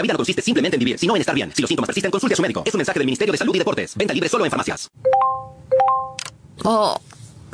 La 0.00 0.02
vida 0.02 0.14
no 0.14 0.18
consiste 0.18 0.40
simplemente 0.40 0.76
en 0.76 0.78
vivir, 0.78 0.98
sino 0.98 1.14
en 1.14 1.20
estar 1.20 1.34
bien. 1.34 1.52
Si 1.54 1.60
los 1.60 1.68
síntomas 1.68 1.88
persisten, 1.88 2.10
consulte 2.10 2.32
a 2.32 2.36
su 2.36 2.40
médico. 2.40 2.62
Es 2.64 2.72
un 2.72 2.78
mensaje 2.78 2.98
del 2.98 3.04
Ministerio 3.04 3.32
de 3.32 3.36
Salud 3.38 3.54
y 3.54 3.58
Deportes. 3.58 3.94
Venta 3.96 4.14
libre 4.14 4.30
solo 4.30 4.46
en 4.46 4.50
farmacias. 4.50 4.88
Oh, 6.64 6.98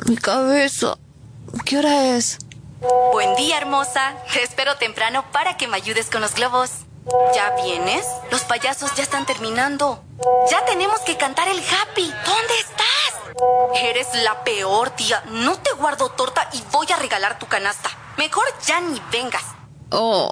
mi 0.07 0.15
cabeza. 0.15 0.97
¿Qué 1.65 1.77
hora 1.77 2.15
es? 2.15 2.37
Buen 3.11 3.35
día, 3.35 3.57
hermosa. 3.57 4.15
Te 4.31 4.43
espero 4.43 4.77
temprano 4.77 5.25
para 5.33 5.57
que 5.57 5.67
me 5.67 5.75
ayudes 5.75 6.09
con 6.09 6.21
los 6.21 6.35
globos. 6.35 6.71
¿Ya 7.35 7.53
vienes? 7.65 8.05
Los 8.31 8.45
payasos 8.45 8.95
ya 8.95 9.03
están 9.03 9.25
terminando. 9.25 10.01
Ya 10.49 10.63
tenemos 10.63 11.01
que 11.01 11.17
cantar 11.17 11.49
el 11.49 11.59
happy. 11.59 12.09
¿Dónde 12.25 12.59
estás? 12.61 13.83
Eres 13.83 14.07
la 14.23 14.45
peor, 14.45 14.91
tía. 14.91 15.21
No 15.31 15.57
te 15.57 15.73
guardo 15.73 16.11
torta 16.11 16.49
y 16.53 16.63
voy 16.71 16.87
a 16.93 16.95
regalar 16.95 17.39
tu 17.39 17.45
canasta. 17.47 17.89
Mejor 18.17 18.45
ya 18.65 18.79
ni 18.79 19.01
vengas. 19.11 19.43
Oh. 19.91 20.31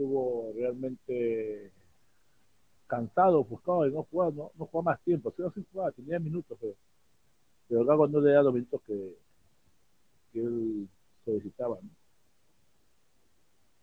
estuvo 0.00 0.50
realmente 0.54 1.70
cansado, 2.86 3.44
buscado 3.44 3.82
de 3.82 3.90
no 3.90 4.04
jugar, 4.04 4.32
no, 4.32 4.50
no 4.58 4.66
jugaba 4.66 4.92
más 4.92 5.04
tiempo, 5.04 5.30
si 5.36 5.42
no 5.42 5.52
sí 5.52 5.64
jugaba, 5.70 5.92
tenía 5.92 6.18
minutos, 6.18 6.56
pero, 6.58 6.74
pero 7.68 7.84
Gago 7.84 8.08
no 8.08 8.20
le 8.20 8.32
da 8.32 8.42
los 8.42 8.54
minutos 8.54 8.80
que, 8.86 9.16
que 10.32 10.40
él 10.40 10.88
solicitaba, 11.24 11.78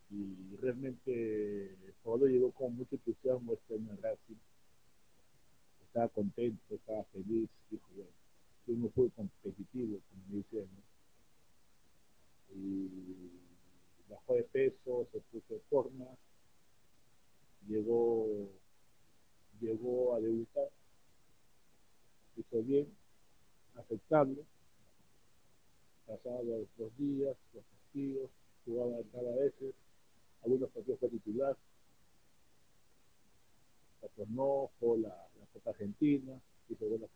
y 0.10 0.56
realmente 0.60 1.78
Pablo 2.04 2.26
llegó 2.26 2.52
con 2.52 2.76
mucho 2.76 2.96
entusiasmo 2.96 3.54
este 3.54 3.76
a 3.76 3.96
Racing. 4.02 4.38
Estaba 5.84 6.08
contento, 6.08 6.76
estaba 6.76 7.04
feliz, 7.12 7.50
dijo, 7.70 7.86
bueno, 8.66 8.90
fue 8.96 9.10
competitivo, 9.12 10.00
como 10.10 10.38
dice, 10.38 10.66
¿no? 10.66 10.88
Bajó 14.10 14.36
de 14.36 14.44
peso, 14.44 15.08
se 15.12 15.20
puso 15.20 15.54
en 15.54 15.62
forma, 15.70 16.06
llegó, 17.68 18.50
llegó 19.60 20.16
a 20.16 20.20
debutar, 20.20 20.70
hizo 22.38 22.62
bien, 22.64 22.88
aceptable, 23.76 24.44
pasaba 26.06 26.42
los 26.42 26.98
días, 26.98 27.36
los 27.54 27.64
castigos, 27.66 28.30
jugaba 28.66 28.98
cada 29.12 29.36
veces, 29.36 29.74
algunos 30.44 30.70
partidos 30.72 31.00
fue 31.00 31.10
titular, 31.10 31.58
otros 34.02 34.30
no, 34.30 34.72
jugó 34.80 34.98
la, 34.98 35.10
la 35.10 35.46
Copa 35.54 35.72
Argentina, 35.72 36.40
hizo 36.70 36.86
buenas 36.86 37.10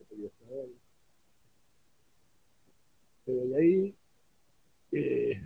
Pero 3.25 3.45
de 3.47 3.57
ahí, 3.57 3.95
eh, 4.91 5.41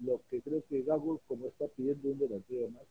lo 0.00 0.22
que 0.30 0.40
creo 0.42 0.64
que 0.66 0.82
Gago, 0.82 1.20
como 1.26 1.46
está 1.46 1.68
pidiendo 1.68 2.08
un 2.08 2.18
delantero 2.18 2.70
más, 2.70 2.86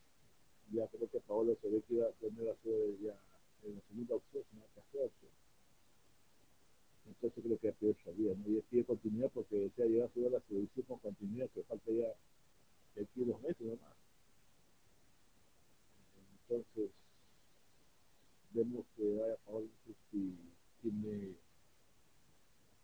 ya 0.72 0.88
creo 0.88 1.10
que 1.10 1.20
Paolo 1.22 1.58
se 1.62 1.70
ve 1.70 1.82
que 1.88 1.96
iba 1.96 2.08
a 2.08 2.12
tener 2.14 2.50
a 2.50 2.56
ser 2.64 3.00
ya 3.02 3.18
en 3.64 3.76
la 3.76 3.82
segunda 3.88 4.16
opción, 4.16 4.44
una 4.54 4.66
tercera 4.68 5.06
opción. 5.06 5.32
Entonces 7.08 7.44
creo 7.44 7.60
que 7.60 7.72
pide 7.74 7.96
salida, 8.04 8.36
¿no? 8.36 8.58
Y 8.58 8.62
pide 8.70 8.86
continuidad 8.86 9.32
porque 9.34 9.56
decía 9.58 9.86
llegar 9.86 10.10
a 10.10 10.14
jugar 10.14 10.32
la 10.34 10.42
selección 10.42 10.86
con 10.86 11.00
continuidad, 11.00 11.50
que 11.50 11.64
falta 11.64 11.92
ya 11.92 12.14
de 12.96 13.04
aquí 13.04 13.24
dos 13.26 13.42
meses 13.42 13.62
nomás. 13.62 13.96
Entonces, 16.42 16.92
vemos 18.52 18.86
que 18.96 19.16
vaya 19.16 19.36
Paolo 19.46 19.68
si 20.12 20.36
tiene, 20.82 21.36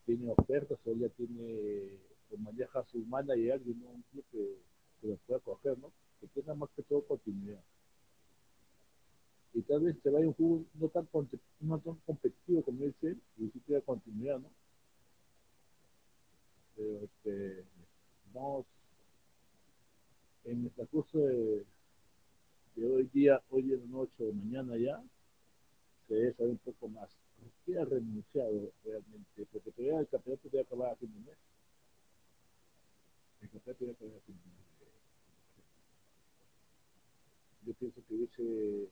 tiene 0.06 0.32
ofertas 0.32 0.80
o 0.86 0.94
ya 0.94 1.10
tiene, 1.10 2.00
o 2.32 2.38
maneja 2.38 2.84
su 2.86 3.00
manager 3.06 3.62
y 3.66 3.74
¿no? 3.76 3.90
un 3.90 4.02
club 4.12 4.26
que, 4.32 4.58
que 5.02 5.08
lo 5.08 5.18
pueda 5.18 5.40
coger, 5.40 5.78
¿no? 5.80 5.92
Que 6.20 6.28
tenga 6.28 6.54
más 6.56 6.70
que 6.76 6.84
todo 6.84 7.06
continuidad. 7.06 7.62
Y 9.54 9.62
tal 9.62 9.82
vez 9.82 9.96
se 10.04 10.10
vaya 10.10 10.28
un 10.28 10.34
juego 10.34 10.66
no 10.74 10.90
tan, 10.90 11.08
no 11.62 11.80
tan 11.80 11.96
competitivo 12.06 12.62
como 12.62 12.80
dice, 12.80 13.16
y 13.38 13.50
si 13.50 13.60
tiene 13.62 13.82
continuidad, 13.82 14.40
¿no? 14.40 14.50
Pero 16.76 17.06
este, 17.06 17.64
vamos 18.34 18.66
en 20.44 20.66
el 20.66 20.72
transcurso 20.72 21.20
de, 21.20 21.66
de, 22.76 22.86
hoy 22.86 23.10
día, 23.14 23.42
hoy 23.50 23.74
en 23.74 23.80
la 23.80 23.86
noche 23.86 24.30
o 24.30 24.34
mañana 24.34 24.78
ya, 24.78 25.02
se 26.08 26.14
debe 26.14 26.34
saber 26.34 26.52
un 26.52 26.58
poco 26.58 26.90
más. 26.90 27.10
¿Por 27.40 27.50
qué 27.66 27.80
ha 27.80 27.86
renunciado 27.86 28.74
realmente? 28.84 29.48
Porque 29.52 29.72
todavía 29.72 30.00
el 30.00 30.08
campeonato 30.08 30.50
debe 30.50 30.64
acabar 30.64 30.92
a 30.92 30.96
fin 30.98 31.14
de 31.14 31.20
mes. 31.20 31.30
El 31.30 31.30
campeonato 31.30 31.30
debe 31.30 31.30
acabar 31.30 31.30
a 31.30 31.30
fin 31.30 31.30
de 31.30 31.30
mes. 31.30 31.38
Yo 37.66 37.74
pienso 37.74 38.02
que 38.08 38.14
hubiese 38.14 38.90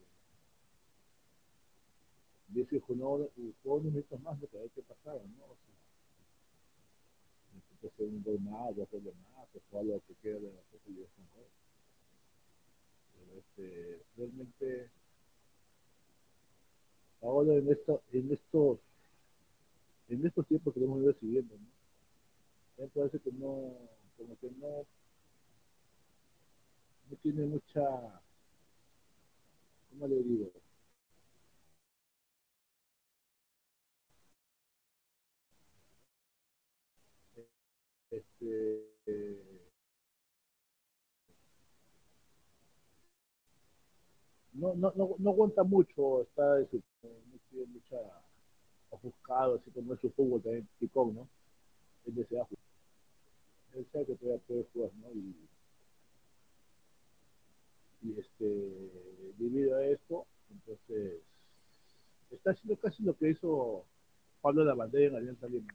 hubiese 2.50 2.80
jugado 2.80 3.32
unos 3.64 3.84
minutos 3.84 4.22
más 4.22 4.40
de 4.40 4.48
ver 4.52 4.70
qué 4.72 4.82
pasaba, 4.82 5.22
¿no? 5.38 5.46
O 5.46 5.56
sea, 5.56 5.74
hacer 7.88 8.08
un 8.08 8.24
gol 8.24 8.40
más, 8.40 8.76
dos 8.76 8.90
goles 8.92 9.14
más, 9.16 9.48
o 9.54 9.60
jugar 9.70 9.86
lo 9.86 10.02
que 10.08 10.16
queda 10.22 10.40
de 10.40 10.54
la 10.54 10.62
posibilidad 10.72 11.08
con 11.16 11.26
gol. 11.36 11.50
Pero 13.14 13.40
este, 13.40 14.04
realmente, 14.18 14.90
ahora 17.22 17.54
en, 17.54 17.70
esta, 17.70 18.00
en 18.12 18.32
estos 18.32 18.80
en 20.10 20.26
estos 20.26 20.46
tiempos 20.48 20.74
que 20.74 20.80
ido 20.80 21.14
siguiendo, 21.14 21.56
¿no? 21.58 21.68
Me 22.78 22.88
parece 22.88 23.20
que 23.20 23.32
no, 23.32 23.74
como 24.18 24.38
que 24.38 24.50
no, 24.60 24.86
no 27.10 27.18
tiene 27.22 27.46
mucha, 27.46 27.82
¿cómo 29.90 30.08
le 30.08 30.24
digo? 30.24 30.52
este, 38.14 38.94
no, 44.54 44.74
no, 44.76 44.94
no, 44.96 45.16
no 45.18 45.30
aguanta 45.32 45.64
mucho, 45.64 46.22
está 46.22 46.60
no 46.60 47.40
tiene 47.50 47.66
mucha 47.68 47.98
ofuscado, 48.90 49.56
así 49.56 49.72
como 49.72 49.94
es 49.94 50.00
su 50.00 50.12
fútbol 50.12 50.42
también, 50.42 50.68
picón, 50.80 51.16
¿no? 51.16 51.28
Él 52.06 52.16
desea 52.16 52.46
jugar. 52.46 52.63
Él 53.76 53.88
sabe 53.92 54.06
que 54.06 54.16
todavía 54.16 54.42
puede 54.48 54.66
jugar, 54.74 54.92
¿no? 55.02 55.12
Y, 55.12 55.36
y 58.04 58.20
este, 58.20 58.92
debido 59.38 59.78
a 59.78 59.86
esto, 59.86 60.28
entonces, 60.52 61.22
está 62.30 62.52
haciendo 62.52 62.80
casi 62.80 63.04
lo 63.04 63.18
que 63.18 63.30
hizo 63.30 63.86
Pablo 64.42 64.62
de 64.62 64.68
la 64.68 64.76
Bandera 64.76 65.08
en 65.08 65.16
Alianza 65.16 65.48
Lima. 65.48 65.74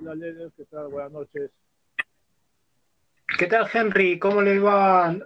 Hola, 0.00 0.14
Leder, 0.14 0.50
¿qué 0.56 0.64
tal? 0.64 0.88
Buenas 0.88 1.12
noches. 1.12 1.50
¿Qué 3.38 3.46
tal, 3.46 3.68
Henry? 3.72 4.18
¿Cómo 4.18 4.42
le 4.42 4.58
va? 4.58 5.16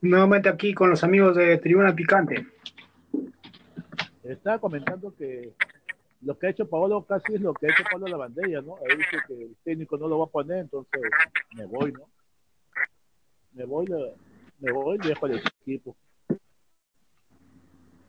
Nuevamente 0.00 0.48
aquí 0.48 0.72
con 0.72 0.88
los 0.88 1.04
amigos 1.04 1.36
de 1.36 1.58
Tribuna 1.58 1.94
Picante. 1.94 2.46
Estaba 4.22 4.58
comentando 4.58 5.14
que 5.16 5.52
lo 6.22 6.38
que 6.38 6.46
ha 6.46 6.50
hecho 6.50 6.68
Paolo 6.68 7.04
casi 7.04 7.34
es 7.34 7.40
lo 7.40 7.52
que 7.52 7.66
ha 7.66 7.70
hecho 7.70 7.82
Pablo 7.90 8.06
Lavandella, 8.06 8.60
¿no? 8.62 8.76
Él 8.88 8.98
dice 8.98 9.16
que 9.26 9.34
el 9.34 9.56
técnico 9.64 9.96
no 9.98 10.08
lo 10.08 10.18
va 10.18 10.24
a 10.26 10.28
poner, 10.28 10.58
entonces 10.58 11.02
me 11.56 11.66
voy, 11.66 11.92
¿no? 11.92 12.08
Me 13.52 13.64
voy, 13.64 13.86
me 14.60 14.72
voy 14.72 14.98
y 15.02 15.08
dejo 15.08 15.26
el 15.26 15.42
equipo. 15.60 15.96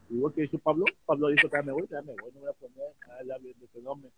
Igual 0.09 0.33
que 0.33 0.43
hizo 0.43 0.59
Pablo, 0.59 0.85
Pablo 1.05 1.29
dijo 1.29 1.49
que 1.49 1.63
me 1.63 1.71
voy, 1.71 1.87
ya 1.89 2.01
me 2.03 2.13
voy, 2.21 2.31
no 2.33 2.41
voy 2.41 2.49
a 2.49 2.53
poner, 2.53 2.93
nada, 3.07 3.23
ya 3.23 3.37
que 3.39 3.81
no 3.81 3.95
me, 3.95 4.09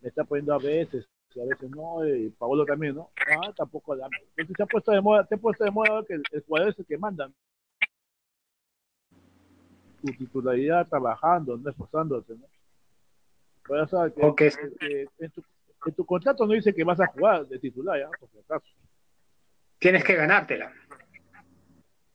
me 0.00 0.08
está 0.08 0.22
poniendo 0.22 0.54
a 0.54 0.58
veces, 0.58 1.04
a 1.40 1.44
veces 1.44 1.70
no, 1.70 2.06
y 2.06 2.30
Paolo 2.30 2.64
también, 2.64 2.94
¿no? 2.94 3.10
Ah, 3.30 3.52
tampoco 3.56 3.96
da. 3.96 4.08
Entonces 4.36 4.56
se 4.56 4.62
ha 4.62 4.66
puesto 4.66 4.92
de 4.92 5.00
moda, 5.00 5.24
te 5.24 5.34
ha 5.34 5.38
puesto 5.38 5.64
de 5.64 5.70
moda 5.72 6.04
que 6.06 6.14
el, 6.14 6.44
jugador 6.46 6.70
es 6.70 6.78
el 6.78 6.86
que 6.86 6.98
manda. 6.98 7.30
Tu 10.00 10.12
titularidad 10.12 10.86
trabajando, 10.86 11.56
no 11.56 11.68
esforzándose, 11.68 12.34
¿no? 12.36 12.46
Que, 13.68 14.24
okay. 14.24 14.50
que 14.50 15.08
en, 15.18 15.30
tu, 15.30 15.44
en, 15.86 15.94
tu, 15.94 16.06
contrato 16.06 16.46
no 16.46 16.54
dice 16.54 16.74
que 16.74 16.84
vas 16.84 16.98
a 17.00 17.06
jugar 17.06 17.46
de 17.46 17.58
titular, 17.58 18.00
¿ya? 18.00 18.08
Por 18.18 18.28
si 18.30 18.38
acaso. 18.38 18.66
Tienes 19.78 20.02
que 20.02 20.14
ganártela. 20.14 20.72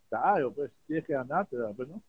Claro, 0.09 0.51
pues, 0.51 0.71
tienes 0.88 1.05
que 1.05 1.13
ganártela, 1.13 1.69
pues, 1.75 1.88
¿no? 1.89 2.01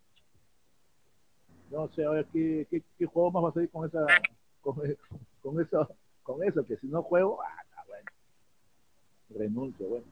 No 1.70 1.88
sé, 1.88 2.04
ahora, 2.04 2.24
¿qué, 2.32 2.66
qué, 2.70 2.82
qué 2.98 3.06
juego 3.06 3.30
más 3.32 3.44
va 3.44 3.48
a 3.50 3.52
salir 3.52 3.70
con 3.70 3.86
esa, 3.86 4.06
con, 4.62 4.76
con 5.42 5.60
eso, 5.60 5.96
con 6.22 6.42
eso, 6.42 6.64
que 6.66 6.76
si 6.78 6.86
no 6.86 7.02
juego, 7.02 7.42
ah, 7.42 7.84
bueno, 7.86 8.10
renuncio, 9.30 9.86
bueno. 9.86 10.06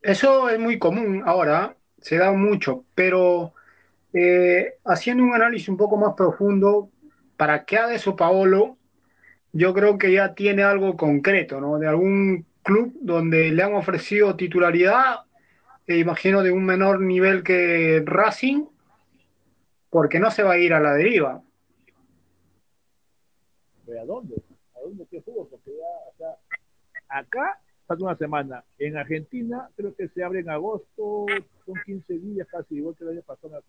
Eso 0.00 0.48
es 0.48 0.58
muy 0.58 0.78
común 0.78 1.22
ahora, 1.26 1.76
se 1.98 2.16
da 2.16 2.32
mucho, 2.32 2.84
pero 2.94 3.52
eh, 4.12 4.78
haciendo 4.84 5.24
un 5.24 5.34
análisis 5.34 5.68
un 5.68 5.76
poco 5.76 5.96
más 5.96 6.14
profundo, 6.14 6.90
para 7.36 7.64
qué 7.64 7.76
haga 7.76 7.94
eso 7.94 8.16
Paolo, 8.16 8.76
yo 9.52 9.74
creo 9.74 9.98
que 9.98 10.12
ya 10.12 10.34
tiene 10.34 10.62
algo 10.62 10.96
concreto, 10.96 11.60
¿no? 11.60 11.78
De 11.78 11.86
algún 11.86 12.46
club 12.62 12.92
donde 13.00 13.50
le 13.50 13.62
han 13.62 13.74
ofrecido 13.74 14.36
titularidad, 14.36 15.20
e 15.86 15.98
imagino 15.98 16.42
de 16.42 16.50
un 16.50 16.64
menor 16.64 17.00
nivel 17.00 17.42
que 17.42 18.02
Racing, 18.04 18.64
porque 19.88 20.18
no 20.18 20.30
se 20.30 20.42
va 20.42 20.52
a 20.52 20.58
ir 20.58 20.74
a 20.74 20.80
la 20.80 20.94
deriva. 20.94 21.42
¿A 23.88 24.04
dónde? 24.04 24.42
¿A 24.74 24.80
dónde 24.80 25.06
qué 25.10 25.22
fútbol? 25.22 25.46
Porque 25.48 25.70
ya, 25.70 26.10
o 26.10 26.14
sea, 26.18 26.36
acá 27.08 27.60
falta 27.86 28.04
una 28.04 28.16
semana. 28.16 28.64
En 28.78 28.96
Argentina 28.96 29.70
creo 29.76 29.94
que 29.94 30.08
se 30.08 30.24
abre 30.24 30.40
en 30.40 30.50
agosto, 30.50 31.26
son 31.64 31.74
15 31.84 32.18
días 32.18 32.48
casi, 32.50 32.76
igual 32.76 32.96
que 32.96 33.04
el 33.04 33.10
año 33.10 33.22
pasado, 33.22 33.62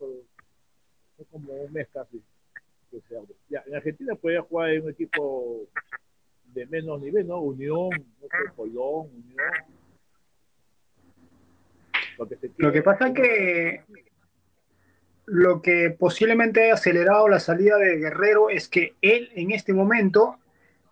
es 1.17 1.27
como 1.31 1.53
un 1.53 1.71
mes 1.71 1.87
casi 1.93 2.21
que 2.89 3.01
se 3.01 3.17
abre. 3.17 3.33
Ya, 3.49 3.63
en 3.67 3.75
Argentina 3.75 4.15
puede 4.15 4.39
jugar 4.39 4.69
en 4.71 4.83
un 4.83 4.91
equipo 4.91 5.67
de 6.53 6.65
menos 6.67 7.01
nivel, 7.01 7.27
¿no? 7.27 7.39
Unión, 7.39 7.89
no 7.89 8.27
sé, 8.27 8.53
Colón, 8.55 9.09
Unión. 9.13 9.37
Lo 12.17 12.27
que, 12.27 12.37
Lo 12.57 12.71
que 12.71 12.81
pasa 12.81 13.07
es 13.07 13.13
que 13.13 13.83
lo 15.27 15.61
que 15.61 15.91
posiblemente 15.91 16.71
ha 16.71 16.75
acelerado 16.75 17.27
la 17.27 17.39
salida 17.39 17.77
de 17.77 17.97
Guerrero 17.97 18.49
es 18.49 18.69
que 18.69 18.95
él 19.01 19.29
en 19.35 19.51
este 19.51 19.73
momento 19.73 20.37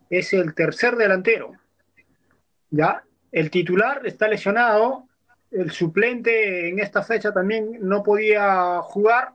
es 0.09 0.33
el 0.33 0.53
tercer 0.53 0.97
delantero. 0.97 1.53
¿Ya? 2.69 3.03
El 3.31 3.49
titular 3.49 4.05
está 4.05 4.27
lesionado, 4.27 5.07
el 5.51 5.71
suplente 5.71 6.67
en 6.69 6.79
esta 6.79 7.01
fecha 7.01 7.33
también 7.33 7.77
no 7.81 8.03
podía 8.03 8.81
jugar 8.81 9.33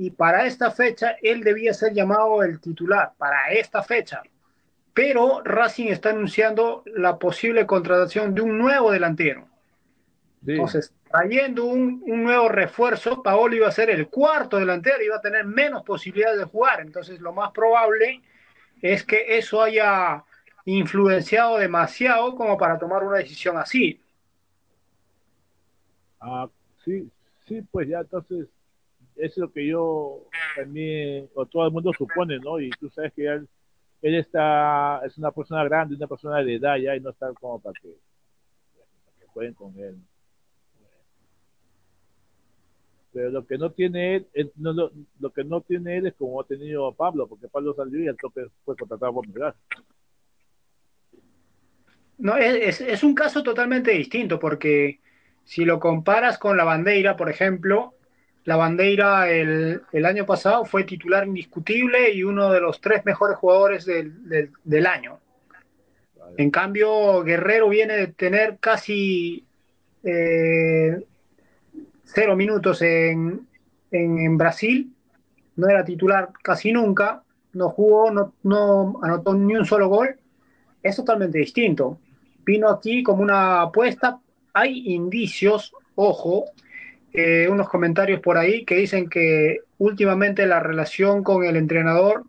y 0.00 0.10
para 0.12 0.46
esta 0.46 0.70
fecha 0.70 1.16
él 1.20 1.42
debía 1.42 1.74
ser 1.74 1.92
llamado 1.92 2.44
el 2.44 2.60
titular, 2.60 3.14
para 3.18 3.50
esta 3.50 3.82
fecha. 3.82 4.22
Pero 4.94 5.42
Racing 5.42 5.88
está 5.88 6.10
anunciando 6.10 6.84
la 6.86 7.18
posible 7.18 7.66
contratación 7.66 8.32
de 8.32 8.42
un 8.42 8.56
nuevo 8.58 8.92
delantero. 8.92 9.48
Sí. 10.44 10.52
Entonces, 10.52 10.94
trayendo 11.10 11.64
un, 11.64 12.00
un, 12.06 12.22
nuevo 12.22 12.48
refuerzo, 12.48 13.24
Paolo 13.24 13.56
iba 13.56 13.66
a 13.66 13.72
ser 13.72 13.90
el 13.90 14.06
cuarto 14.06 14.56
delantero, 14.56 15.02
iba 15.02 15.16
a 15.16 15.20
tener 15.20 15.44
menos 15.44 15.82
posibilidades 15.82 16.38
de 16.38 16.44
jugar. 16.44 16.80
Entonces, 16.80 17.18
lo 17.18 17.32
más 17.32 17.50
probable 17.50 18.22
es 18.80 19.02
que 19.02 19.36
eso 19.36 19.60
haya 19.60 20.22
influenciado 20.64 21.58
demasiado 21.58 22.36
como 22.36 22.56
para 22.56 22.78
tomar 22.78 23.02
una 23.02 23.18
decisión 23.18 23.56
así. 23.56 24.00
Ah, 26.20 26.48
sí, 26.84 27.10
sí, 27.48 27.62
pues 27.72 27.88
ya 27.88 27.98
entonces 27.98 28.46
es 29.18 29.36
lo 29.36 29.52
que 29.52 29.66
yo 29.66 30.26
también, 30.56 31.28
o 31.34 31.46
todo 31.46 31.66
el 31.66 31.72
mundo 31.72 31.92
supone, 31.96 32.38
¿no? 32.38 32.60
Y 32.60 32.70
tú 32.70 32.88
sabes 32.90 33.12
que 33.12 33.26
él, 33.26 33.48
él 34.02 34.14
está, 34.14 35.00
es 35.04 35.18
una 35.18 35.30
persona 35.30 35.64
grande, 35.64 35.96
una 35.96 36.06
persona 36.06 36.42
de 36.42 36.54
edad 36.54 36.76
ya 36.76 36.96
y 36.96 37.00
no 37.00 37.10
está 37.10 37.32
como 37.34 37.60
para 37.60 37.78
que, 37.80 37.88
para 39.18 39.32
jueguen 39.32 39.54
con 39.54 39.78
él. 39.78 39.96
pero 43.18 43.30
lo 43.30 43.46
que 43.46 43.58
no 43.58 43.72
tiene 43.72 44.26
él, 44.32 44.52
lo, 44.54 45.32
que 45.32 45.42
no 45.42 45.60
tiene 45.62 45.96
él 45.96 46.06
es 46.06 46.14
como 46.14 46.40
ha 46.40 46.46
tenido 46.46 46.94
Pablo, 46.94 47.26
porque 47.26 47.48
Pablo 47.48 47.74
salió 47.74 48.00
y 48.00 48.06
al 48.06 48.16
toque 48.16 48.46
fue 48.64 48.76
contratado 48.76 49.12
por 49.12 49.26
Melgar. 49.26 49.56
No, 52.18 52.36
es, 52.36 52.80
es, 52.80 53.02
un 53.02 53.16
caso 53.16 53.42
totalmente 53.42 53.90
distinto, 53.90 54.38
porque 54.38 55.00
si 55.42 55.64
lo 55.64 55.80
comparas 55.80 56.38
con 56.38 56.56
la 56.56 56.62
bandera, 56.62 57.16
por 57.16 57.28
ejemplo, 57.28 57.94
la 58.48 58.56
bandera 58.56 59.30
el, 59.30 59.82
el, 59.92 60.06
año 60.06 60.24
pasado 60.24 60.64
fue 60.64 60.84
titular 60.84 61.26
indiscutible 61.26 62.10
y 62.14 62.22
uno 62.24 62.50
de 62.50 62.62
los 62.62 62.80
tres 62.80 63.04
mejores 63.04 63.36
jugadores 63.36 63.84
del, 63.84 64.26
del, 64.26 64.52
del 64.64 64.86
año. 64.86 65.18
Vale. 66.18 66.34
En 66.38 66.50
cambio, 66.50 67.22
Guerrero 67.24 67.68
viene 67.68 67.94
de 67.98 68.06
tener 68.06 68.56
casi 68.58 69.44
eh, 70.02 71.04
cero 72.04 72.36
minutos 72.36 72.80
en, 72.80 73.46
en, 73.90 74.18
en, 74.18 74.38
Brasil, 74.38 74.94
no 75.56 75.68
era 75.68 75.84
titular 75.84 76.30
casi 76.42 76.72
nunca, 76.72 77.22
no 77.52 77.68
jugó, 77.68 78.10
no, 78.10 78.32
no, 78.44 78.98
anotó 79.02 79.34
ni 79.34 79.56
un 79.56 79.66
solo 79.66 79.88
gol, 79.88 80.18
es 80.82 80.96
totalmente 80.96 81.36
distinto. 81.36 81.98
Vino 82.46 82.70
aquí 82.70 83.02
como 83.02 83.20
una 83.20 83.60
apuesta, 83.60 84.18
hay 84.54 84.94
indicios, 84.94 85.74
ojo, 85.96 86.46
eh, 87.12 87.48
unos 87.50 87.68
comentarios 87.68 88.20
por 88.20 88.38
ahí 88.38 88.64
que 88.64 88.76
dicen 88.76 89.08
que 89.08 89.60
últimamente 89.78 90.46
la 90.46 90.60
relación 90.60 91.22
con 91.22 91.44
el 91.44 91.56
entrenador 91.56 92.24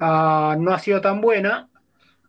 uh, 0.00 0.58
no 0.58 0.72
ha 0.72 0.78
sido 0.78 1.00
tan 1.00 1.20
buena, 1.20 1.68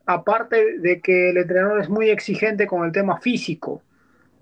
aparte 0.05 0.79
de 0.79 1.01
que 1.01 1.29
el 1.31 1.37
entrenador 1.37 1.81
es 1.81 1.89
muy 1.89 2.09
exigente 2.09 2.67
con 2.67 2.85
el 2.85 2.91
tema 2.91 3.19
físico 3.19 3.81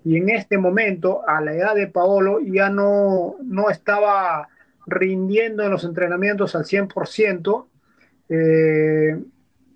y 0.04 0.18
en 0.18 0.28
este 0.28 0.58
momento, 0.58 1.26
a 1.26 1.40
la 1.40 1.54
edad 1.54 1.74
de 1.74 1.86
Paolo, 1.86 2.38
ya 2.40 2.68
no, 2.68 3.36
no 3.42 3.70
estaba 3.70 4.48
rindiendo 4.86 5.62
en 5.62 5.70
los 5.70 5.84
entrenamientos 5.84 6.54
al 6.54 6.64
100%, 6.64 7.66
eh, 8.28 9.18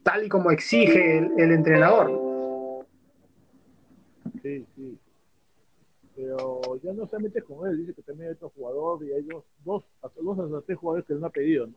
tal 0.02 0.24
y 0.24 0.28
como 0.28 0.50
exige 0.50 1.18
el, 1.18 1.50
entrenador. 1.50 2.10
Pero 6.80 6.94
ya 6.94 7.00
no 7.00 7.06
se 7.06 7.18
mete 7.18 7.42
con 7.42 7.68
él, 7.68 7.78
dice 7.78 7.94
que 7.94 8.02
también 8.02 8.28
hay 8.28 8.34
otro 8.34 8.50
jugador 8.50 9.04
y 9.04 9.12
hay 9.12 9.22
dos, 9.22 9.44
dos, 9.64 9.84
hasta 10.02 10.20
dos 10.20 10.38
hasta 10.38 10.60
tres 10.62 10.78
jugadores 10.78 11.06
que 11.06 11.12
él 11.12 11.20
no 11.20 11.26
ha 11.26 11.30
pedido, 11.30 11.66
¿no? 11.66 11.74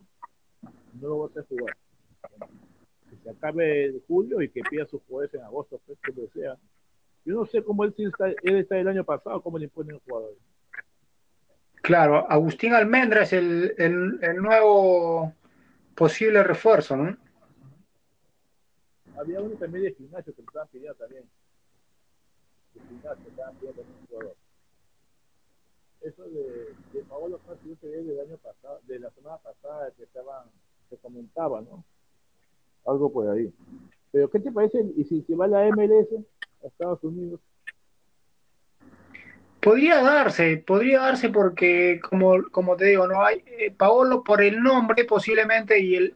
No 0.99 1.07
lo 1.07 1.19
va 1.19 1.25
a 1.25 1.29
hacer 1.29 1.45
jugar. 1.47 1.75
Que 3.09 3.15
se 3.23 3.29
acabe 3.29 3.85
el 3.85 4.03
julio 4.07 4.41
y 4.41 4.49
que 4.49 4.61
pida 4.61 4.85
sus 4.85 5.01
jugadores 5.03 5.33
en 5.33 5.41
agosto, 5.41 5.81
pues 5.85 5.97
que 5.99 6.11
lo 6.11 6.27
sea. 6.29 6.57
Yo 7.25 7.35
no 7.35 7.45
sé 7.45 7.63
cómo 7.63 7.83
él, 7.83 7.93
está, 7.97 8.29
él 8.29 8.57
está 8.57 8.77
el 8.77 8.87
año 8.87 9.03
pasado, 9.03 9.41
cómo 9.41 9.57
le 9.57 9.65
imponen 9.65 9.99
jugadores. 9.99 10.37
Claro, 11.81 12.29
Agustín 12.29 12.73
Almendra 12.73 13.23
es 13.23 13.33
el, 13.33 13.73
el, 13.77 14.19
el, 14.21 14.37
nuevo 14.37 15.33
posible 15.95 16.43
refuerzo, 16.43 16.95
¿no? 16.95 17.17
Había 19.17 19.41
uno 19.41 19.55
también 19.55 19.85
de 19.85 19.93
gimnasio 19.93 20.33
que 20.33 20.41
lo 20.41 20.47
estaban 20.47 20.67
pidiendo 20.69 20.95
también. 20.95 21.23
De 22.73 22.81
gimnasio, 22.81 23.29
estaban 23.29 23.55
pidiendo 23.55 23.81
también 23.81 23.99
un 23.99 24.07
jugador. 24.07 24.35
Eso 26.01 26.23
de, 26.23 26.73
de 26.93 27.05
yo 27.05 27.79
que 27.79 27.87
del 27.87 28.19
año 28.19 28.37
pasado, 28.37 28.79
de 28.87 28.99
la 28.99 29.11
semana 29.11 29.37
pasada 29.37 29.91
que 29.95 30.03
estaban, 30.03 30.47
se 30.89 30.97
comentaba, 30.97 31.61
¿no? 31.61 31.83
Algo 32.85 33.11
por 33.11 33.29
ahí. 33.29 33.53
Pero, 34.11 34.29
¿qué 34.29 34.39
te 34.39 34.51
parece? 34.51 34.83
¿Y 34.97 35.03
si, 35.03 35.21
si 35.21 35.33
va 35.35 35.47
la 35.47 35.67
MLS? 35.67 36.07
a 36.63 36.67
Estados 36.67 37.03
Unidos. 37.03 37.39
Podría 39.61 40.01
darse, 40.01 40.57
podría 40.57 41.01
darse 41.01 41.29
porque, 41.29 41.99
como, 42.09 42.43
como 42.49 42.75
te 42.75 42.85
digo, 42.85 43.07
no 43.07 43.23
hay 43.23 43.43
eh, 43.45 43.71
Paolo 43.71 44.23
por 44.23 44.41
el 44.41 44.61
nombre 44.61 45.05
posiblemente 45.05 45.79
y 45.79 45.95
el, 45.95 46.15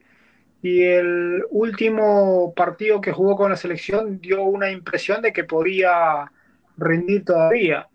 y 0.64 0.84
el 0.84 1.44
último 1.52 2.54
partido 2.56 3.02
que 3.02 3.12
jugó 3.12 3.36
con 3.36 3.52
la 3.52 3.58
selección 3.58 4.20
dio 4.20 4.44
una 4.44 4.72
impresión 4.72 5.22
de 5.22 5.32
que 5.32 5.44
podía 5.44 6.32
rendir 6.78 7.24
todavía. 7.24 7.88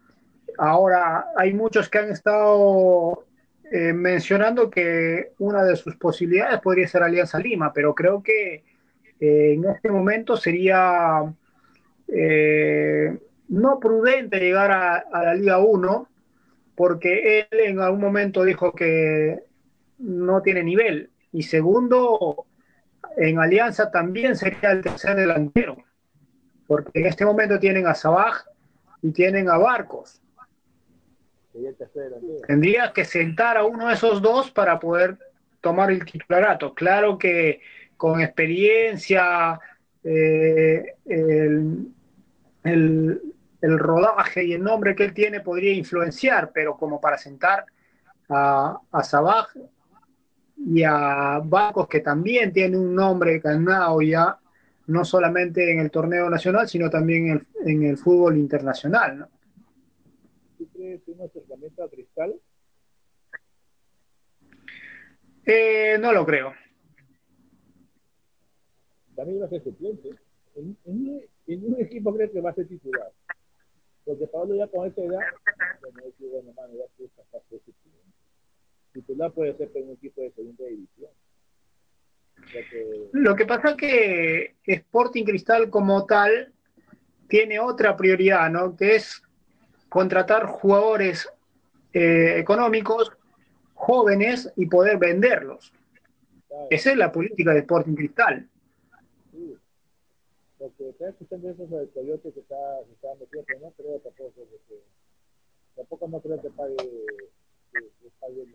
Ahora, 0.62 1.28
hay 1.36 1.54
muchos 1.54 1.88
que 1.88 1.96
han 1.96 2.10
estado 2.10 3.24
eh, 3.72 3.94
mencionando 3.94 4.68
que 4.68 5.32
una 5.38 5.64
de 5.64 5.74
sus 5.74 5.96
posibilidades 5.96 6.60
podría 6.60 6.86
ser 6.86 7.02
Alianza 7.02 7.38
Lima, 7.38 7.72
pero 7.72 7.94
creo 7.94 8.22
que 8.22 8.62
eh, 9.18 9.54
en 9.54 9.64
este 9.64 9.90
momento 9.90 10.36
sería 10.36 11.32
eh, 12.08 13.18
no 13.48 13.80
prudente 13.80 14.38
llegar 14.38 14.70
a, 14.70 14.96
a 14.96 15.22
la 15.22 15.34
Liga 15.34 15.56
1, 15.60 16.08
porque 16.74 17.40
él 17.50 17.58
en 17.58 17.80
algún 17.80 18.02
momento 18.02 18.44
dijo 18.44 18.72
que 18.72 19.38
no 19.96 20.42
tiene 20.42 20.62
nivel. 20.62 21.08
Y 21.32 21.44
segundo, 21.44 22.44
en 23.16 23.38
Alianza 23.38 23.90
también 23.90 24.36
sería 24.36 24.72
el 24.72 24.82
tercer 24.82 25.16
delantero, 25.16 25.78
porque 26.66 27.00
en 27.00 27.06
este 27.06 27.24
momento 27.24 27.58
tienen 27.58 27.86
a 27.86 27.94
Sabaj 27.94 28.44
y 29.00 29.10
tienen 29.12 29.48
a 29.48 29.56
Barcos. 29.56 30.20
Tendría 32.46 32.92
que 32.92 33.04
sentar 33.04 33.56
a 33.56 33.64
uno 33.64 33.88
de 33.88 33.94
esos 33.94 34.22
dos 34.22 34.50
para 34.50 34.78
poder 34.78 35.18
tomar 35.60 35.90
el 35.90 36.04
titularato. 36.04 36.74
Claro 36.74 37.18
que 37.18 37.60
con 37.96 38.20
experiencia, 38.20 39.58
eh, 40.02 40.94
el, 41.04 41.90
rodaje 43.62 44.44
y 44.44 44.54
el 44.54 44.62
nombre 44.62 44.94
que 44.94 45.04
él 45.04 45.12
tiene 45.12 45.40
podría 45.40 45.74
influenciar, 45.74 46.50
pero 46.52 46.76
como 46.76 47.00
para 47.00 47.18
sentar 47.18 47.66
a, 48.28 48.78
a 48.90 49.02
Sabaj 49.02 49.48
y 50.56 50.82
a 50.82 51.40
Barcos, 51.44 51.88
que 51.88 52.00
también 52.00 52.52
tiene 52.52 52.78
un 52.78 52.94
nombre 52.94 53.38
ganado 53.38 54.00
ya, 54.00 54.38
no 54.86 55.04
solamente 55.04 55.70
en 55.70 55.80
el 55.80 55.90
torneo 55.90 56.30
nacional, 56.30 56.68
sino 56.68 56.88
también 56.88 57.26
en 57.26 57.32
el, 57.32 57.46
en 57.66 57.82
el 57.84 57.98
fútbol 57.98 58.38
internacional. 58.38 59.18
¿no? 59.18 59.28
¿Tú 60.98 61.12
crees 61.12 61.18
un 61.20 61.26
acercamiento 61.26 61.84
a 61.84 61.90
Cristal? 61.90 62.40
Eh, 65.46 65.96
no 66.00 66.12
lo 66.12 66.26
creo. 66.26 66.52
También 69.14 69.40
va 69.40 69.46
a 69.46 69.48
ser 69.48 69.62
suplente. 69.62 70.10
En, 70.56 70.76
en, 70.84 71.22
en, 71.46 71.64
un 71.64 71.80
equipo 71.80 72.14
creo 72.14 72.30
que 72.30 72.40
va 72.40 72.50
a 72.50 72.54
ser 72.54 72.66
titular. 72.66 73.12
Porque 74.04 74.26
Pablo 74.26 74.54
ya 74.56 74.66
con 74.66 74.88
esa 74.88 75.02
edad, 75.02 75.20
bueno, 75.80 75.98
es 76.08 76.14
que, 76.18 76.26
bueno, 76.26 76.52
mano, 76.54 76.74
ya 76.74 76.84
titular 78.92 79.32
puede 79.32 79.56
ser 79.56 79.70
en 79.74 79.88
un 79.88 79.94
equipo 79.94 80.22
de 80.22 80.32
segunda 80.32 80.64
división. 80.64 81.10
Que... 82.52 83.08
Lo 83.12 83.36
que 83.36 83.46
pasa 83.46 83.70
es 83.70 83.76
que 83.76 84.56
Sporting 84.64 85.24
Cristal 85.24 85.70
como 85.70 86.06
tal 86.06 86.52
tiene 87.28 87.60
otra 87.60 87.96
prioridad, 87.96 88.50
¿no? 88.50 88.76
Que 88.76 88.96
es 88.96 89.22
contratar 89.90 90.46
jugadores 90.46 91.28
eh, 91.92 92.38
económicos 92.38 93.12
jóvenes 93.74 94.50
y 94.56 94.66
poder 94.66 94.96
venderlos. 94.96 95.72
Claro. 96.48 96.66
Esa 96.70 96.92
es 96.92 96.96
la 96.96 97.12
política 97.12 97.52
de 97.52 97.60
Sporting 97.60 97.94
Cristal. 97.94 98.48
Sí. 99.32 99.58
Porque 100.58 100.88
está 100.88 101.08
escuchando 101.10 101.50
eso 101.50 101.68
sobre 101.68 101.82
el 101.82 101.90
Coyote 101.90 102.32
que 102.32 102.40
está, 102.40 102.56
que 102.86 102.92
está 102.92 103.14
metido, 103.20 103.44
pero 103.46 103.60
no 103.60 103.70
creo 103.72 103.98
tampoco 103.98 104.32
que, 104.68 104.80
tampoco 105.76 106.08
no 106.08 106.20
creo 106.20 106.40
que 106.40 106.50
pague 106.50 106.76
que, 106.76 107.80
que 107.80 108.10
pague 108.18 108.46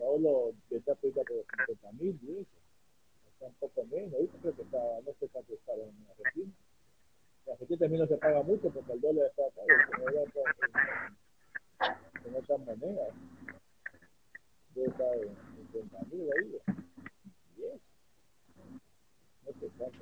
Paolo 0.00 0.54
está 0.70 0.92
ahorita 0.92 1.22
por 1.24 1.44
50 1.68 1.92
mil 1.92 2.18
eso. 2.40 2.48
Está 3.32 3.46
un 3.46 3.54
poco 3.60 3.84
menos. 3.86 4.14
Ahorita 4.14 4.38
creo 4.40 4.56
que 4.56 4.62
está, 4.62 4.78
no 4.78 5.12
sé 5.20 5.28
cuánto 5.28 5.52
está 5.54 5.72
en 5.74 6.06
Argentina. 6.10 6.52
Argentina 7.50 7.78
también 7.78 8.02
no 8.02 8.06
se 8.06 8.16
paga 8.16 8.42
mucho 8.42 8.70
porque 8.70 8.92
el 8.92 9.00
dólar 9.00 9.26
está 9.26 9.42
acá. 9.46 9.62
Estar 14.76 15.14
en 15.16 15.36
50 15.72 15.98
mil 16.10 16.28
ahí. 16.32 16.58
No 19.46 19.52
sé 19.52 19.70
cuánto. 19.76 19.98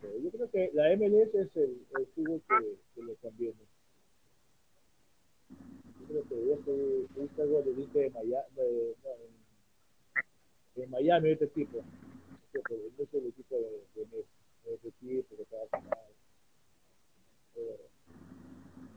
Pero, 0.00 0.18
yo 0.18 0.30
creo 0.30 0.50
que 0.50 0.70
la 0.74 0.96
MLS 0.96 1.34
es 1.34 1.56
el, 1.56 1.86
el 1.96 2.06
que, 2.14 3.02
le 3.02 3.14
conviene 3.16 3.70
creo 6.10 6.24
que 6.28 6.46
yo 6.46 6.54
estoy, 6.54 7.06
estoy 7.24 7.44
algo 7.44 7.62
de 7.62 7.72
de 7.72 8.10
Miami, 8.10 8.46
de, 8.56 8.96
no, 9.04 9.10
en, 10.82 10.90
Miami 10.90 11.30
este 11.30 11.46
tipo, 11.48 11.78
no 11.78 13.04
es 13.04 13.14
el 13.14 13.26
equipo 13.26 13.54
de, 13.54 13.84
de, 13.94 14.24
este 14.74 14.90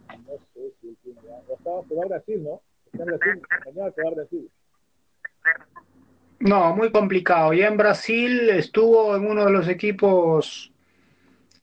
no 0.10 0.34
sé 0.54 0.74
si 0.82 0.96
tiene, 1.04 1.20
o 1.48 1.56
estaba 1.56 1.84
se 1.88 1.96
va 1.96 2.04
a 2.04 2.08
Brasil, 2.08 2.44
¿no? 2.44 2.62
Está 2.86 3.04
en 3.04 3.06
Brasil, 3.06 3.42
mañana 3.66 3.92
se 3.92 4.04
va 4.04 4.10
a 4.10 4.14
Brasil. 4.14 4.52
No, 6.40 6.76
muy 6.76 6.92
complicado. 6.92 7.54
Ya 7.54 7.68
en 7.68 7.78
Brasil 7.78 8.50
estuvo 8.50 9.16
en 9.16 9.28
uno 9.28 9.46
de 9.46 9.52
los 9.52 9.68
equipos 9.68 10.72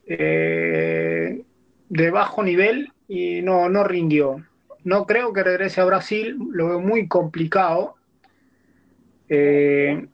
eh, 0.06 1.44
de 1.88 2.10
bajo 2.10 2.42
nivel 2.42 2.92
y 3.08 3.42
no, 3.42 3.68
no 3.68 3.84
rindió 3.84 4.42
no 4.84 5.06
creo 5.06 5.32
que 5.32 5.42
regrese 5.42 5.80
a 5.80 5.84
Brasil, 5.84 6.36
lo 6.50 6.68
veo 6.68 6.80
muy 6.80 7.08
complicado. 7.08 7.96
Eh, 9.28 10.08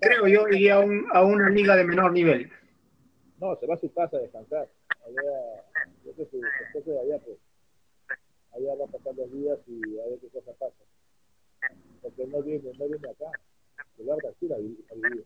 creo 0.00 0.26
yo 0.26 0.48
iría 0.48 0.76
a, 0.76 0.80
un, 0.80 1.06
a, 1.12 1.22
una 1.22 1.48
liga 1.50 1.76
de 1.76 1.84
menor 1.84 2.12
nivel. 2.12 2.50
No, 3.40 3.56
se 3.56 3.66
va 3.66 3.74
a 3.74 3.78
su 3.78 3.92
casa 3.92 4.16
a 4.16 4.20
descansar. 4.20 4.68
Allá, 5.06 5.64
esposo 6.22 6.90
de 6.90 7.00
allá, 7.00 7.18
pues, 7.24 7.38
allá 8.54 8.74
va 8.74 8.84
a 8.84 8.88
pasar 8.88 9.14
los 9.16 9.32
días 9.32 9.58
y 9.66 9.98
a 9.98 10.04
ver 10.06 10.18
qué 10.20 10.28
cosa 10.28 10.52
pasa. 10.58 10.74
Porque 12.02 12.26
no 12.26 12.42
viene, 12.42 12.72
no 12.78 12.86
viene 12.86 13.08
acá, 13.08 13.30
se 13.96 14.04
va 14.04 14.14
a 14.14 14.16
Brasil 14.16 14.52
a 14.52 14.56
vivir. 14.56 15.24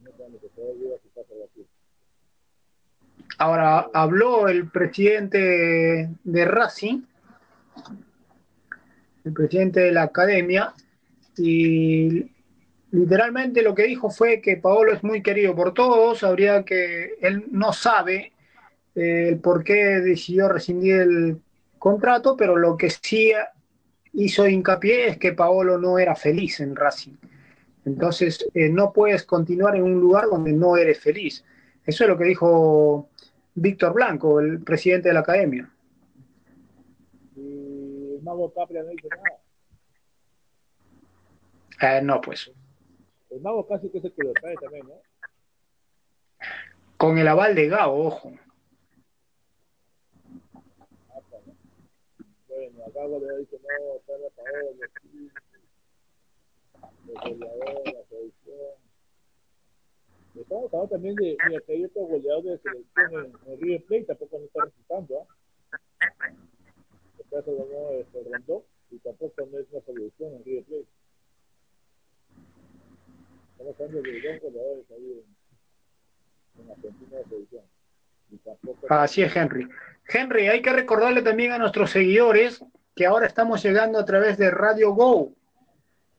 No 0.00 0.10
que 0.12 0.48
se 0.48 0.72
vivir 0.72 0.92
a 0.94 1.02
su 1.02 1.12
casa 1.14 1.34
Brasil. 1.34 1.66
Ahora, 3.38 3.90
habló 3.92 4.48
el 4.48 4.70
presidente 4.70 6.10
de 6.22 6.44
Racing, 6.44 7.02
el 9.24 9.32
presidente 9.32 9.80
de 9.80 9.92
la 9.92 10.04
academia, 10.04 10.74
y 11.36 12.30
literalmente 12.92 13.62
lo 13.62 13.74
que 13.74 13.84
dijo 13.84 14.10
fue 14.10 14.40
que 14.40 14.56
Paolo 14.56 14.92
es 14.92 15.02
muy 15.02 15.22
querido 15.22 15.54
por 15.54 15.74
todos, 15.74 16.22
habría 16.22 16.64
que, 16.64 17.14
él 17.20 17.46
no 17.50 17.72
sabe 17.72 18.32
eh, 18.96 19.28
el 19.28 19.38
por 19.38 19.62
qué 19.62 20.00
decidió 20.00 20.48
rescindir 20.48 20.96
el 20.96 21.40
contrato, 21.78 22.36
pero 22.36 22.56
lo 22.56 22.76
que 22.76 22.90
sí 22.90 23.32
hizo 24.12 24.48
hincapié 24.48 25.08
es 25.08 25.18
que 25.18 25.32
Paolo 25.32 25.78
no 25.78 25.98
era 25.98 26.16
feliz 26.16 26.60
en 26.60 26.74
Racing. 26.74 27.14
Entonces, 27.84 28.44
eh, 28.54 28.68
no 28.68 28.92
puedes 28.92 29.22
continuar 29.22 29.76
en 29.76 29.84
un 29.84 30.00
lugar 30.00 30.26
donde 30.26 30.52
no 30.52 30.76
eres 30.76 30.98
feliz. 30.98 31.44
Eso 31.84 32.02
es 32.02 32.10
lo 32.10 32.18
que 32.18 32.24
dijo 32.24 33.10
Víctor 33.54 33.94
Blanco, 33.94 34.40
el 34.40 34.60
presidente 34.60 35.08
de 35.08 35.14
la 35.14 35.20
academia. 35.20 35.70
Y 37.36 38.14
el 38.16 38.22
mago 38.22 38.52
Capria 38.52 38.82
no 38.82 38.90
dice 38.90 39.08
nada. 39.08 39.38
Eh, 41.98 42.02
no, 42.02 42.20
pues. 42.20 42.50
El 43.30 43.40
mago 43.40 43.66
casi 43.66 43.88
que 43.88 43.98
el 43.98 44.12
trae 44.12 44.54
también, 44.56 44.86
¿no? 44.88 44.94
Con 46.96 47.18
el 47.18 47.28
aval 47.28 47.54
de 47.54 47.68
Gao, 47.68 47.94
ojo. 47.94 48.32
Ah, 51.10 51.20
bueno, 52.48 52.75
acá 52.86 53.06
le 53.06 53.38
dice, 53.38 53.58
no, 53.60 53.96
está 53.96 54.16
la 54.18 54.30
Paola, 54.30 54.86
el 57.08 57.14
goleador, 57.14 57.94
la 57.94 58.02
producción. 58.04 58.86
Estamos 60.34 60.64
hablando 60.66 60.88
también 60.88 61.14
de, 61.16 61.36
mira, 61.48 61.60
que 61.62 61.72
hay 61.72 61.84
otro 61.84 62.02
goleador 62.02 62.44
de 62.44 62.58
selección 62.58 63.12
en, 63.12 63.52
en 63.52 63.60
River 63.60 63.84
Plate, 63.84 64.04
tampoco 64.04 64.38
se 64.38 64.44
está 64.44 64.64
resultando, 64.64 65.20
¿ah? 65.20 65.26
¿eh? 66.00 66.34
El 67.18 67.30
caso 67.30 67.54
de 67.54 68.00
este 68.00 68.22
Rondón, 68.22 68.62
y 68.90 68.98
tampoco 68.98 69.46
no 69.46 69.58
es 69.58 69.66
una 69.72 69.80
solución 69.82 70.34
en 70.34 70.44
River 70.44 70.64
Plate. 70.64 70.86
Estamos 73.52 73.80
hablando 73.80 74.02
de 74.02 74.20
dos 74.20 74.42
goleadores 74.42 74.90
ahí 74.90 75.24
en, 76.58 76.62
en 76.62 76.70
Argentina 76.70 77.16
de 77.16 77.24
selección. 77.24 77.75
Así 78.88 79.22
es, 79.22 79.34
Henry. 79.34 79.68
Henry, 80.08 80.48
hay 80.48 80.62
que 80.62 80.72
recordarle 80.72 81.22
también 81.22 81.52
a 81.52 81.58
nuestros 81.58 81.90
seguidores 81.90 82.64
que 82.94 83.06
ahora 83.06 83.26
estamos 83.26 83.62
llegando 83.62 83.98
a 83.98 84.04
través 84.04 84.38
de 84.38 84.50
Radio 84.50 84.92
Go. 84.92 85.32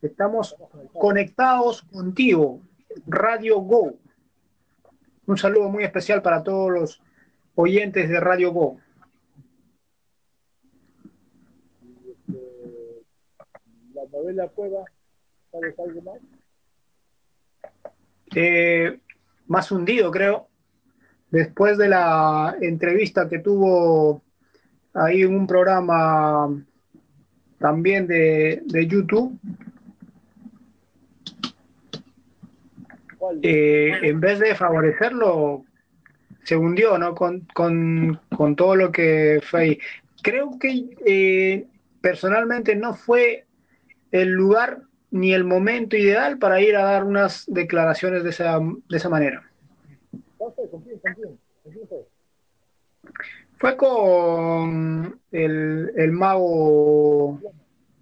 Estamos 0.02 0.56
conectados 0.94 1.82
contigo. 1.84 2.62
Radio 3.08 3.60
Go. 3.60 3.94
Un 5.26 5.38
saludo 5.38 5.70
muy 5.70 5.84
especial 5.84 6.22
para 6.22 6.44
todos 6.44 6.72
los 6.72 7.02
oyentes 7.56 8.10
de 8.10 8.20
Radio 8.20 8.52
Go. 8.52 8.78
La 13.94 14.04
novela 14.12 14.48
Cueva, 14.50 14.84
¿sabes 15.52 15.78
algo 15.80 16.02
más? 16.02 16.20
eh, 18.36 19.00
más 19.48 19.72
hundido, 19.72 20.12
creo, 20.12 20.48
después 21.31 21.77
de 21.77 21.89
la 21.89 22.55
entrevista 22.62 23.27
que 23.27 23.39
tuvo 23.39 24.22
ahí 24.93 25.22
en 25.22 25.36
un 25.36 25.48
programa 25.48 26.50
también 27.60 28.07
de, 28.07 28.62
de 28.65 28.88
YouTube. 28.88 29.39
Eh, 33.41 33.91
en 34.03 34.19
vez 34.19 34.39
de 34.39 34.55
favorecerlo, 34.55 35.65
se 36.43 36.55
hundió, 36.55 36.98
¿no? 36.98 37.13
Con, 37.13 37.41
con, 37.53 38.19
con 38.36 38.55
todo 38.55 38.75
lo 38.75 38.91
que 38.91 39.41
fue 39.43 39.79
Creo 40.22 40.57
que 40.60 40.89
eh, 41.05 41.67
personalmente 42.01 42.75
no 42.75 42.93
fue 42.93 43.46
el 44.12 44.31
lugar 44.31 44.81
ni 45.12 45.34
el 45.34 45.43
momento 45.46 45.96
ideal 45.96 46.38
para 46.38 46.60
ir 46.60 46.75
a 46.75 46.84
dar 46.84 47.05
unas 47.05 47.46
declaraciones 47.48 48.24
de 48.24 48.31
esa, 48.31 48.60
de 48.60 48.98
esa 48.98 49.07
manera. 49.07 49.47
Fue 53.60 53.77
con 53.77 55.20
el, 55.32 55.92
el 55.96 56.12
mago 56.12 57.39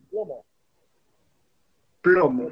Plomo. 0.10 0.46
Plomo. 2.02 2.52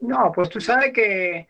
No, 0.00 0.32
pues 0.34 0.48
tú 0.48 0.60
sabes 0.60 0.92
que 0.92 1.48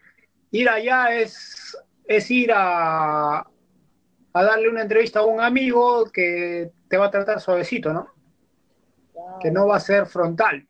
ir 0.51 0.69
allá 0.69 1.15
es, 1.15 1.77
es 2.07 2.31
ir 2.31 2.53
a, 2.53 3.41
a 3.41 4.45
darle 4.45 4.69
una 4.69 4.83
entrevista 4.83 5.21
a 5.21 5.27
un 5.27 5.41
amigo 5.41 6.05
que 6.13 6.71
te 6.89 6.97
va 6.97 7.07
a 7.07 7.11
tratar 7.11 7.41
suavecito, 7.41 7.93
¿no? 7.93 8.09
Que 9.41 9.51
no 9.51 9.67
va 9.67 9.77
a 9.77 9.81
ser 9.81 10.07
frontal. 10.07 10.67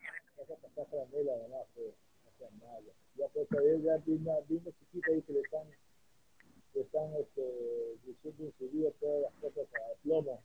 Pues 3.49 3.83
ya 3.83 3.97
vino 3.97 4.71
chiquita 4.79 5.11
y 5.13 5.21
que 5.23 5.33
le 5.33 5.39
están, 5.39 5.67
le 6.75 6.81
están 6.81 7.13
este, 7.15 7.97
diciendo 8.05 8.43
en 8.45 8.53
su 8.59 8.69
vida 8.69 8.91
todas 8.99 9.21
las 9.23 9.33
cosas 9.41 9.67
a 9.73 10.01
plomo. 10.03 10.43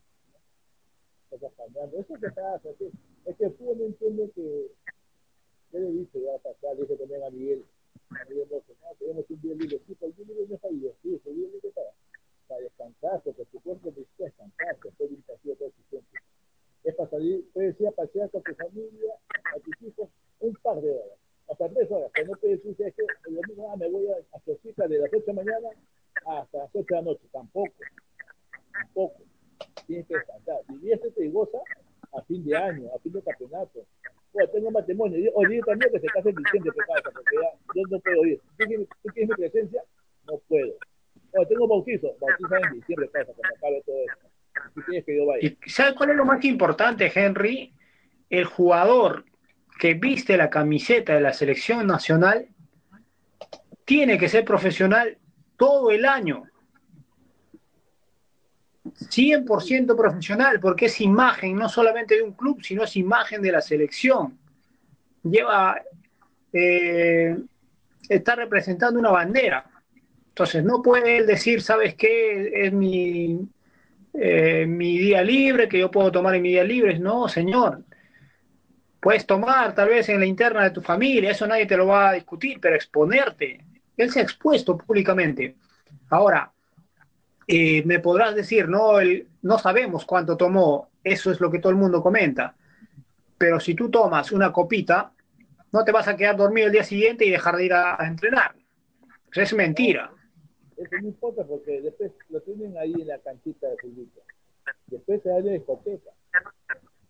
Cosas 1.28 1.52
cambiando. 1.56 1.98
Eso 1.98 2.14
que 2.14 2.30
pasa, 2.30 2.70
es 2.70 2.76
que, 2.76 2.90
es 3.26 3.36
que 3.36 3.44
el 3.44 3.52
fútbol 3.54 3.78
no 3.78 3.84
entiende 3.86 4.30
que, 4.30 4.70
¿qué 5.72 5.78
le 5.78 5.90
dice 5.90 6.22
ya 6.22 6.38
pasar? 6.38 6.76
Dice 6.76 6.96
también 6.96 7.22
a 7.22 7.30
Miguel, 7.30 7.64
a 8.10 8.24
Miguel 8.30 8.48
no, 8.50 8.62
tenemos 8.98 9.24
un 9.28 9.40
día 9.42 9.54
libre, 9.54 9.80
sí, 9.86 9.96
pero 9.98 10.12
el 10.12 10.16
día 10.16 10.26
libre 10.26 10.46
no 10.48 10.54
está 10.54 10.68
sí, 11.02 11.20
el 11.24 11.36
día 11.36 11.48
libre 11.48 11.70
para, 11.74 11.90
para 12.48 12.60
descansar, 12.60 13.22
porque 13.22 13.44
tu 13.46 13.60
cuerpo 13.60 13.88
necesita 13.88 14.24
descansar, 14.24 14.78
después 14.82 15.10
de 15.10 15.16
un 15.16 15.22
partido 15.22 15.56
todo. 15.56 15.72
Es 16.84 16.94
para 16.94 17.10
salir, 17.10 17.44
puedes 17.52 17.78
ir 17.80 17.88
a 17.88 17.90
pasear 17.90 18.30
con 18.30 18.42
tu 18.42 18.54
familia, 18.54 19.14
a 19.54 19.58
tus 19.58 19.82
hijos, 19.82 20.08
un 20.38 20.54
par 20.62 20.80
de 20.80 20.92
horas 20.92 21.25
hasta 21.48 21.68
tres 21.68 21.90
horas, 21.90 22.10
pero 22.14 22.28
no 22.28 22.38
puede 22.38 22.56
decirse 22.56 22.92
que 22.96 23.02
el 23.28 23.36
domingo 23.36 23.70
ah, 23.70 23.76
me 23.76 23.88
voy 23.88 24.06
a, 24.08 24.36
a 24.36 24.56
cita 24.62 24.88
de 24.88 24.98
las 24.98 25.08
8 25.12 25.24
de 25.26 25.32
la 25.32 25.42
mañana 25.44 25.68
hasta 26.26 26.58
las 26.58 26.70
8 26.72 26.86
de 26.88 26.96
la 26.96 27.02
noche, 27.02 27.22
tampoco, 27.32 27.72
tampoco, 28.72 29.22
tienes 29.86 30.06
que 30.06 30.14
descansar, 30.14 30.60
y 30.82 30.92
este 30.92 31.10
te 31.10 31.28
goza 31.28 31.58
a 32.12 32.22
fin 32.22 32.44
de 32.44 32.56
año, 32.56 32.88
a 32.94 32.98
fin 32.98 33.12
de 33.12 33.22
campeonato, 33.22 33.86
o 34.32 34.48
tengo 34.48 34.70
matrimonio, 34.70 35.30
o 35.34 35.46
dile 35.46 35.62
también 35.62 35.92
que 35.92 36.00
se 36.00 36.06
case 36.08 36.30
en 36.30 36.36
diciembre, 36.36 36.72
porque 37.14 37.36
ya 37.40 37.58
yo 37.74 37.82
no 37.90 38.00
puedo 38.00 38.26
ir, 38.26 38.40
¿tú 38.58 38.66
tienes, 38.66 38.88
¿tú 39.02 39.08
tienes 39.12 39.30
mi 39.30 39.36
presencia? 39.36 39.82
No 40.26 40.38
puedo, 40.48 40.74
o 41.38 41.46
tengo 41.46 41.68
bautizo, 41.68 42.16
bautizo 42.20 42.56
en 42.56 42.80
diciembre, 42.80 43.08
casa, 43.10 43.32
cuando 43.32 43.56
acabe 43.56 43.82
todo 43.84 43.96
esto. 43.96 44.26
¿Tú 44.74 44.80
tienes 44.88 45.04
que 45.04 45.16
yo 45.16 45.26
vaya? 45.26 45.46
¿Y 45.46 45.70
sabes 45.70 45.94
cuál 45.94 46.10
es 46.10 46.16
lo 46.16 46.24
más 46.24 46.42
importante, 46.44 47.10
Henry? 47.14 47.74
El 48.30 48.44
jugador 48.44 49.24
que 49.78 49.94
viste 49.94 50.36
la 50.36 50.50
camiseta 50.50 51.14
de 51.14 51.20
la 51.20 51.32
selección 51.32 51.86
nacional 51.86 52.48
tiene 53.84 54.18
que 54.18 54.28
ser 54.28 54.44
profesional 54.44 55.16
todo 55.56 55.90
el 55.90 56.04
año. 56.04 56.44
100% 58.84 59.96
profesional, 59.96 60.60
porque 60.60 60.86
es 60.86 61.00
imagen 61.00 61.56
no 61.56 61.68
solamente 61.68 62.16
de 62.16 62.22
un 62.22 62.32
club, 62.32 62.62
sino 62.62 62.84
es 62.84 62.96
imagen 62.96 63.42
de 63.42 63.52
la 63.52 63.60
selección. 63.60 64.38
Lleva, 65.22 65.80
eh, 66.52 67.36
está 68.08 68.36
representando 68.36 68.98
una 68.98 69.10
bandera. 69.10 69.64
Entonces, 70.28 70.64
no 70.64 70.82
puede 70.82 71.18
él 71.18 71.26
decir, 71.26 71.62
¿sabes 71.62 71.94
qué? 71.94 72.52
Es 72.54 72.72
mi, 72.72 73.40
eh, 74.14 74.66
mi 74.66 74.98
día 74.98 75.22
libre, 75.22 75.68
que 75.68 75.78
yo 75.78 75.90
puedo 75.90 76.12
tomar 76.12 76.34
en 76.34 76.42
mi 76.42 76.50
día 76.50 76.64
libre. 76.64 76.98
No, 76.98 77.28
señor. 77.28 77.85
Puedes 79.06 79.24
tomar 79.24 79.72
tal 79.72 79.90
vez 79.90 80.08
en 80.08 80.18
la 80.18 80.26
interna 80.26 80.64
de 80.64 80.72
tu 80.72 80.82
familia, 80.82 81.30
eso 81.30 81.46
nadie 81.46 81.64
te 81.64 81.76
lo 81.76 81.86
va 81.86 82.08
a 82.08 82.14
discutir, 82.14 82.58
pero 82.60 82.74
exponerte. 82.74 83.64
Él 83.96 84.10
se 84.10 84.18
ha 84.18 84.24
expuesto 84.24 84.76
públicamente. 84.76 85.54
Ahora, 86.10 86.50
eh, 87.46 87.84
me 87.84 88.00
podrás 88.00 88.34
decir, 88.34 88.68
no, 88.68 88.94
no 89.42 89.58
sabemos 89.60 90.04
cuánto 90.04 90.36
tomó, 90.36 90.88
eso 91.04 91.30
es 91.30 91.40
lo 91.40 91.52
que 91.52 91.60
todo 91.60 91.70
el 91.70 91.78
mundo 91.78 92.02
comenta. 92.02 92.56
Pero 93.38 93.60
si 93.60 93.76
tú 93.76 93.92
tomas 93.92 94.32
una 94.32 94.52
copita, 94.52 95.12
no 95.70 95.84
te 95.84 95.92
vas 95.92 96.08
a 96.08 96.16
quedar 96.16 96.36
dormido 96.36 96.66
el 96.66 96.72
día 96.72 96.82
siguiente 96.82 97.24
y 97.24 97.30
dejar 97.30 97.54
de 97.54 97.64
ir 97.66 97.74
a, 97.74 98.04
entrenar. 98.04 98.56
es 99.32 99.54
mentira. 99.54 100.10
Eso 100.76 100.96
no 101.00 101.06
importa 101.06 101.44
porque 101.44 101.80
después 101.80 102.10
lo 102.28 102.40
tienen 102.40 102.76
ahí 102.76 102.92
en 102.92 103.06
la 103.06 103.20
canchita 103.20 103.68
de 103.68 103.76
fútbol. 103.76 104.08
Después 104.88 105.22
se 105.22 105.28
da 105.28 105.40
de 105.42 105.52
discoteca 105.52 106.10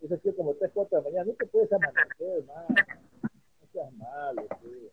es 0.06 0.12
así 0.12 0.32
como 0.32 0.54
3, 0.54 0.70
4 0.72 0.98
de 0.98 1.02
la 1.02 1.10
mañana, 1.10 1.30
no 1.30 1.34
te 1.34 1.46
puedes 1.46 1.72
amanecer, 1.72 2.44
más. 2.46 2.68
No 2.68 3.68
seas 3.72 3.92
malo, 3.94 4.42
tío. 4.60 4.90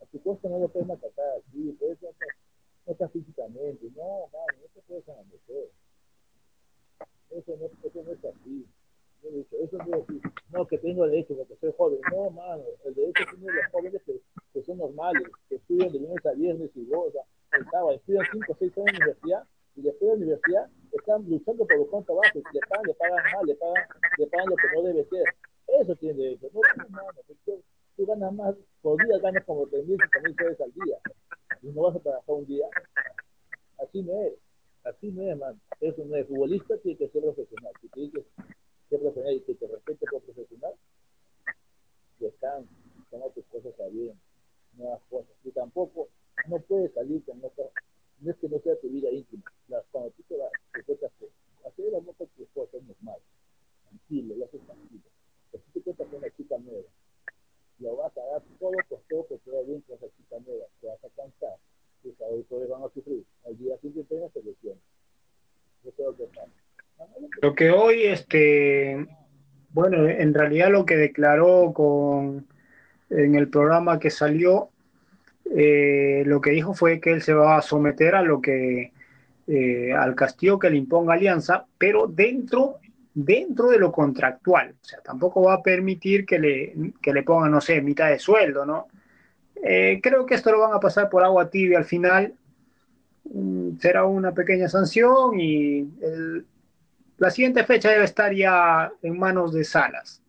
A 0.00 0.06
tu 0.06 0.22
costa 0.22 0.48
no 0.48 0.58
lo 0.58 0.68
puedes 0.68 0.88
matar 0.88 1.10
así, 1.38 1.76
puedes 1.78 1.98
no 2.00 2.92
estás 2.92 3.12
físicamente, 3.12 3.86
no, 3.94 4.26
mano, 4.32 4.58
no 4.62 4.68
te 4.74 4.80
puedes 4.86 5.08
amanecer. 5.08 5.70
Eso 7.30 7.56
no, 7.56 7.66
eso 7.86 8.02
no 8.02 8.12
es 8.12 8.24
así. 8.24 8.66
eso 9.22 9.76
no 9.76 9.96
es 9.96 10.02
así. 10.02 10.20
No, 10.50 10.66
que 10.66 10.78
tengo 10.78 11.06
derecho 11.06 11.36
porque 11.36 11.56
soy 11.60 11.72
joven. 11.76 12.00
No, 12.12 12.30
mano, 12.30 12.62
el 12.84 12.94
derecho 12.94 13.24
tiene 13.30 13.52
los 13.52 13.66
jóvenes 13.70 14.02
que, 14.04 14.20
que 14.52 14.62
son 14.64 14.78
normales, 14.78 15.22
que 15.48 15.56
estudian 15.56 15.92
de 15.92 16.00
lunes 16.00 16.26
a 16.26 16.32
viernes 16.32 16.70
y 16.74 16.86
gozan, 16.86 17.22
el 17.52 17.64
sábado, 17.66 17.92
estudian 17.92 18.24
5 18.32 18.52
o 18.52 18.56
6 18.58 18.78
años 18.78 18.88
en 18.88 18.94
la 18.94 19.04
universidad 19.04 19.44
y 19.76 19.82
después 19.82 20.00
de 20.00 20.06
la 20.08 20.14
universidad 20.14 20.70
están 20.92 21.28
luchando 21.28 21.66
por 21.66 21.78
buscar 21.78 22.00
un 22.00 22.04
trabajo, 22.04 22.38
le 22.52 22.60
pagan, 22.68 22.86
le 22.86 22.94
pagan 22.94 23.24
mal, 23.32 23.46
le 23.46 23.54
pagan, 23.54 23.84
le 24.18 24.26
pagan 24.26 24.46
lo 24.48 24.56
que 24.56 24.66
no 24.74 24.82
debe 24.82 25.04
ser. 25.04 25.24
Eso 25.80 25.94
tiene 25.96 26.22
derecho. 26.22 26.50
No, 26.52 26.60
no, 26.88 27.00
no, 27.00 27.62
tú, 27.96 28.06
ganas 28.06 28.32
más, 28.32 28.54
por 28.82 29.02
día 29.04 29.18
ganas 29.18 29.44
como 29.44 29.66
3.000, 29.66 29.86
mil 29.86 30.36
soles 30.36 30.60
al 30.60 30.72
día. 30.72 30.98
Y 31.62 31.68
no 31.68 31.82
vas 31.82 31.96
a 31.96 32.00
trabajar 32.00 32.34
un 32.34 32.46
día. 32.46 32.66
Así 33.78 34.02
no 34.02 34.20
es. 34.22 34.34
Así 34.84 35.10
no 35.12 35.22
es, 35.30 35.38
man. 35.38 35.60
Eso 35.80 36.04
no 36.04 36.16
es. 36.16 36.26
Futbolista 36.26 36.76
tiene 36.78 36.98
que 36.98 37.08
ser 37.08 37.22
profesional. 37.22 37.72
Si 37.80 37.88
tienes 37.88 38.12
que 38.12 38.22
ser 38.88 39.00
profesional 39.00 39.34
y 39.34 39.40
que 39.42 39.54
te 39.54 39.66
respete 39.66 40.06
como 40.06 40.22
profesional, 40.22 40.74
están 42.20 42.66
toma 43.10 43.26
tus 43.34 43.44
cosas 43.46 43.78
a 43.80 43.88
bien, 43.88 44.18
nuevas 44.74 45.00
cosas. 45.08 45.32
Y 45.44 45.50
tampoco 45.50 46.08
no 46.48 46.58
puedes 46.60 46.92
salir 46.94 47.24
con 47.24 47.42
otra 47.44 47.64
no 48.20 48.30
es 48.30 48.36
que 48.36 48.48
no 48.48 48.58
sea 48.60 48.76
tu 48.80 48.88
vida 48.88 49.10
íntima. 49.10 49.44
Las, 49.68 49.84
cuando 49.90 50.10
tú 50.10 50.22
te 50.28 50.36
vas, 50.36 50.50
te 50.72 50.82
cuentas 50.84 51.10
que 51.18 51.26
hacer 51.66 51.86
el 51.86 51.94
amor 51.94 52.14
con 52.16 52.28
tu 52.28 52.42
esposa 52.42 52.76
es 52.76 52.82
normal, 52.84 53.18
tranquilo, 53.88 54.36
lo 54.36 54.44
haces 54.44 54.60
tranquilo. 54.66 55.02
Pero 55.50 55.64
si 55.64 55.72
te 55.72 55.80
cuentas 55.80 56.06
con 56.08 56.18
una 56.18 56.30
chica 56.30 56.58
nueva, 56.58 56.88
lo 57.78 57.96
vas 57.96 58.16
a 58.16 58.20
dar 58.20 58.42
todo 58.58 58.72
por 58.88 59.00
todo 59.08 59.26
que 59.28 59.38
te 59.38 59.50
va 59.50 59.62
bien 59.62 59.80
con 59.82 59.96
esa 59.96 60.06
chica 60.16 60.36
nueva, 60.46 60.66
te 60.80 60.86
vas 60.86 61.04
a 61.04 61.08
cansar, 61.10 61.56
tus 62.02 62.20
auditores 62.20 62.68
van 62.68 62.82
a 62.82 62.88
sufrir. 62.90 63.24
Al 63.46 63.58
día 63.58 63.78
siguiente 63.78 64.30
selección. 64.32 64.78
Eso 65.84 65.94
es 65.96 65.98
lo 65.98 66.16
que 66.16 66.24
pasa. 66.24 66.50
Lo 67.40 67.54
que 67.54 67.70
hoy, 67.70 68.02
este, 68.02 69.06
bueno, 69.70 70.06
en 70.06 70.34
realidad 70.34 70.70
lo 70.70 70.84
que 70.84 70.96
declaró 70.96 71.72
con 71.72 72.46
en 73.08 73.34
el 73.34 73.48
programa 73.48 73.98
que 73.98 74.10
salió 74.10 74.70
eh, 75.62 76.22
lo 76.24 76.40
que 76.40 76.52
dijo 76.52 76.72
fue 76.72 77.00
que 77.00 77.12
él 77.12 77.20
se 77.20 77.34
va 77.34 77.58
a 77.58 77.62
someter 77.62 78.14
a 78.14 78.22
lo 78.22 78.40
que 78.40 78.92
eh, 79.46 79.92
al 79.92 80.14
castigo 80.14 80.58
que 80.58 80.70
le 80.70 80.78
imponga 80.78 81.12
Alianza, 81.12 81.66
pero 81.76 82.06
dentro 82.06 82.78
dentro 83.12 83.68
de 83.68 83.78
lo 83.78 83.92
contractual, 83.92 84.74
o 84.80 84.84
sea, 84.84 85.00
tampoco 85.00 85.42
va 85.42 85.54
a 85.54 85.62
permitir 85.62 86.24
que 86.24 86.38
le, 86.38 86.92
que 87.02 87.12
le 87.12 87.24
pongan, 87.24 87.50
no 87.50 87.60
sé, 87.60 87.82
mitad 87.82 88.08
de 88.08 88.18
sueldo, 88.18 88.64
¿no? 88.64 88.86
Eh, 89.62 90.00
creo 90.02 90.24
que 90.24 90.36
esto 90.36 90.50
lo 90.50 90.60
van 90.60 90.72
a 90.72 90.80
pasar 90.80 91.10
por 91.10 91.22
agua 91.22 91.50
tibia 91.50 91.76
al 91.76 91.84
final, 91.84 92.32
mm, 93.24 93.76
será 93.80 94.06
una 94.06 94.32
pequeña 94.32 94.68
sanción 94.68 95.38
y 95.38 95.86
la 97.18 97.30
siguiente 97.30 97.64
fecha 97.64 97.90
debe 97.90 98.04
estar 98.04 98.32
ya 98.32 98.90
en 99.02 99.18
manos 99.18 99.52
de 99.52 99.64
Salas. 99.64 100.22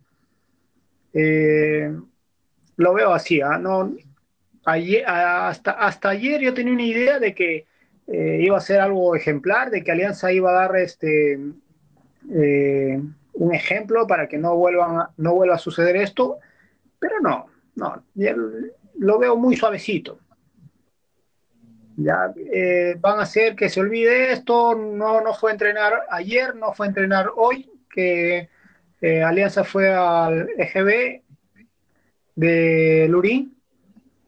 lo 2.75 2.93
veo 2.93 3.13
así, 3.13 3.39
¿ah? 3.41 3.57
no, 3.57 3.95
hasta, 4.65 5.71
hasta 5.71 6.09
ayer 6.09 6.41
yo 6.41 6.53
tenía 6.53 6.73
una 6.73 6.83
idea 6.83 7.19
de 7.19 7.33
que 7.33 7.65
eh, 8.07 8.39
iba 8.41 8.57
a 8.57 8.61
ser 8.61 8.79
algo 8.79 9.15
ejemplar, 9.15 9.71
de 9.71 9.83
que 9.83 9.91
Alianza 9.91 10.31
iba 10.31 10.51
a 10.51 10.67
dar 10.67 10.75
este 10.75 11.39
eh, 12.33 13.01
un 13.33 13.55
ejemplo 13.55 14.05
para 14.05 14.27
que 14.27 14.37
no 14.37 14.55
vuelvan 14.55 15.07
no 15.17 15.33
vuelva 15.33 15.55
a 15.55 15.59
suceder 15.59 15.95
esto, 15.95 16.39
Pero 16.99 17.19
no, 17.21 17.47
no, 17.75 18.03
lo 18.97 19.19
veo 19.19 19.37
muy 19.37 19.55
suavecito. 19.55 20.19
Ya 21.97 22.33
eh, 22.35 22.95
van 22.99 23.19
a 23.19 23.23
hacer 23.23 23.55
que 23.55 23.69
se 23.69 23.79
olvide 23.79 24.31
esto, 24.33 24.75
no, 24.75 25.21
no 25.21 25.33
fue 25.33 25.51
a 25.51 25.53
entrenar 25.53 25.93
ayer, 26.09 26.55
no 26.55 26.73
fue 26.73 26.87
a 26.87 26.89
entrenar 26.89 27.29
hoy, 27.35 27.69
que 27.89 28.49
Alianza 29.01 29.63
fue 29.63 29.89
al 29.93 30.49
EGB 30.57 31.21
de 32.35 33.07
Lurín, 33.09 33.60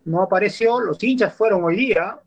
no 0.06 0.22
apareció, 0.22 0.80
los 0.80 1.02
hinchas 1.04 1.34
fueron 1.34 1.64
hoy 1.64 1.76
día, 1.76 2.20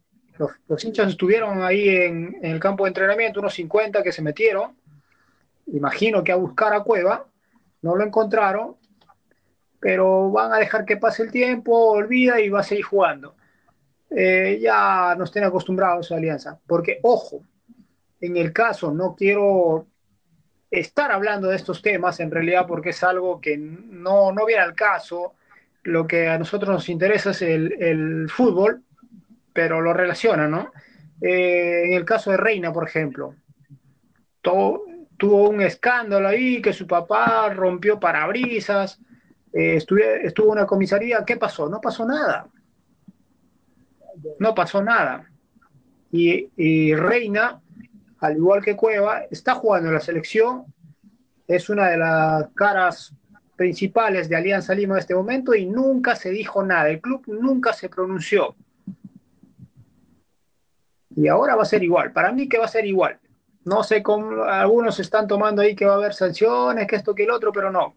los, 0.68 0.84
hinchas 0.84 1.08
estuvieron 1.08 1.62
ahí 1.62 1.88
en, 1.88 2.38
el 2.42 2.60
campo 2.60 2.84
de 2.84 2.88
entrenamiento, 2.88 3.40
unos 3.40 3.54
50 3.54 4.02
que 4.02 4.12
se 4.12 4.22
metieron, 4.22 4.76
imagino 5.66 6.22
que 6.22 6.32
a 6.32 6.36
buscar 6.36 6.74
a 6.74 6.82
Cueva, 6.82 7.26
no 7.82 7.96
lo 7.96 8.04
encontraron, 8.04 8.76
pero 9.80 10.30
van 10.30 10.52
a 10.52 10.58
dejar 10.58 10.84
que 10.84 10.96
pase 10.96 11.22
el 11.22 11.30
tiempo, 11.30 11.90
olvida 11.90 12.40
y 12.40 12.48
va 12.48 12.60
a 12.60 12.64
seguir 12.64 12.84
jugando. 12.84 13.34
Eh, 14.10 14.58
ya 14.62 15.14
nos 15.16 15.32
tienen 15.32 15.48
acostumbrados 15.48 16.10
a 16.10 16.16
Alianza, 16.16 16.58
porque 16.66 17.00
ojo, 17.02 17.42
en 18.20 18.36
el 18.36 18.52
caso, 18.52 18.92
no 18.92 19.14
quiero 19.14 19.86
estar 20.70 21.12
hablando 21.12 21.48
de 21.48 21.56
estos 21.56 21.82
temas 21.82 22.20
en 22.20 22.30
realidad 22.30 22.66
porque 22.66 22.90
es 22.90 23.02
algo 23.02 23.40
que 23.40 23.56
no, 23.56 24.32
no 24.32 24.46
viene 24.46 24.62
al 24.62 24.74
caso, 24.74 25.34
lo 25.86 26.06
que 26.06 26.28
a 26.28 26.38
nosotros 26.38 26.70
nos 26.70 26.88
interesa 26.88 27.30
es 27.30 27.42
el, 27.42 28.28
fútbol, 28.28 28.82
pero 29.52 29.80
lo 29.80 29.92
relaciona, 29.92 30.48
¿no? 30.48 30.72
Eh, 31.20 31.84
en 31.86 31.92
el 31.94 32.04
caso 32.04 32.30
de 32.30 32.36
Reina, 32.36 32.72
por 32.72 32.86
ejemplo, 32.86 33.34
tuvo 34.42 35.48
un 35.48 35.62
escándalo 35.62 36.28
ahí, 36.28 36.60
que 36.60 36.72
su 36.72 36.86
papá 36.86 37.48
rompió 37.54 37.98
parabrisas, 37.98 39.00
eh, 39.52 39.76
estuvo, 39.76 40.00
en 40.00 40.50
una 40.50 40.66
comisaría, 40.66 41.24
¿qué 41.24 41.36
pasó? 41.36 41.68
No 41.68 41.80
pasó 41.80 42.04
nada. 42.04 42.48
No 44.38 44.54
pasó 44.54 44.82
nada. 44.82 45.30
Y, 46.12 46.94
Reina, 46.94 47.60
al 48.20 48.36
igual 48.36 48.62
que 48.62 48.76
Cueva, 48.76 49.22
está 49.30 49.54
jugando 49.54 49.88
en 49.88 49.94
la 49.94 50.00
selección, 50.00 50.64
es 51.46 51.68
una 51.68 51.88
de 51.88 51.98
las 51.98 52.48
caras 52.54 53.14
principales 53.56 54.28
de 54.28 54.36
Alianza 54.36 54.74
Lima 54.74 54.94
en 54.94 55.00
este 55.00 55.14
momento 55.14 55.54
y 55.54 55.66
nunca 55.66 56.14
se 56.14 56.30
dijo 56.30 56.62
nada, 56.62 56.88
el 56.90 57.00
club 57.00 57.24
nunca 57.26 57.72
se 57.72 57.88
pronunció. 57.88 58.54
Y 61.16 61.28
ahora 61.28 61.56
va 61.56 61.62
a 61.62 61.66
ser 61.66 61.82
igual, 61.82 62.12
para 62.12 62.30
mí 62.32 62.48
que 62.48 62.58
va 62.58 62.66
a 62.66 62.68
ser 62.68 62.84
igual. 62.84 63.18
No 63.64 63.82
sé 63.82 64.02
cómo 64.02 64.44
algunos 64.44 65.00
están 65.00 65.26
tomando 65.26 65.62
ahí 65.62 65.74
que 65.74 65.86
va 65.86 65.94
a 65.94 65.96
haber 65.96 66.14
sanciones, 66.14 66.86
que 66.86 66.96
esto, 66.96 67.14
que 67.14 67.24
el 67.24 67.30
otro, 67.30 67.52
pero 67.52 67.72
no. 67.72 67.94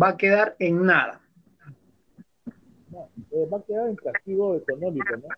Va 0.00 0.08
a 0.08 0.16
quedar 0.16 0.56
en 0.58 0.84
nada. 0.84 1.20
Eh, 3.30 3.48
va 3.50 3.58
a 3.58 3.62
quedar 3.62 3.88
en 3.88 3.96
castigo 3.96 4.56
económico, 4.56 5.16
¿no? 5.16 5.28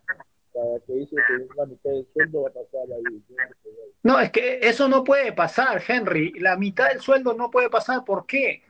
No, 4.02 4.20
es 4.20 4.30
que 4.30 4.60
eso 4.62 4.88
no 4.88 5.02
puede 5.02 5.32
pasar, 5.32 5.82
Henry. 5.86 6.32
La 6.38 6.56
mitad 6.56 6.88
del 6.88 7.00
sueldo 7.00 7.34
no 7.34 7.50
puede 7.50 7.70
pasar. 7.70 8.04
¿Por 8.04 8.26
qué? 8.26 8.62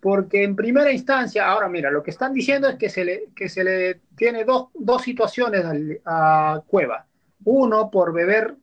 Porque 0.00 0.42
en 0.42 0.56
primera 0.56 0.90
instancia, 0.90 1.46
ahora 1.46 1.68
mira, 1.68 1.90
lo 1.90 2.02
que 2.02 2.10
están 2.10 2.32
diciendo 2.32 2.68
es 2.68 2.76
que 2.76 2.88
se 2.88 3.04
le, 3.04 3.28
que 3.34 3.48
se 3.48 3.64
le 3.64 4.00
tiene 4.16 4.44
dos, 4.44 4.68
dos 4.74 5.02
situaciones 5.02 5.64
a, 6.04 6.62
Cueva. 6.66 7.06
Uno 7.44 7.90
por 7.90 8.12
beber 8.12 8.56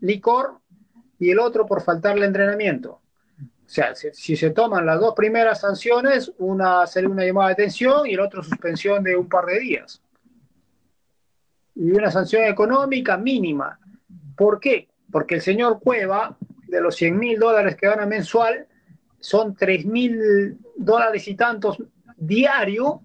licor 0.00 0.60
y 1.18 1.30
el 1.30 1.38
otro 1.38 1.66
por 1.66 1.82
faltarle 1.82 2.26
entrenamiento. 2.26 3.00
O 3.40 3.68
sea, 3.68 3.94
si, 3.94 4.36
se 4.36 4.50
toman 4.50 4.86
las 4.86 5.00
dos 5.00 5.14
primeras 5.14 5.60
sanciones, 5.60 6.32
una 6.38 6.86
sería 6.86 7.08
una 7.08 7.24
llamada 7.24 7.48
de 7.48 7.54
atención 7.54 8.06
y 8.06 8.14
el 8.14 8.20
otro 8.20 8.42
suspensión 8.42 9.02
de 9.02 9.16
un 9.16 9.28
par 9.28 9.46
de 9.46 9.58
días. 9.58 10.03
Y 11.74 11.90
una 11.90 12.10
sanción 12.10 12.44
económica 12.44 13.16
mínima. 13.16 13.78
¿Por 14.36 14.60
qué? 14.60 14.88
Porque 15.10 15.36
el 15.36 15.40
señor 15.40 15.80
Cueva, 15.80 16.36
de 16.68 16.80
los 16.80 16.96
100 16.96 17.18
mil 17.18 17.38
dólares 17.38 17.76
que 17.76 17.86
gana 17.86 18.06
mensual, 18.06 18.66
son 19.20 19.54
3 19.54 19.86
mil 19.86 20.58
dólares 20.76 21.26
y 21.28 21.34
tantos 21.34 21.82
diario 22.16 23.02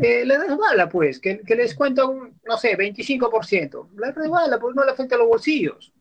eh, 0.00 0.24
le 0.24 0.38
resbala, 0.38 0.88
pues, 0.88 1.18
que, 1.18 1.42
les 1.48 1.74
cuenta 1.74 2.06
un, 2.06 2.38
no 2.46 2.56
sé, 2.56 2.76
25%. 2.76 3.88
Le 3.98 4.12
resbala, 4.12 4.58
pues 4.58 4.74
no 4.76 4.84
le 4.84 4.92
afecta 4.92 5.16
a 5.16 5.18
los 5.18 5.28
bolsillos. 5.28 5.92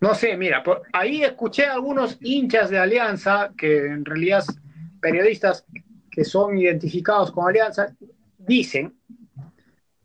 No 0.00 0.14
sé, 0.14 0.36
mira, 0.36 0.62
ahí 0.92 1.22
escuché 1.22 1.64
a 1.64 1.72
algunos 1.72 2.18
hinchas 2.20 2.68
de 2.68 2.78
Alianza, 2.78 3.52
que 3.56 3.86
en 3.86 4.04
realidad 4.04 4.44
periodistas 5.00 5.64
que 6.16 6.24
son 6.24 6.56
identificados 6.56 7.30
con 7.30 7.46
Alianza, 7.46 7.94
dicen 8.38 8.98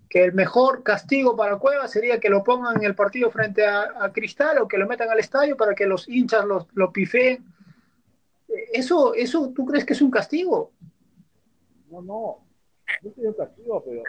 que 0.09 0.25
el 0.25 0.33
mejor 0.33 0.83
castigo 0.83 1.37
para 1.37 1.57
Cueva 1.57 1.87
sería 1.87 2.19
que 2.19 2.27
lo 2.29 2.43
pongan 2.43 2.75
en 2.75 2.83
el 2.83 2.95
partido 2.95 3.31
frente 3.31 3.65
a, 3.65 4.11
Cristal 4.13 4.57
o 4.57 4.67
que 4.67 4.77
lo 4.77 4.87
metan 4.87 5.09
al 5.09 5.19
estadio 5.19 5.55
para 5.55 5.73
que 5.73 5.85
los 5.85 6.09
hinchas 6.09 6.43
lo, 6.43 6.67
lo 6.73 6.91
pifeen 6.91 7.45
¿Eso, 8.73 9.13
¿Eso 9.13 9.53
tú 9.55 9.65
crees 9.65 9.85
que 9.85 9.93
es 9.93 10.01
un 10.01 10.11
castigo? 10.11 10.73
No, 11.89 12.01
no, 12.01 12.45
no 13.03 13.09
es 13.09 13.17
un 13.17 13.33
castigo, 13.33 13.81
pero 13.87 14.03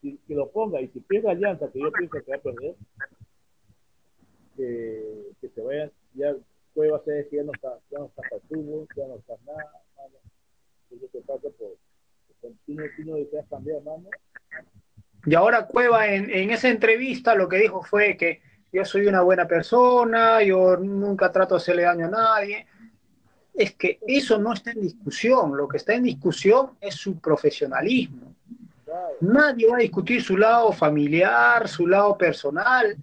si, 0.00 0.16
que 0.18 0.34
lo 0.36 0.48
ponga 0.52 0.80
y 0.80 0.86
si 0.86 1.00
pierde 1.00 1.32
Alianza, 1.32 1.68
que 1.72 1.80
yo 1.80 1.90
pienso 1.90 2.16
que 2.24 2.30
va 2.30 2.36
a 2.36 2.40
perder, 2.40 2.76
que, 4.56 5.32
que 5.40 5.48
se 5.48 5.60
vayan, 5.60 5.90
ya 6.14 6.36
Cueva 6.72 7.02
se 7.04 7.26
que 7.28 7.36
ya 7.38 7.42
no 7.42 7.50
está, 7.52 7.76
ya 7.90 7.98
no 7.98 8.06
está 8.06 8.22
para 8.22 8.42
tubo, 8.42 8.86
ya 8.96 9.08
no 9.08 9.16
está 9.16 9.34
nada. 9.44 9.80
Te 11.12 11.20
por 11.20 11.76
continuo, 12.40 13.16
deseas 13.16 13.46
cambiar, 13.48 13.82
mano. 13.82 14.08
Y 15.26 15.34
ahora 15.34 15.66
Cueva 15.66 16.06
en, 16.06 16.30
en 16.30 16.50
esa 16.50 16.68
entrevista 16.68 17.34
lo 17.34 17.48
que 17.48 17.56
dijo 17.56 17.82
fue 17.82 18.16
que 18.16 18.42
yo 18.72 18.84
soy 18.84 19.06
una 19.06 19.22
buena 19.22 19.46
persona, 19.46 20.42
yo 20.42 20.76
nunca 20.76 21.32
trato 21.32 21.54
de 21.54 21.58
hacerle 21.58 21.82
daño 21.84 22.06
a 22.06 22.10
nadie 22.10 22.66
es 23.54 23.74
que 23.74 24.00
eso 24.06 24.38
no 24.38 24.52
está 24.52 24.72
en 24.72 24.80
discusión, 24.80 25.56
lo 25.56 25.68
que 25.68 25.76
está 25.76 25.94
en 25.94 26.02
discusión 26.02 26.70
es 26.80 26.96
su 26.96 27.20
profesionalismo. 27.20 28.34
Nadie 29.20 29.68
va 29.68 29.76
a 29.76 29.80
discutir 29.80 30.22
su 30.22 30.36
lado 30.36 30.72
familiar, 30.72 31.68
su 31.68 31.86
lado 31.86 32.18
personal, 32.18 32.96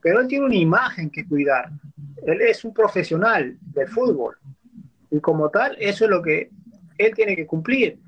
pero 0.00 0.20
él 0.20 0.28
tiene 0.28 0.46
una 0.46 0.54
imagen 0.54 1.10
que 1.10 1.26
cuidar. 1.26 1.70
Él 2.24 2.40
es 2.40 2.64
un 2.64 2.72
profesional 2.72 3.56
del 3.60 3.88
fútbol 3.88 4.36
y 5.10 5.20
como 5.20 5.50
tal, 5.50 5.76
eso 5.78 6.04
es 6.04 6.10
lo 6.10 6.22
que 6.22 6.50
él 7.04 7.14
tiene 7.14 7.36
que 7.36 7.46
cumplir. 7.46 7.98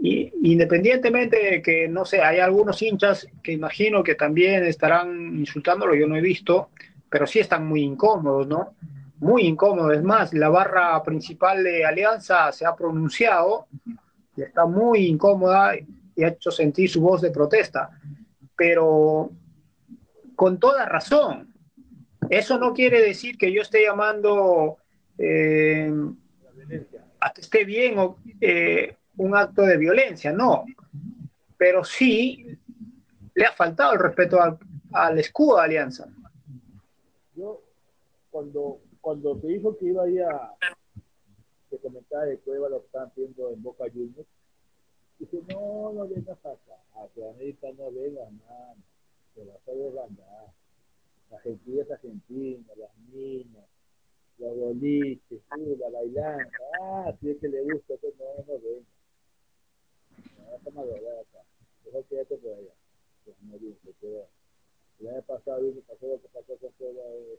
Y, 0.00 0.32
independientemente 0.42 1.36
de 1.38 1.62
que, 1.62 1.88
no 1.88 2.04
sé, 2.04 2.20
hay 2.20 2.38
algunos 2.38 2.80
hinchas 2.82 3.26
que 3.42 3.52
imagino 3.52 4.02
que 4.02 4.14
también 4.14 4.64
estarán 4.64 5.36
insultándolo, 5.36 5.94
yo 5.94 6.06
no 6.06 6.16
he 6.16 6.20
visto, 6.20 6.70
pero 7.08 7.26
sí 7.26 7.40
están 7.40 7.66
muy 7.66 7.82
incómodos, 7.82 8.46
¿no? 8.46 8.74
muy 9.18 9.42
incómodo. 9.42 9.92
Es 9.92 10.02
más, 10.02 10.32
la 10.34 10.48
barra 10.48 11.02
principal 11.02 11.62
de 11.64 11.84
Alianza 11.84 12.52
se 12.52 12.66
ha 12.66 12.74
pronunciado 12.74 13.66
y 14.36 14.42
está 14.42 14.66
muy 14.66 15.06
incómoda 15.06 15.72
y 15.76 16.24
ha 16.24 16.28
hecho 16.28 16.50
sentir 16.50 16.88
su 16.90 17.00
voz 17.00 17.20
de 17.20 17.30
protesta. 17.30 17.90
Pero 18.56 19.30
con 20.34 20.58
toda 20.58 20.86
razón. 20.86 21.52
Eso 22.28 22.58
no 22.58 22.72
quiere 22.74 23.00
decir 23.00 23.38
que 23.38 23.52
yo 23.52 23.62
esté 23.62 23.84
llamando 23.84 24.78
eh, 25.16 25.92
que 27.34 27.40
esté 27.40 27.64
bien 27.64 27.98
o, 27.98 28.18
eh, 28.40 28.96
un 29.16 29.36
acto 29.36 29.62
de 29.62 29.76
violencia, 29.76 30.32
no. 30.32 30.64
Pero 31.56 31.84
sí 31.84 32.58
le 33.34 33.44
ha 33.44 33.52
faltado 33.52 33.94
el 33.94 34.00
respeto 34.00 34.40
al, 34.40 34.58
al 34.92 35.18
escudo 35.18 35.56
de 35.56 35.62
Alianza. 35.62 36.08
Yo, 37.34 37.62
cuando 38.30 38.80
cuando 39.06 39.36
te 39.36 39.46
dijo 39.46 39.76
que 39.76 39.84
iba 39.84 40.02
a 40.02 40.08
ir 40.08 40.20
a, 40.24 40.52
te 41.70 41.78
comentaba 41.78 42.24
de 42.24 42.40
Cueva 42.40 42.68
lo 42.68 42.80
que 42.80 42.86
estaban 42.86 43.12
viendo 43.14 43.52
en 43.52 43.62
Boca 43.62 43.84
Juniors, 43.84 44.26
dice, 45.20 45.38
no, 45.48 45.92
no 45.92 46.08
vengas 46.08 46.36
acá, 46.44 46.74
a 46.96 47.30
América 47.30 47.68
no 47.78 47.92
vengas, 47.92 48.32
nada, 48.32 48.74
te 49.32 49.44
vas 49.44 49.68
a 49.68 49.70
desbandar. 49.70 50.52
Argentina 51.30 51.82
es 51.82 51.90
Argentina, 51.92 52.64
las 52.76 52.90
niñas, 53.12 53.64
los 54.38 54.56
boliches, 54.56 55.40
la 55.50 55.90
bailando, 55.90 56.50
ah, 56.82 57.14
si 57.20 57.30
es 57.30 57.38
que 57.38 57.48
le 57.48 57.62
gusta, 57.62 57.94
pues 58.00 58.14
no, 58.18 58.24
no 58.46 58.60
venga. 58.60 58.86
No, 60.38 60.80
a 60.80 60.84
doblar 60.84 61.18
acá, 61.18 61.42
mejor 61.84 62.04
quédate 62.04 62.36
por 62.36 62.52
allá. 62.52 62.74
Pues 63.24 63.36
no 63.42 63.58
se 63.58 63.92
quedó. 64.00 64.28
El 65.00 65.08
año 65.08 65.22
pasado 65.22 65.62
vino, 65.62 65.80
pasó 65.86 66.06
lo 66.06 66.20
que 66.20 66.28
pasó 66.28 66.56
con 66.58 66.70
Cueva 66.72 67.02
de 67.02 67.38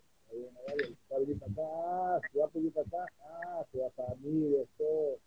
va 1.12 1.16
a 1.16 1.20
venir 1.20 1.40
para 1.40 1.52
acá, 1.52 2.28
se 2.32 2.40
va 2.40 2.46
a 2.46 2.50
pedir 2.50 2.74
para 2.74 2.88
acá, 2.88 3.06
ah, 3.22 3.66
se 3.72 3.80
va 3.80 3.90
para 3.92 4.16
mí, 4.16 4.56
esto. 4.56 5.20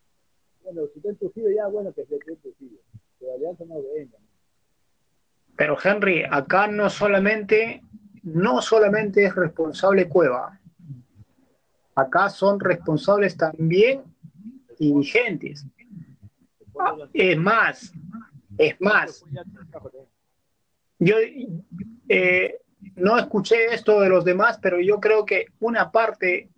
Bueno, 0.62 0.82
si 0.92 0.98
está 0.98 1.08
en 1.08 1.54
ya, 1.56 1.66
bueno, 1.68 1.92
que 1.92 2.04
se 2.04 2.16
esté 2.16 2.32
en 2.32 2.78
Pero 3.18 3.34
Alianza 3.34 3.64
no 3.64 3.82
venga. 3.94 4.18
Pero 5.56 5.76
Henry, 5.82 6.24
acá 6.30 6.68
no 6.68 6.90
solamente, 6.90 7.82
no 8.22 8.60
solamente 8.60 9.24
es 9.24 9.34
responsable 9.34 10.08
Cueva, 10.08 10.59
acá 12.00 12.28
son 12.28 12.60
responsables 12.60 13.36
también 13.36 14.02
dirigentes. 14.78 15.66
Es 17.12 17.36
más, 17.36 17.92
es 18.56 18.80
más, 18.80 19.22
yo 20.98 21.16
eh, 22.08 22.60
no 22.96 23.18
escuché 23.18 23.74
esto 23.74 24.00
de 24.00 24.08
los 24.08 24.24
demás, 24.24 24.58
pero 24.60 24.80
yo 24.80 25.00
creo 25.00 25.24
que 25.24 25.46
una 25.60 25.90
parte, 25.90 26.48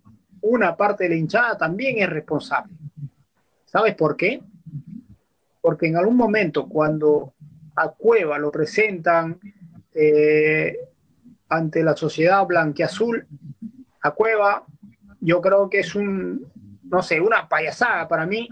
una 0.41 0.75
parte 0.75 1.03
de 1.03 1.09
la 1.11 1.15
hinchada 1.15 1.57
también 1.57 1.99
es 1.99 2.09
responsable. 2.09 2.73
¿Sabes 3.65 3.95
por 3.95 4.15
qué? 4.15 4.41
Porque 5.61 5.87
en 5.87 5.97
algún 5.97 6.17
momento 6.17 6.67
cuando 6.67 7.33
a 7.75 7.89
Cueva 7.89 8.37
lo 8.37 8.51
presentan 8.51 9.39
eh, 9.93 10.77
ante 11.49 11.83
la 11.83 11.95
sociedad 11.95 12.45
blanqueazul, 12.45 13.25
a 14.01 14.11
Cueva 14.11 14.65
yo 15.23 15.41
creo 15.41 15.69
que 15.69 15.79
es 15.79 15.95
un, 15.95 16.51
no 16.83 17.01
sé, 17.01 17.19
una 17.21 17.47
payasada 17.47 18.07
para 18.07 18.25
mí 18.25 18.47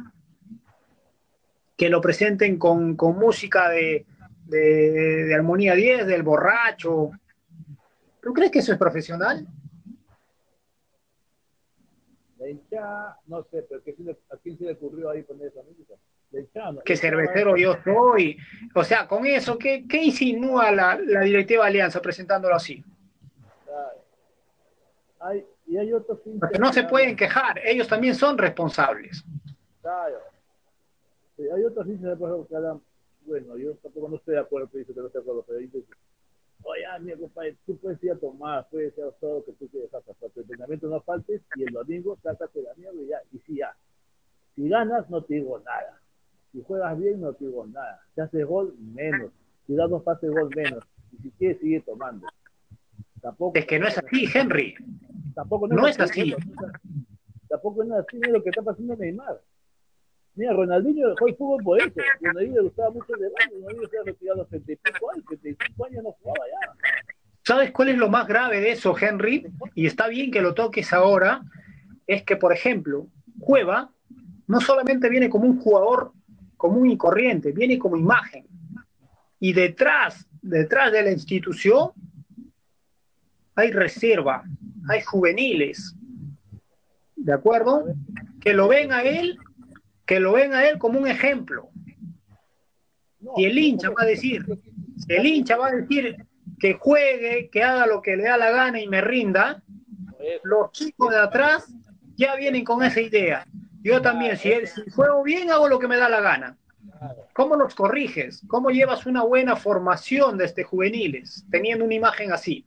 que 1.76 1.90
lo 1.90 2.00
presenten 2.00 2.58
con, 2.58 2.96
música 2.96 3.70
de, 3.70 4.06
de, 4.46 5.34
Armonía 5.34 5.74
10, 5.76 6.06
del 6.08 6.24
borracho. 6.24 7.12
¿Tú 8.22 8.34
crees 8.34 8.52
que 8.52 8.60
eso 8.60 8.72
es 8.72 8.78
profesional? 8.78 9.48
La 12.38 12.50
hinchada, 12.50 13.20
no 13.28 13.44
sé, 13.44 13.66
pero 13.68 13.82
¿a 14.32 14.38
quién 14.38 14.58
se 14.58 14.64
le 14.64 14.74
ocurrió 14.74 15.10
ahí 15.10 15.24
poner 15.24 15.48
esa 15.48 15.62
música? 15.64 15.96
que 16.86 16.96
cervecero 16.96 17.58
yo 17.58 17.76
soy. 17.84 18.38
O 18.74 18.86
sea, 18.86 19.06
con 19.06 19.26
eso, 19.26 19.58
¿qué, 19.58 19.86
qué 19.86 20.02
insinúa 20.02 20.72
la, 20.72 20.98
la 20.98 21.22
directiva 21.22 21.66
Alianza 21.66 22.02
presentándolo 22.02 22.56
así? 22.56 22.82
Hay, 25.20 25.46
y 25.72 25.78
hay 25.78 25.94
otros 25.94 26.20
Porque 26.38 26.60
no 26.60 26.74
se 26.74 26.84
pueden 26.84 27.16
quejar, 27.16 27.62
ellos 27.64 27.88
también 27.88 28.14
son 28.14 28.38
responsables. 28.38 29.24
Claro. 29.82 30.18
hay 31.38 31.64
otros 31.64 31.88
hinchas 31.88 32.18
que 32.50 32.56
hablan, 32.58 32.82
bueno, 33.26 33.58
yo 33.58 33.74
tampoco 33.76 34.10
no 34.10 34.18
estoy 34.18 34.34
de 34.36 34.42
acuerdo, 34.42 34.70
que 34.70 34.80
dice 34.80 34.94
que 34.94 35.00
no 35.00 35.08
estoy 35.08 35.22
de 35.22 35.24
acuerdo, 35.24 35.46
pero 35.48 35.60
dice, 35.60 35.82
oye, 36.64 36.84
mi 37.00 37.14
compadre, 37.14 37.56
tú 37.66 37.78
puedes 37.78 38.04
ir 38.04 38.12
a 38.12 38.18
tomar, 38.18 38.68
puedes 38.70 38.92
hacer 38.92 39.14
todo 39.22 39.36
lo 39.36 39.46
que 39.46 39.54
tú 39.54 39.70
quieras 39.70 39.90
pero 40.20 40.32
tu 40.34 40.42
entrenamiento 40.42 40.88
no 40.88 41.00
faltes 41.00 41.42
y 41.56 41.64
el 41.64 41.72
domingo 41.72 42.18
trátate 42.22 42.62
la 42.62 42.74
mierda 42.76 43.02
y 43.02 43.08
ya, 43.08 43.22
y 43.32 43.40
si 43.40 43.56
ya. 43.56 43.74
Si 44.58 44.68
ganas, 44.68 45.10
no 45.10 45.24
te 45.24 45.36
digo 45.36 45.58
nada. 45.60 46.02
Si 46.52 46.62
juegas 46.64 47.00
bien, 47.00 47.22
no 47.22 47.32
te 47.32 47.46
digo 47.46 47.66
nada. 47.66 48.02
Si 48.14 48.20
haces 48.20 48.46
gol, 48.46 48.76
menos. 48.78 49.32
Si 49.66 49.74
das 49.74 49.90
dos 49.90 50.04
pases 50.04 50.30
gol, 50.30 50.50
menos. 50.54 50.84
Y 51.14 51.24
si 51.24 51.32
quieres, 51.32 51.62
sigue 51.62 51.80
tomando. 51.80 52.28
Tampoco, 53.22 53.58
es 53.58 53.66
que 53.66 53.80
no 53.80 53.88
es 53.88 53.98
así, 53.98 54.26
Henry. 54.34 54.76
Tampoco 55.34 55.68
no, 55.68 55.88
es 55.88 56.00
así. 56.00 56.36
Tampoco 57.48 57.84
no 57.84 58.00
es 58.00 58.06
así, 58.06 58.20
lo 58.20 58.44
que 58.44 58.50
está 58.50 58.62
pasando 58.62 58.96
Neymar. 58.96 59.42
Mira, 60.36 60.54
Ronaldinho 60.54 61.10
dejó 61.10 61.28
el 61.28 61.36
fútbol 61.36 61.64
por 61.64 61.82
eso. 61.82 62.00
Ronaldinho 62.22 62.56
le 62.56 62.62
gustaba 62.64 62.92
mucho 62.92 63.14
el 63.16 63.22
debate. 63.22 63.50
Ronaldinho 63.54 63.90
se 63.90 63.98
ha 63.98 64.04
retirado 64.04 64.36
a 64.36 64.38
los 64.44 64.50
35 64.50 65.12
años. 65.12 65.26
35 65.28 65.86
años 65.86 66.04
no 66.04 66.12
jugaba 66.14 66.46
ya. 66.48 66.90
¿Sabes 67.44 67.72
cuál 67.72 67.90
es 67.90 67.98
lo 67.98 68.10
más 68.10 68.28
grave 68.28 68.62
de 68.62 68.72
eso, 68.72 68.96
Henry? 68.98 69.48
Y 69.76 69.88
está 69.88 70.08
bien 70.08 70.32
que 70.32 70.42
lo 70.42 70.54
toques 70.54 70.94
ahora. 70.94 71.42
Es 72.08 72.24
que, 72.24 72.36
por 72.36 72.54
ejemplo, 72.54 73.08
Cueva 73.40 73.92
no 74.48 74.62
solamente 74.62 75.10
viene 75.10 75.30
como 75.30 75.46
un 75.46 75.60
jugador 75.60 76.14
común 76.58 76.90
y 76.90 76.98
corriente, 76.98 77.52
viene 77.52 77.80
como 77.80 77.98
imagen. 77.98 78.46
Y 79.40 79.54
detrás, 79.54 80.28
detrás 80.42 80.92
de 80.92 81.04
la 81.04 81.12
institución 81.12 81.92
hay 83.62 83.72
reserva, 83.72 84.44
hay 84.90 85.02
juveniles, 85.02 85.96
¿de 87.16 87.34
acuerdo? 87.34 87.86
Que 88.40 88.54
lo 88.54 88.68
ven 88.68 88.92
a 88.92 89.04
él, 89.04 89.38
que 90.06 90.20
lo 90.20 90.34
ven 90.34 90.54
a 90.54 90.68
él 90.68 90.78
como 90.78 91.00
un 91.00 91.08
ejemplo. 91.08 91.70
Y 93.38 93.46
el 93.46 93.58
hincha 93.58 93.90
va 93.90 94.04
a 94.04 94.06
decir, 94.06 94.46
el 95.08 95.26
hincha 95.26 95.58
va 95.58 95.68
a 95.68 95.72
decir 95.72 96.18
que 96.60 96.74
juegue, 96.74 97.50
que 97.50 97.64
haga 97.64 97.86
lo 97.86 98.02
que 98.02 98.18
le 98.18 98.24
da 98.24 98.38
la 98.38 98.52
gana 98.52 98.80
y 98.80 98.88
me 98.88 99.02
rinda, 99.02 99.64
los 100.44 100.72
chicos 100.72 101.12
de 101.12 101.20
atrás 101.20 101.72
ya 102.16 102.36
vienen 102.36 102.64
con 102.64 102.84
esa 102.84 103.02
idea. 103.02 103.46
Yo 103.82 104.02
también, 104.02 104.38
si, 104.38 104.52
si 104.68 104.90
juego 104.92 105.24
bien, 105.24 105.50
hago 105.50 105.68
lo 105.68 105.80
que 105.80 105.88
me 105.88 105.98
da 105.98 106.08
la 106.08 106.22
gana. 106.22 106.58
¿Cómo 107.34 107.56
los 107.56 107.74
corriges? 107.74 108.42
¿Cómo 108.48 108.70
llevas 108.70 109.06
una 109.06 109.24
buena 109.24 109.56
formación 109.56 110.38
de 110.38 110.46
este 110.46 110.64
juveniles 110.64 111.46
teniendo 111.50 111.86
una 111.86 111.96
imagen 111.96 112.32
así? 112.32 112.66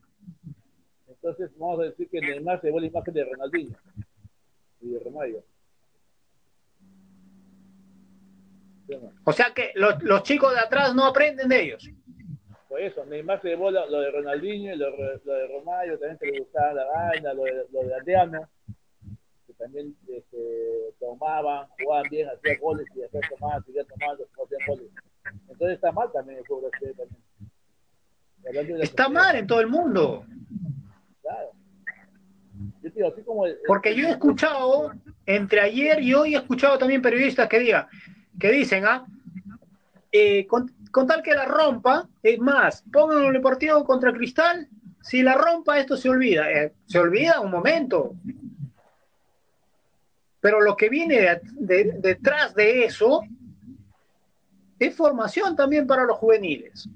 Entonces 1.24 1.56
vamos 1.58 1.80
a 1.80 1.84
decir 1.84 2.06
que 2.10 2.20
Neymar 2.20 2.60
se 2.60 2.66
llevó 2.66 2.80
la 2.80 2.86
imagen 2.86 3.14
de 3.14 3.24
Ronaldinho 3.24 3.78
y 4.82 4.90
de 4.90 5.00
Romario. 5.00 5.42
O 9.24 9.32
sea 9.32 9.54
que 9.54 9.72
los, 9.74 10.02
los, 10.02 10.22
chicos 10.22 10.52
de 10.52 10.60
atrás 10.60 10.94
no 10.94 11.06
aprenden 11.06 11.48
de 11.48 11.62
ellos. 11.62 11.88
Por 12.68 12.78
eso, 12.78 13.06
Neymar 13.06 13.40
se 13.40 13.48
llevó 13.48 13.70
lo, 13.70 14.00
de 14.00 14.10
Ronaldinho 14.10 14.74
y 14.74 14.76
lo, 14.76 14.90
de 14.90 15.48
Romario, 15.48 15.98
también 15.98 16.18
que 16.18 16.26
le 16.26 16.40
gustaba 16.40 16.74
la 16.74 16.84
vaina, 16.84 17.32
lo 17.32 17.44
de, 17.44 17.66
lo 17.72 17.82
de 17.84 17.94
Adriano 17.94 18.46
también 19.56 19.96
este, 20.08 20.92
tomaban, 20.98 21.68
jugaban 21.80 22.10
bien, 22.10 22.28
hacían 22.28 22.58
goles 22.60 22.86
y 22.94 22.98
después 22.98 23.24
tomaban, 23.30 23.64
seguían 23.64 23.86
tomando, 23.86 24.26
hacían 24.44 24.60
goles. 24.66 24.90
Entonces 25.48 25.76
está 25.76 25.92
mal 25.92 26.10
también 26.12 26.40
el 26.40 26.44
fútbol 26.44 26.70
también. 26.70 27.08
Está 28.82 29.08
mal 29.08 29.36
en 29.36 29.46
todo 29.46 29.60
el 29.60 29.68
mundo. 29.68 30.26
Claro. 32.84 32.90
Yo 32.90 32.90
digo, 32.90 33.08
así 33.08 33.22
como 33.22 33.44
Porque 33.66 33.94
yo 33.94 34.06
he 34.06 34.10
escuchado, 34.10 34.92
entre 35.26 35.60
ayer 35.60 36.02
y 36.02 36.14
hoy 36.14 36.34
he 36.34 36.38
escuchado 36.38 36.78
también 36.78 37.00
periodistas 37.00 37.48
que 37.48 37.58
digan, 37.58 37.86
que 38.38 38.50
dicen, 38.50 38.84
ah, 38.84 39.06
eh, 40.12 40.46
con, 40.46 40.70
tal 41.06 41.22
que 41.22 41.34
la 41.34 41.46
rompa, 41.46 42.08
es 42.22 42.38
más, 42.38 42.84
pónganlo 42.92 43.30
en 43.30 43.36
el 43.36 43.42
partido 43.42 43.84
contra 43.84 44.12
Cristal, 44.12 44.68
si 45.00 45.22
la 45.22 45.34
rompa 45.34 45.78
esto 45.78 45.96
se 45.96 46.08
olvida. 46.08 46.50
Eh, 46.50 46.72
se 46.86 46.98
olvida 46.98 47.40
un 47.40 47.50
momento. 47.50 48.14
Pero 50.40 50.60
lo 50.60 50.76
que 50.76 50.88
viene 50.88 51.40
detrás 51.54 52.54
de 52.54 52.84
eso 52.84 53.22
es 54.78 54.94
formación 54.94 55.56
también 55.56 55.86
para 55.86 56.04
los 56.04 56.18
juveniles. 56.18 56.88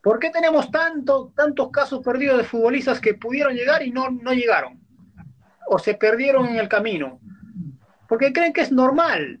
¿Por 0.00 0.20
qué 0.20 0.30
tenemos 0.30 0.70
tanto, 0.70 1.32
tantos 1.34 1.70
casos 1.70 2.04
perdidos 2.04 2.38
de 2.38 2.44
futbolistas 2.44 3.00
que 3.00 3.14
pudieron 3.14 3.54
llegar 3.54 3.82
y 3.82 3.90
no, 3.90 4.10
no 4.10 4.32
llegaron? 4.32 4.80
O 5.68 5.78
se 5.78 5.94
perdieron 5.94 6.46
en 6.46 6.56
el 6.56 6.68
camino. 6.68 7.20
Porque 8.08 8.32
creen 8.32 8.52
que 8.52 8.60
es 8.60 8.70
normal. 8.70 9.40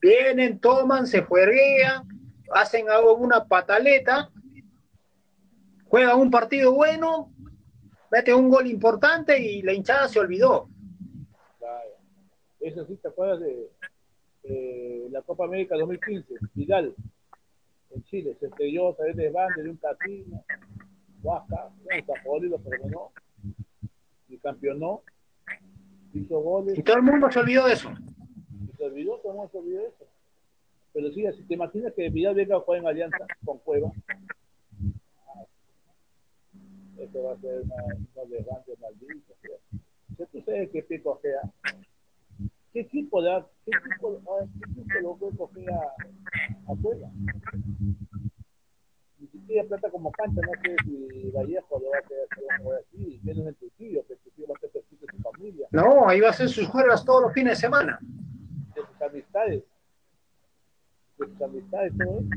Vienen, 0.00 0.60
toman, 0.60 1.08
se 1.08 1.22
jueguean, 1.22 2.06
hacen 2.54 2.86
una 3.18 3.44
pataleta, 3.44 4.30
juegan 5.88 6.20
un 6.20 6.30
partido 6.30 6.72
bueno, 6.72 7.32
mete 8.12 8.32
un 8.32 8.48
gol 8.48 8.68
importante 8.68 9.40
y 9.40 9.62
la 9.62 9.72
hinchada 9.72 10.06
se 10.06 10.20
olvidó. 10.20 10.68
Claro. 11.58 11.90
Eso 12.60 12.86
sí, 12.86 12.96
¿te 12.96 13.08
acuerdas 13.08 13.40
de 13.40 15.08
la 15.10 15.22
Copa 15.22 15.44
América 15.44 15.76
2015? 15.76 16.34
Vidal, 16.54 16.94
en 17.90 18.02
Chile, 18.04 18.36
se 18.38 18.46
estrelló 18.46 18.90
a 18.90 18.96
través 18.96 19.16
de 19.16 19.30
bande 19.30 19.62
de 19.62 19.70
un 19.70 19.76
casino, 19.76 20.44
Huasca, 21.22 21.70
San 22.06 22.24
Paolo 22.24 22.48
lo 22.48 22.58
perdonó, 22.58 23.12
y 24.28 24.38
campeonó, 24.38 25.02
hizo 26.12 26.40
goles. 26.40 26.78
Y 26.78 26.82
todo 26.82 26.96
el 26.96 27.02
mundo 27.02 27.30
se 27.30 27.38
olvidó 27.38 27.66
de 27.66 27.72
eso. 27.72 27.90
Y 27.90 28.76
se 28.76 28.84
olvidó, 28.84 29.18
todo 29.18 29.32
el 29.32 29.36
mundo 29.38 29.50
se 29.50 29.58
olvidó 29.58 29.82
de 29.82 29.88
eso. 29.88 30.06
Pero 30.92 31.12
sí, 31.12 31.24
si 31.36 31.42
te 31.44 31.54
imaginas 31.54 31.92
que 31.94 32.08
Vidal 32.08 32.34
venga 32.34 32.56
a 32.56 32.60
jugar 32.60 32.80
en 32.80 32.86
alianza 32.86 33.26
con 33.44 33.58
Cueva, 33.58 33.92
esto 36.98 37.22
va 37.22 37.32
a 37.32 37.40
ser 37.40 37.62
una, 37.62 37.84
un 38.14 38.30
levante 38.30 38.72
maldito. 38.80 39.34
Si 40.16 40.24
tú 40.26 40.42
sabes 40.44 40.70
qué 40.70 40.82
pico 40.82 41.18
sea, 41.22 41.40
¿qué 42.72 42.80
equipo 42.80 43.20
le 43.20 43.44
qué 43.64 43.72
equipo, 43.76 44.20
qué 44.20 44.70
equipo 44.70 45.00
lo 45.02 45.16
puede 45.16 45.36
coger 45.36 45.70
a, 45.70 46.72
a 46.72 46.74
Puebla? 46.74 47.10
Ni 49.18 49.26
siquiera 49.28 49.68
plata 49.68 49.90
como 49.90 50.12
cancha, 50.12 50.40
no 50.40 50.52
sé 50.62 50.76
si 50.84 51.30
Vallejo 51.30 51.80
lo 51.80 51.90
va 51.90 51.98
a 51.98 52.02
quedar 52.02 52.78
así, 52.80 53.20
menos 53.24 53.46
en 53.46 53.54
Trujillo, 53.54 54.06
que 54.06 54.16
Trujillo 54.16 54.48
va 54.48 54.54
a 54.56 54.60
ser 54.60 54.70
de 54.72 55.06
su 55.10 55.22
familia. 55.22 55.68
No, 55.72 56.08
ahí 56.08 56.20
va 56.20 56.28
a 56.28 56.30
hacer 56.30 56.48
sus 56.48 56.66
juegos 56.68 57.04
todos 57.04 57.22
los 57.22 57.32
fines 57.32 57.54
de 57.54 57.66
semana. 57.66 57.98
De 58.74 58.80
sus 58.80 59.02
amistades. 59.02 59.64
De 61.18 61.26
sus 61.26 61.42
amistades, 61.42 61.92
todo 61.98 62.20
eso. 62.20 62.28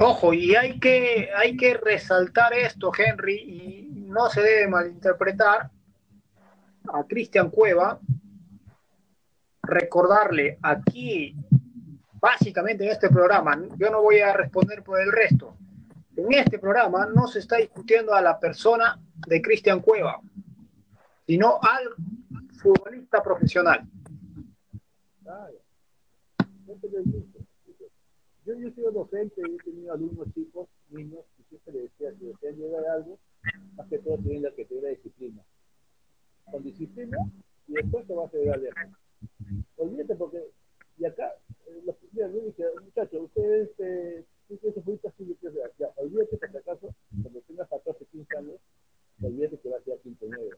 Ojo, 0.00 0.32
y 0.32 0.54
hay 0.54 0.78
que, 0.78 1.30
hay 1.36 1.56
que 1.56 1.74
resaltar 1.74 2.52
esto, 2.52 2.92
Henry, 2.96 3.36
y 3.36 3.88
no 4.08 4.28
se 4.28 4.40
debe 4.42 4.68
malinterpretar 4.68 5.70
a 6.92 7.04
Cristian 7.04 7.50
Cueva, 7.50 8.00
recordarle 9.62 10.58
aquí, 10.62 11.36
básicamente 12.14 12.84
en 12.84 12.90
este 12.90 13.08
programa, 13.08 13.60
yo 13.76 13.90
no 13.90 14.02
voy 14.02 14.20
a 14.20 14.32
responder 14.32 14.82
por 14.82 15.00
el 15.00 15.12
resto, 15.12 15.56
en 16.16 16.32
este 16.32 16.58
programa 16.58 17.06
no 17.06 17.26
se 17.26 17.40
está 17.40 17.56
discutiendo 17.56 18.14
a 18.14 18.22
la 18.22 18.40
persona 18.40 18.98
de 19.26 19.42
Cristian 19.42 19.80
Cueva, 19.80 20.20
sino 21.26 21.58
al 21.60 21.94
futbolista 22.56 23.22
profesional. 23.22 23.86
Yo, 28.46 28.54
yo 28.54 28.70
soy 28.70 28.94
docente, 28.94 29.42
he 29.42 29.64
tenido 29.64 29.92
alumnos 29.92 30.32
chicos, 30.32 30.68
niños, 30.90 31.24
y 31.38 31.42
siempre 31.48 31.72
les 31.74 31.82
decía, 31.90 32.12
si 32.18 32.26
desean 32.26 32.56
llegar 32.56 32.86
a 32.86 32.94
algo, 32.94 33.18
más 33.74 33.88
que 33.88 33.98
todo 33.98 34.16
tienen 34.18 34.52
que 34.54 34.64
tener 34.64 34.84
la 34.84 34.90
disciplina. 34.90 35.42
Con 36.50 36.62
disciplina, 36.62 37.18
y 37.66 37.72
después 37.74 38.06
te 38.06 38.14
vas 38.14 38.32
a 38.32 38.36
llegar 38.36 38.58
lejos. 38.58 38.82
Olvídate 39.76 40.14
porque, 40.14 40.42
y 40.98 41.04
acá, 41.04 41.34
eh, 41.66 41.82
los, 41.84 41.96
mira, 42.12 42.28
dije, 42.28 42.64
muchachos, 42.82 43.22
ustedes, 43.24 43.70
eh, 43.78 44.24
ustedes 44.48 44.84
fuiste 44.84 45.08
así, 45.08 45.36
yo 45.42 45.50
ya, 45.78 45.90
olvídate 45.96 46.36
por 46.36 46.50
si 46.50 46.56
acaso, 46.56 46.94
cuando 47.22 47.40
tengas 47.42 47.68
14, 47.68 48.04
15 48.06 48.36
años, 48.36 48.60
olvídate 49.22 49.58
que 49.58 49.68
vas 49.68 49.80
a 49.80 49.84
ser 49.84 49.98
quinceañero, 50.00 50.56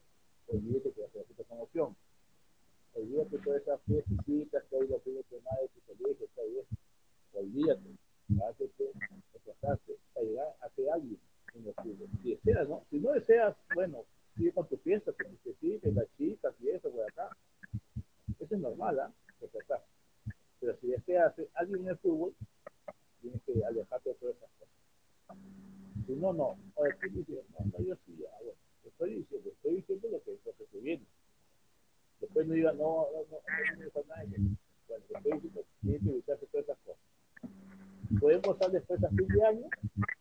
olvídate 0.48 0.92
que 0.92 1.00
vas 1.00 1.10
a 1.10 1.12
ser 1.12 1.24
fiesta 1.24 1.44
con 1.44 1.60
opción, 1.60 1.96
olvídate 2.94 3.36
de 3.36 3.42
todas 3.42 3.62
esas 3.62 3.80
fiestitas 3.82 4.64
que 4.64 4.76
hay 4.76 4.88
los 4.88 5.02
fines 5.02 5.24
de 5.30 5.38
semana 5.38 5.60
de 5.60 5.68
tu 5.68 5.80
colegio, 5.86 6.26
está 6.26 6.42
bien, 6.42 6.64
olvídate, 7.32 7.88
hazte, 8.44 8.70
esforzarte 9.34 9.96
para 10.12 10.26
llegar 10.26 10.56
a 10.60 10.68
ser 10.70 10.90
alguien 10.90 11.18
en 11.54 11.64
los 11.64 11.74
fútbol. 11.76 12.08
Si 12.22 12.34
deseas, 12.34 12.68
¿no? 12.68 12.84
Si 12.90 12.98
no 12.98 13.12
deseas, 13.12 13.56
bueno, 13.74 14.04
sigue 14.36 14.52
con 14.52 14.68
tu 14.68 14.76
fiesta, 14.78 15.12
con 15.12 15.36
que 15.38 15.54
sigue, 15.60 15.80
las 15.92 16.06
chicas 16.16 16.54
y 16.60 16.68
eso, 16.70 16.90
por 16.90 17.02
acá. 17.02 17.30
Eso 18.38 18.54
es 18.54 18.60
normal, 18.60 19.00
¿ah? 19.00 19.12
¿eh? 19.40 19.48
Pero 20.60 20.76
si 20.80 20.88
deseas 20.88 21.34
ser 21.34 21.48
alguien 21.54 21.82
en 21.82 21.88
el 21.88 21.98
fútbol, 21.98 22.34
tienes 23.20 23.40
que 23.42 23.64
alejarte 23.64 24.10
de 24.10 24.14
todas 24.16 24.36
esas 24.36 24.50
cosas. 24.58 25.38
Si 26.06 26.12
no, 26.14 26.32
no. 26.32 26.58
O 26.74 26.86
estoy 26.86 27.10
diciendo, 27.10 27.44
no, 27.58 27.66
no, 27.66 27.84
yo 27.84 27.96
sí, 28.06 28.16
ya, 28.20 28.30
bueno, 28.42 28.58
estoy 28.84 29.14
diciendo, 29.14 29.50
estoy 29.50 29.76
diciendo 29.76 30.08
lo 30.10 30.22
que, 30.22 30.38
lo 30.44 30.52
que 30.52 30.66
se 30.66 30.80
viene. 30.80 31.04
Después 32.20 32.46
no 32.46 32.54
diga, 32.54 32.72
no, 32.72 33.06
no, 33.12 33.26
no, 33.30 33.38
no, 33.38 33.76
no, 33.76 33.84
no, 33.84 34.26
no, 34.26 34.56
Bueno, 34.88 35.04
estoy 35.14 35.32
diciendo, 35.32 35.64
tienes 35.80 36.02
que 36.02 36.10
evitarse 36.10 36.46
todas 36.46 36.64
esas 36.64 36.78
cosas. 36.78 37.08
Podemos 38.20 38.48
estar 38.48 38.70
después 38.70 39.04
a 39.04 39.08
fin 39.10 39.28
de 39.28 39.44
año, 39.44 39.66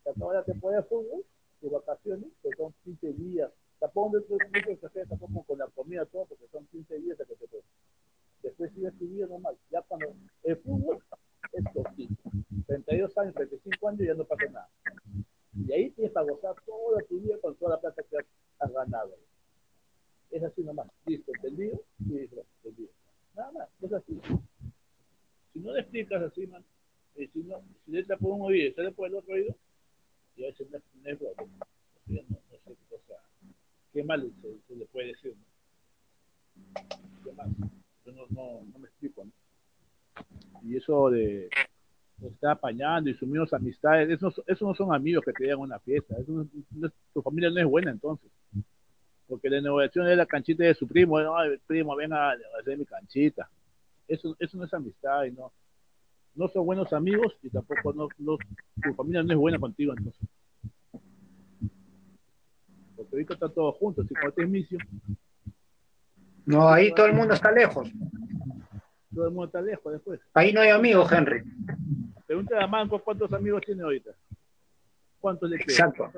se 0.03 0.09
acaba 0.09 0.33
la 0.33 0.43
temporada 0.43 0.81
de 0.81 0.87
fútbol, 0.89 1.25
de 1.61 1.69
vacaciones, 1.69 2.29
que 2.43 2.49
son 2.57 2.73
15 2.83 3.13
días. 3.13 3.51
Tampoco 3.79 4.17
dentro 4.17 4.37
de 4.37 4.77
que 4.77 4.85
hacer 4.85 5.07
tampoco 5.07 5.43
con 5.43 5.59
la 5.59 5.67
comida, 5.67 6.05
todo, 6.05 6.25
porque 6.25 6.47
son 6.51 6.65
15 6.67 6.99
días 6.99 7.17
de 7.17 7.25
que 7.25 7.35
te 7.35 7.47
puedes. 7.47 7.65
Después 8.43 8.73
sigue 8.73 8.91
tu 8.91 9.07
vida 9.07 9.27
normal. 9.27 9.55
Ya 9.71 9.81
cuando 9.83 10.13
el 10.43 10.57
fútbol 10.57 11.01
es 11.53 11.63
cortito. 11.73 12.29
32 12.67 13.17
años, 13.17 13.35
35 13.35 13.87
años, 13.87 14.01
ya 14.01 14.13
no 14.13 14.25
pasa 14.25 14.45
nada. 14.51 14.69
Y 15.55 15.71
ahí 15.71 15.89
tienes 15.91 16.11
para 16.11 16.29
gozar 16.29 16.55
toda 16.65 17.01
tu 17.03 17.19
vida 17.19 17.37
con 17.41 17.55
toda 17.55 17.75
la 17.75 17.81
plata 17.81 18.03
que 18.03 18.17
has, 18.17 18.71
ganado. 18.73 19.15
Es 20.29 20.43
así 20.43 20.61
nomás. 20.61 20.87
Listo, 21.05 21.31
entendido 21.35 21.81
y 21.99 22.17
entendido. 22.17 22.91
Nada 23.33 23.51
más, 23.53 23.69
es 23.81 23.93
así. 23.93 24.19
Si 25.53 25.59
no 25.59 25.73
le 25.73 25.81
explicas 25.81 26.21
así, 26.21 26.45
man, 26.47 26.63
eh, 27.17 27.27
si, 27.33 27.39
no, 27.39 27.63
si 27.85 27.97
entra 27.97 28.15
por 28.15 28.31
un 28.31 28.43
oído 28.43 28.67
y 28.67 28.73
sale 28.73 28.91
por 28.91 29.07
el 29.07 29.15
otro 29.15 29.33
oído, 29.33 29.55
y 30.35 30.43
a 30.43 30.47
veces 30.47 30.69
no, 30.69 30.77
no 30.77 31.09
es 31.09 31.19
bueno. 31.19 31.49
No, 32.05 32.21
no, 32.29 32.37
sé 32.47 32.59
qué 32.63 32.75
cosa, 32.89 33.21
qué 33.91 34.03
mal 34.03 34.31
se, 34.41 34.55
se 34.67 34.75
le 34.75 34.85
puede 34.85 35.07
decir. 35.07 35.35
¿no? 35.35 37.23
¿Qué 37.23 37.31
más? 37.33 37.47
Yo 38.05 38.11
no, 38.11 38.27
no, 38.29 38.63
no 38.71 38.79
me 38.79 38.87
explico. 38.87 39.25
¿no? 39.25 39.31
Y 40.61 40.77
eso 40.77 41.09
de 41.09 41.49
apañando 42.47 43.09
y 43.09 43.13
sumir 43.13 43.41
amistades, 43.51 44.09
eso, 44.09 44.33
eso 44.45 44.65
no 44.65 44.75
son 44.75 44.93
amigos 44.93 45.23
que 45.25 45.33
te 45.33 45.43
llegan 45.43 45.59
a 45.59 45.63
una 45.63 45.79
fiesta. 45.79 46.15
No, 46.27 46.47
tu 47.13 47.21
familia 47.21 47.49
no 47.49 47.59
es 47.59 47.65
buena 47.65 47.91
entonces. 47.91 48.29
Porque 49.27 49.49
la 49.49 49.61
negociación 49.61 50.07
es 50.07 50.17
la 50.17 50.25
canchita 50.25 50.63
de 50.63 50.73
su 50.73 50.87
primo, 50.87 51.19
no, 51.19 51.33
primo, 51.65 51.95
venga 51.95 52.31
a 52.31 52.35
hacer 52.59 52.77
mi 52.77 52.85
canchita. 52.85 53.49
Eso, 54.07 54.35
eso 54.39 54.57
no 54.57 54.63
es 54.63 54.73
amistad 54.73 55.25
y 55.25 55.31
no 55.31 55.51
no 56.37 56.47
son 56.49 56.65
buenos 56.65 56.93
amigos 56.93 57.35
y 57.41 57.49
tampoco 57.49 57.93
no, 57.93 58.07
no, 58.19 58.37
tu 58.81 58.93
familia 58.93 59.23
no 59.23 59.33
es 59.33 59.39
buena 59.39 59.59
contigo 59.59 59.93
entonces. 59.97 60.21
Porque 62.95 63.15
ahorita 63.15 63.33
están 63.33 63.53
todos 63.53 63.75
juntos, 63.77 64.05
y 64.09 64.13
cuando 64.13 64.41
es 64.41 64.49
misión. 64.49 64.81
No, 66.45 66.69
ahí 66.69 66.93
todo 66.93 67.07
el 67.07 67.13
mundo 67.13 67.33
está 67.33 67.51
lejos. 67.51 67.89
Todo 69.13 69.27
el 69.27 69.31
mundo 69.31 69.45
está 69.45 69.61
lejos 69.61 69.93
después. 69.93 70.19
Ahí 70.33 70.53
no 70.53 70.61
hay 70.61 70.69
amigos, 70.69 71.11
Henry. 71.11 71.43
Pregúntale 72.27 72.61
a 72.61 72.67
Manco 72.67 72.99
cuántos 72.99 73.31
amigos 73.31 73.63
tiene 73.65 73.83
ahorita. 73.83 74.11
¿Cuántos 75.19 75.49
le 75.49 75.57
quedan? 75.57 75.69
Exacto. 75.69 76.11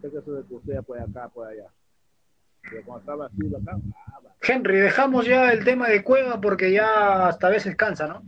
¿Qué 0.00 0.10
caso 0.10 0.32
de 0.32 0.46
que 0.46 0.54
usted 0.54 0.82
por 0.84 0.98
acá, 0.98 1.28
por 1.28 1.48
allá? 1.48 1.66
Henry, 4.40 4.78
dejamos 4.78 5.26
ya 5.26 5.52
el 5.52 5.64
tema 5.64 5.88
de 5.88 6.04
Cueva 6.04 6.40
porque 6.40 6.70
ya 6.70 7.26
hasta 7.26 7.48
a 7.48 7.50
veces 7.50 7.74
cansa, 7.74 8.06
¿no? 8.06 8.22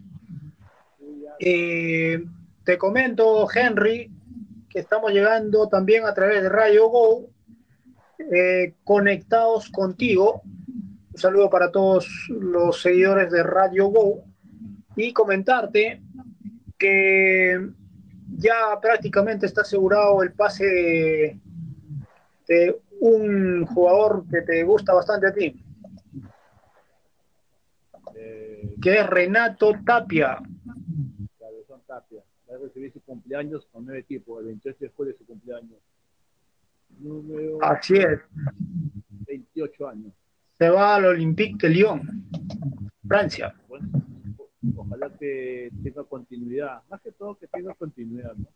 Eh, 1.38 2.24
te 2.64 2.76
comento, 2.76 3.46
Henry, 3.54 4.10
que 4.68 4.80
estamos 4.80 5.12
llegando 5.12 5.68
también 5.68 6.06
a 6.06 6.14
través 6.14 6.42
de 6.42 6.48
Radio 6.48 6.88
Go, 6.88 7.30
eh, 8.18 8.74
conectados 8.84 9.70
contigo. 9.70 10.42
Un 10.44 11.18
saludo 11.18 11.50
para 11.50 11.70
todos 11.70 12.28
los 12.30 12.80
seguidores 12.80 13.30
de 13.30 13.42
Radio 13.42 13.86
Go 13.86 14.31
y 14.96 15.12
comentarte 15.12 16.02
que 16.78 17.70
ya 18.36 18.78
prácticamente 18.80 19.46
está 19.46 19.62
asegurado 19.62 20.22
el 20.22 20.32
pase 20.32 20.64
de, 20.64 21.38
de 22.48 22.80
un 23.00 23.66
jugador 23.66 24.24
que 24.30 24.42
te 24.42 24.62
gusta 24.62 24.94
bastante 24.94 25.26
a 25.26 25.34
ti. 25.34 25.62
Eh, 28.14 28.76
que 28.80 29.00
es 29.00 29.06
Renato 29.06 29.72
Tapia. 29.84 30.38
Cabezón 31.38 31.80
Tapia. 31.86 32.22
Va 32.50 32.56
a 32.56 32.58
recibir 32.58 32.92
su 32.92 33.00
cumpleaños 33.00 33.66
con 33.72 33.84
nueve 33.84 34.00
equipos, 34.00 34.40
el 34.40 34.46
28 34.46 34.78
de 34.78 34.88
julio 34.90 35.12
de 35.12 35.18
su 35.18 35.26
cumpleaños. 35.26 35.78
Número 36.98 37.58
Así 37.62 37.94
es. 37.94 38.20
28 39.26 39.88
años. 39.88 40.12
Se 40.58 40.68
va 40.68 40.96
al 40.96 41.06
Olympique 41.06 41.66
de 41.66 41.74
Lyon, 41.74 42.28
Francia. 43.08 43.54
Bueno, 43.68 43.88
ojalá 44.76 45.10
que 45.18 45.70
tenga 45.82 46.04
continuidad. 46.04 46.82
Más 46.90 47.00
que 47.00 47.12
todo 47.12 47.36
que 47.36 47.46
tenga 47.46 47.74
continuidad, 47.74 48.34
¿no? 48.36 48.48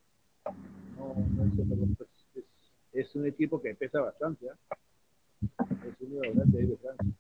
No, 0.97 1.45
es 1.45 2.07
pues, 2.33 2.45
es 2.93 3.15
un 3.15 3.27
equipo 3.27 3.61
que 3.61 3.75
pesa 3.75 4.01
bastante. 4.01 4.47
¿eh? 4.47 4.51
Es 5.71 5.99
de 5.99 6.77
Francia. 6.77 7.15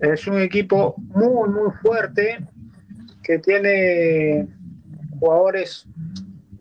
Es 0.00 0.26
un 0.26 0.40
equipo 0.40 0.94
muy, 0.98 1.48
muy 1.48 1.70
fuerte 1.82 2.38
que 3.22 3.38
tiene 3.38 4.48
jugadores 5.18 5.86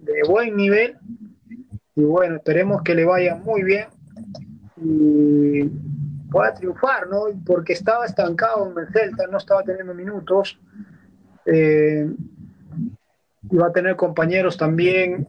de 0.02 0.22
buen 0.28 0.56
nivel 0.56 0.98
y 1.96 2.04
bueno, 2.04 2.38
esperemos 2.38 2.82
que 2.84 2.96
le 2.96 3.06
vaya 3.06 3.36
muy 3.36 3.64
bien 3.64 3.88
y 4.78 5.70
pueda 6.34 6.54
triunfar, 6.54 7.08
¿no? 7.08 7.26
Porque 7.46 7.74
estaba 7.74 8.06
estancado 8.06 8.70
en 8.72 8.80
el 8.80 8.92
Celta, 8.92 9.28
no 9.28 9.38
estaba 9.38 9.62
teniendo 9.62 9.94
minutos. 9.94 10.60
Eh, 11.46 12.10
va 13.52 13.68
a 13.68 13.72
tener 13.72 13.96
compañeros 13.96 14.58
también 14.58 15.28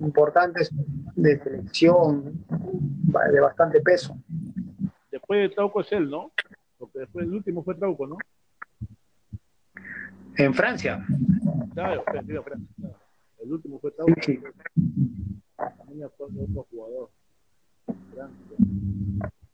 importantes 0.00 0.70
de 1.16 1.42
selección 1.42 2.44
de 2.48 3.40
bastante 3.40 3.80
peso. 3.80 4.16
Después 5.10 5.40
de 5.40 5.48
Trauco 5.54 5.80
es 5.80 5.90
él, 5.90 6.08
¿no? 6.08 6.30
Porque 6.78 7.00
después 7.00 7.26
el 7.26 7.34
último 7.34 7.64
fue 7.64 7.74
Trauco, 7.74 8.06
¿no? 8.06 8.16
En 10.36 10.54
Francia. 10.54 11.04
Claro, 11.74 12.04
Francia, 12.04 12.40
El 13.42 13.52
último 13.52 13.80
fue 13.80 13.90
Trauco. 13.90 14.14
Sí, 14.22 14.40
otro 16.06 16.66
jugador. 16.70 17.10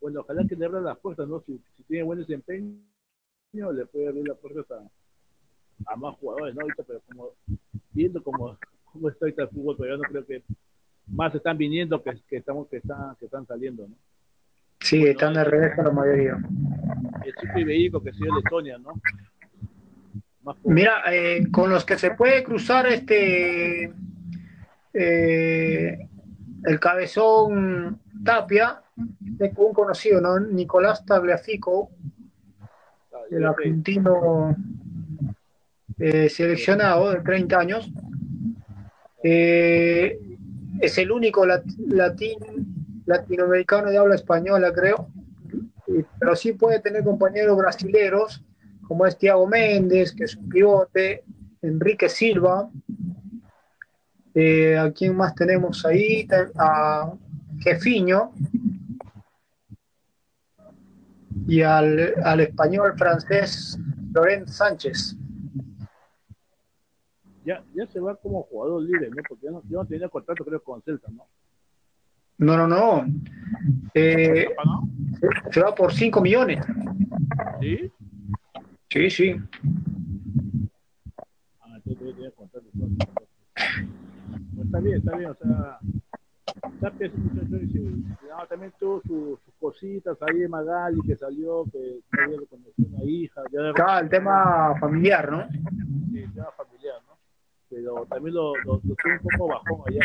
Bueno, 0.04 0.20
ojalá 0.20 0.44
que 0.46 0.54
le 0.54 0.66
abra 0.66 0.82
las 0.82 0.98
puertas, 0.98 1.26
¿no? 1.26 1.40
Si, 1.46 1.58
si 1.78 1.82
tiene 1.84 2.02
buen 2.02 2.18
desempeño, 2.18 2.76
le 3.54 3.86
puede 3.86 4.08
abrir 4.08 4.28
las 4.28 4.36
puertas 4.36 4.66
a, 4.70 5.90
a 5.90 5.96
más 5.96 6.14
jugadores, 6.16 6.54
¿no? 6.54 6.60
Ahorita, 6.60 6.82
pero 6.86 7.00
como 7.08 7.30
viendo 7.90 8.22
como 8.22 8.58
cómo 8.84 9.08
está 9.08 9.24
el 9.28 9.48
fútbol, 9.48 9.76
pero 9.78 9.96
yo 9.96 10.02
no 10.02 10.02
creo 10.02 10.26
que 10.26 10.42
más 11.06 11.34
están 11.34 11.56
viniendo 11.56 12.02
que, 12.02 12.20
que 12.28 12.36
estamos 12.36 12.68
que 12.68 12.76
están 12.76 13.16
que 13.16 13.24
están 13.24 13.46
saliendo, 13.46 13.88
¿no? 13.88 13.94
Sí, 14.80 15.02
están 15.04 15.32
de 15.32 15.44
regreso 15.44 15.82
la 15.82 15.90
mayoría. 15.90 16.36
El 17.24 17.34
chico 17.36 17.58
Iberico 17.60 18.02
que 18.02 18.12
sigue 18.12 18.28
Letonia, 18.36 18.76
¿no? 18.76 19.00
Mira, 20.64 21.02
eh, 21.10 21.50
con 21.50 21.70
los 21.70 21.86
que 21.86 21.96
se 21.96 22.10
puede 22.10 22.44
cruzar 22.44 22.86
este 22.88 23.90
eh, 24.92 26.08
el 26.64 26.78
cabezón 26.78 28.02
Tapia, 28.22 28.83
de 28.96 29.52
un 29.56 29.72
conocido, 29.72 30.20
¿no? 30.20 30.38
Nicolás 30.38 31.04
Tagliafico, 31.04 31.90
el 33.30 33.44
argentino 33.44 34.56
eh, 35.98 36.28
seleccionado 36.28 37.10
de 37.10 37.20
30 37.20 37.58
años, 37.58 37.90
Eh, 39.26 40.18
es 40.80 40.98
el 40.98 41.10
único 41.10 41.46
latín, 41.46 42.36
latinoamericano 43.06 43.88
de 43.88 43.96
habla 43.96 44.16
española, 44.16 44.70
creo. 44.70 45.08
Pero 46.18 46.36
sí 46.36 46.52
puede 46.52 46.80
tener 46.80 47.02
compañeros 47.04 47.56
brasileros, 47.56 48.44
como 48.86 49.06
es 49.06 49.16
Tiago 49.16 49.46
Méndez, 49.46 50.12
que 50.12 50.24
es 50.24 50.36
un 50.36 50.50
pivote, 50.50 51.24
Enrique 51.62 52.10
Silva. 52.10 52.68
Eh, 54.34 54.76
¿A 54.76 54.92
quién 54.92 55.16
más 55.16 55.34
tenemos 55.34 55.86
ahí? 55.86 56.28
A 56.58 57.10
Jefiño. 57.60 58.32
Y 61.46 61.62
al, 61.62 62.14
al 62.22 62.40
español 62.40 62.94
francés 62.96 63.78
Lorenz 64.12 64.56
Sánchez 64.56 65.16
ya, 67.44 67.62
ya 67.74 67.86
se 67.86 68.00
va 68.00 68.16
como 68.16 68.42
jugador 68.44 68.82
libre, 68.82 69.10
¿no? 69.10 69.22
Porque 69.28 69.46
yo 69.46 69.62
no, 69.70 69.86
tenía 69.86 70.08
contrato, 70.08 70.44
creo, 70.44 70.62
con 70.62 70.82
Celta, 70.82 71.10
¿no? 71.10 71.26
No, 72.38 72.56
no, 72.56 72.66
no. 72.66 73.06
Eh, 73.92 74.48
se, 75.50 75.60
va 75.60 75.74
por 75.74 75.92
5 75.92 76.20
millones. 76.20 76.64
¿Sí? 77.60 77.92
Sí, 78.88 79.10
sí. 79.10 79.36
Ah, 81.60 81.78
tenía 81.84 82.30
contrato. 82.32 82.66
Pues 84.54 84.66
está 84.66 84.80
bien, 84.80 84.96
está 84.96 85.16
bien, 85.16 85.30
o 85.30 85.34
sea, 85.34 85.78
Tapia 86.80 87.06
ese 87.06 87.16
muchacho 87.16 87.56
dice, 87.58 87.78
no, 87.80 88.46
también 88.48 88.72
tuvo 88.78 89.00
sus 89.02 89.38
cositas 89.64 90.18
ahí 90.20 90.40
de 90.40 90.48
Magali 90.48 91.00
que 91.06 91.16
salió, 91.16 91.64
que 91.72 92.00
había 92.22 92.36
conocido 92.50 92.88
una 92.92 93.04
hija. 93.04 93.40
Ya 93.50 93.72
claro, 93.72 94.04
el 94.04 94.10
tema 94.10 94.74
familiar, 94.78 95.32
¿no? 95.32 95.48
Sí, 95.48 96.18
el 96.18 96.32
tema 96.34 96.50
familiar, 96.54 97.00
¿no? 97.06 97.14
pero 97.70 98.04
también 98.04 98.34
lo, 98.34 98.54
lo, 98.56 98.74
lo 98.74 98.94
tuve 98.94 99.12
un 99.14 99.28
poco 99.30 99.48
bajón 99.48 99.80
allá. 99.86 100.00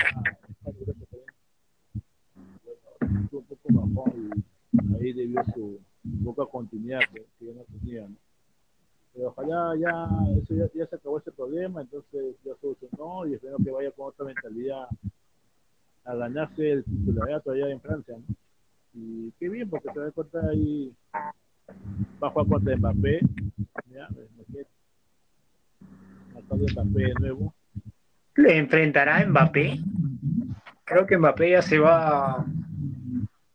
Bueno, 2.34 3.28
un 3.32 3.44
poco 3.44 3.68
bajón 3.70 4.32
y 4.72 4.96
ahí 4.96 5.14
debió 5.14 5.44
su 5.54 5.80
poca 6.24 6.46
continuidad 6.50 7.02
que, 7.14 7.26
que 7.38 7.46
ya 7.48 7.54
no 7.54 7.64
tenía. 7.66 8.08
¿no? 8.08 8.16
Pero 9.14 9.28
ojalá 9.28 9.76
ya, 9.76 10.08
eso 10.42 10.54
ya, 10.56 10.70
ya, 10.74 10.88
se 10.88 10.96
acabó 10.96 11.20
ese 11.20 11.34
problema, 11.34 11.82
entonces 11.82 12.38
ya 12.46 12.54
solucionó 12.62 13.28
y 13.28 13.34
espero 13.34 13.58
que 13.62 13.72
vaya 13.72 13.92
con 13.92 14.08
otra 14.08 14.26
mentalidad 14.26 14.88
a 16.06 16.16
ganarse 16.16 16.72
el 16.72 16.86
titulariato 16.86 17.52
allá 17.52 17.70
en 17.70 17.82
Francia. 17.82 18.16
¿no? 18.18 18.36
Y 18.94 19.32
qué 19.40 19.50
bien, 19.50 19.70
porque 19.70 19.90
te 19.94 20.00
das 20.00 20.14
cuenta 20.14 20.40
ahí 20.50 20.94
bajo 22.20 22.42
a 22.42 22.48
contra 22.48 22.72
de 22.72 22.78
Mbappé. 22.78 23.20
¿ya? 23.92 24.08
de 24.10 24.28
Mbappé 26.74 27.04
de 27.04 27.14
nuevo 27.20 27.54
¿Le 28.36 28.58
enfrentará 28.58 29.18
a 29.18 29.26
Mbappé? 29.26 29.80
Creo 30.86 31.06
que 31.06 31.18
Mbappé 31.18 31.52
ya 31.52 31.62
se 31.62 31.78
va. 31.78 32.46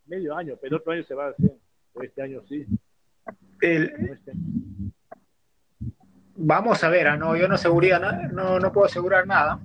Medio 0.07 0.37
año, 0.37 0.57
pero 0.61 0.77
otro 0.77 0.93
año 0.93 1.03
se 1.05 1.15
va 1.15 1.27
a 1.27 1.31
hacer. 1.31 1.57
Este 2.03 2.23
año 2.23 2.43
sí. 2.49 2.67
Este 3.61 4.33
Vamos 6.37 6.83
a 6.83 6.89
ver, 6.89 7.07
¿ah? 7.09 7.17
no, 7.17 7.37
yo 7.37 7.47
no 7.47 7.55
aseguraría 7.55 7.99
nada, 7.99 8.29
no, 8.29 8.59
no 8.59 8.73
puedo 8.73 8.87
asegurar 8.87 9.27
nada. 9.27 9.61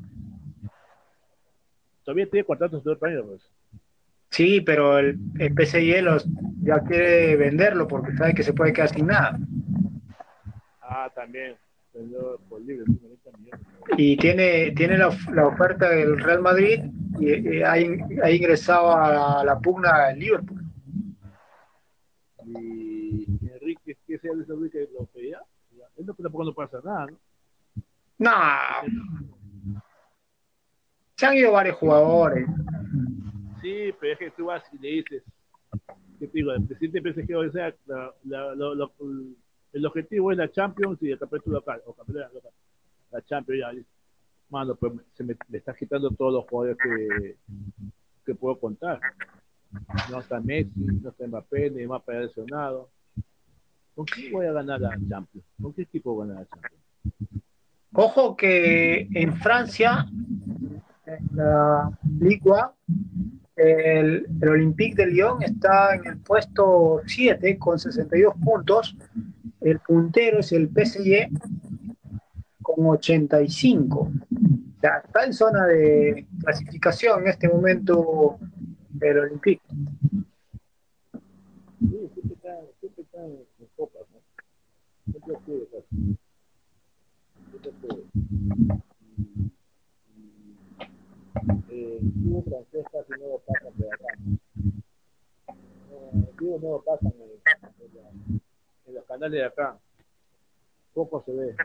Todavía 2.03 2.29
tiene 2.29 2.45
contratos 2.45 2.83
de 2.83 2.91
otro 2.91 3.07
año, 3.07 3.25
pues. 3.25 3.41
Sí, 4.29 4.61
pero 4.61 4.99
el, 4.99 5.19
el 5.39 5.53
PSG 5.53 6.03
los, 6.03 6.27
ya 6.61 6.79
quiere 6.81 7.35
venderlo 7.35 7.87
porque 7.87 8.15
sabe 8.15 8.33
que 8.33 8.43
se 8.43 8.53
puede 8.53 8.73
quedar 8.73 8.89
sin 8.89 9.07
nada. 9.07 9.39
Ah, 10.81 11.11
también. 11.13 11.55
Y 13.97 14.17
tiene, 14.17 14.71
tiene 14.71 14.97
la, 14.97 15.15
la, 15.33 15.47
oferta 15.47 15.89
del 15.89 16.19
Real 16.19 16.41
Madrid 16.41 16.83
y, 17.19 17.61
ha, 17.61 17.79
ingresado 18.31 18.95
a 18.95 19.43
la, 19.43 19.59
pugna 19.59 20.07
del 20.07 20.19
Liverpool. 20.19 20.63
Y 22.45 23.25
Enrique, 23.53 23.97
¿qué 24.07 24.17
sea 24.19 24.31
de 24.33 24.53
Enrique 24.53 24.87
lo 24.97 25.05
pedía? 25.07 25.39
Él 25.97 26.05
no, 26.05 26.13
tampoco 26.13 26.45
no 26.45 26.53
pasa 26.53 26.79
nada, 26.83 27.07
¿no? 27.07 27.17
No. 28.19 29.81
Se 31.17 31.25
han 31.25 31.35
ido 31.35 31.51
varios 31.51 31.75
jugadores. 31.77 32.47
Sí, 33.61 33.93
pero 33.99 34.13
es 34.13 34.19
que 34.19 34.31
tú 34.31 34.45
vas 34.45 34.63
y 34.73 34.77
le 34.79 34.89
dices, 34.89 35.23
¿qué 36.19 36.27
te 36.27 36.37
digo? 36.37 36.51
El 36.51 36.65
presidente 36.65 37.13
PSG, 37.13 37.35
o 37.35 37.51
sea, 37.51 37.73
el 39.73 39.85
objetivo 39.85 40.31
es 40.31 40.37
la 40.37 40.51
Champions 40.51 41.01
y 41.01 41.11
el 41.11 41.19
campeonato 41.19 41.51
local, 41.51 41.81
o 41.85 41.93
campeonato 41.93 42.35
local 42.35 42.51
la 43.11 43.21
Champions, 43.23 43.59
ya, 43.59 43.83
mano, 44.49 44.75
pues 44.75 44.93
se 45.13 45.23
me, 45.23 45.35
está 45.51 45.73
quitando 45.73 46.09
todos 46.11 46.33
los 46.33 46.45
jugadores 46.49 46.77
que, 46.81 47.37
que 48.25 48.35
puedo 48.35 48.59
contar. 48.59 48.99
No 50.09 50.19
está 50.19 50.39
Messi, 50.39 50.71
no 50.75 51.09
está 51.09 51.27
Mbappé, 51.27 51.71
ni 51.71 51.85
más 51.85 52.01
para 52.01 52.21
lesionado. 52.21 52.89
¿Con 53.95 54.05
quién 54.05 54.31
voy 54.31 54.45
a 54.45 54.51
ganar 54.51 54.79
la 54.81 54.97
Champions? 55.07 55.45
¿Con 55.61 55.73
qué 55.73 55.83
equipo 55.83 56.13
voy 56.13 56.25
a 56.25 56.27
ganar 56.29 56.43
la 56.43 56.49
Champions? 56.49 56.83
Ojo 57.93 58.35
que 58.35 59.07
en 59.13 59.35
Francia, 59.37 60.05
en 61.05 61.35
la 61.35 61.99
Liga, 62.19 62.73
el, 63.59 64.25
el 64.41 64.49
Olympique 64.49 64.95
de 64.95 65.07
Lyon 65.07 65.43
está 65.43 65.95
en 65.95 66.05
el 66.05 66.17
puesto 66.17 67.01
7 67.05 67.57
con 67.57 67.77
62 67.77 68.33
puntos. 68.43 68.95
El 69.61 69.79
puntero 69.79 70.39
es 70.39 70.51
el 70.53 70.69
PSG 70.69 71.29
con 72.61 72.85
85. 72.87 73.99
O 73.99 74.11
sea, 74.79 75.03
está 75.05 75.25
en 75.25 75.33
zona 75.33 75.65
de 75.65 76.25
clasificación 76.41 77.21
en 77.21 77.27
este 77.27 77.49
momento 77.49 78.39
el 79.01 79.19
Olympique. 79.19 79.61
Sí, 81.79 82.09
siempre 82.13 82.35
está, 82.35 82.55
siempre 82.79 83.03
está 83.03 83.25
en, 83.25 83.39
en 83.59 83.67
copas, 83.75 84.03
¿no? 84.13 84.19
El 91.99 92.43
francés 92.43 92.85
casi 92.91 93.11
no 93.21 93.39
pasan 93.45 93.77
de 93.77 93.87
acá. 93.87 94.07
Eh, 95.47 96.11
el 96.39 96.61
no 96.61 96.81
pasan 96.85 97.13
en, 97.13 97.31
en, 97.79 98.41
en 98.85 98.95
los 98.95 99.05
canales 99.05 99.39
de 99.39 99.45
acá. 99.45 99.77
Poco 100.93 101.23
se 101.25 101.31
ve 101.31 101.55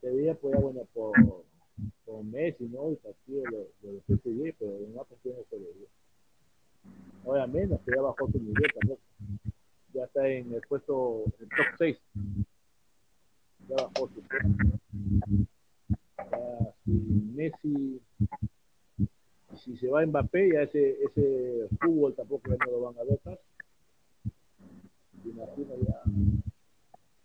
se 0.00 0.10
veía 0.10 0.34
pues 0.34 0.60
bueno 0.60 0.86
por, 0.94 1.12
por 2.04 2.24
Messi, 2.24 2.64
¿no? 2.64 2.88
El 2.88 2.96
partido 2.96 3.42
de 3.42 3.92
los 3.92 4.02
PSG, 4.04 4.54
pero 4.58 4.76
en 4.78 4.92
una 4.94 5.04
cuestión 5.04 5.36
no 5.36 5.44
se 5.50 5.56
veía. 5.56 5.88
Ahora 7.24 7.46
menos, 7.46 7.80
que 7.82 7.92
ya 7.94 8.00
bajó 8.00 8.30
su 8.30 8.38
nivel 8.38 8.70
tampoco. 8.78 9.00
Ya 9.92 10.04
está 10.04 10.26
en 10.26 10.54
el 10.54 10.60
puesto, 10.62 11.24
el 11.38 11.48
top 11.48 11.66
6. 11.78 11.98
Ya 13.68 13.76
bajó 13.76 14.08
su 14.08 14.22
puesto. 14.22 14.48
Ya, 16.16 16.74
si 16.84 16.90
Messi, 16.90 18.00
si 19.60 19.76
se 19.76 19.88
va 19.88 20.04
Mbappé, 20.04 20.52
ya 20.52 20.62
ese, 20.62 20.98
ese 21.02 21.68
fútbol 21.80 22.14
tampoco 22.14 22.50
ya 22.50 22.56
no 22.66 22.72
lo 22.72 22.80
van 22.80 22.94
a 22.98 23.04
ver. 23.04 23.38
Imagino 25.24 25.74
ya. 25.86 26.02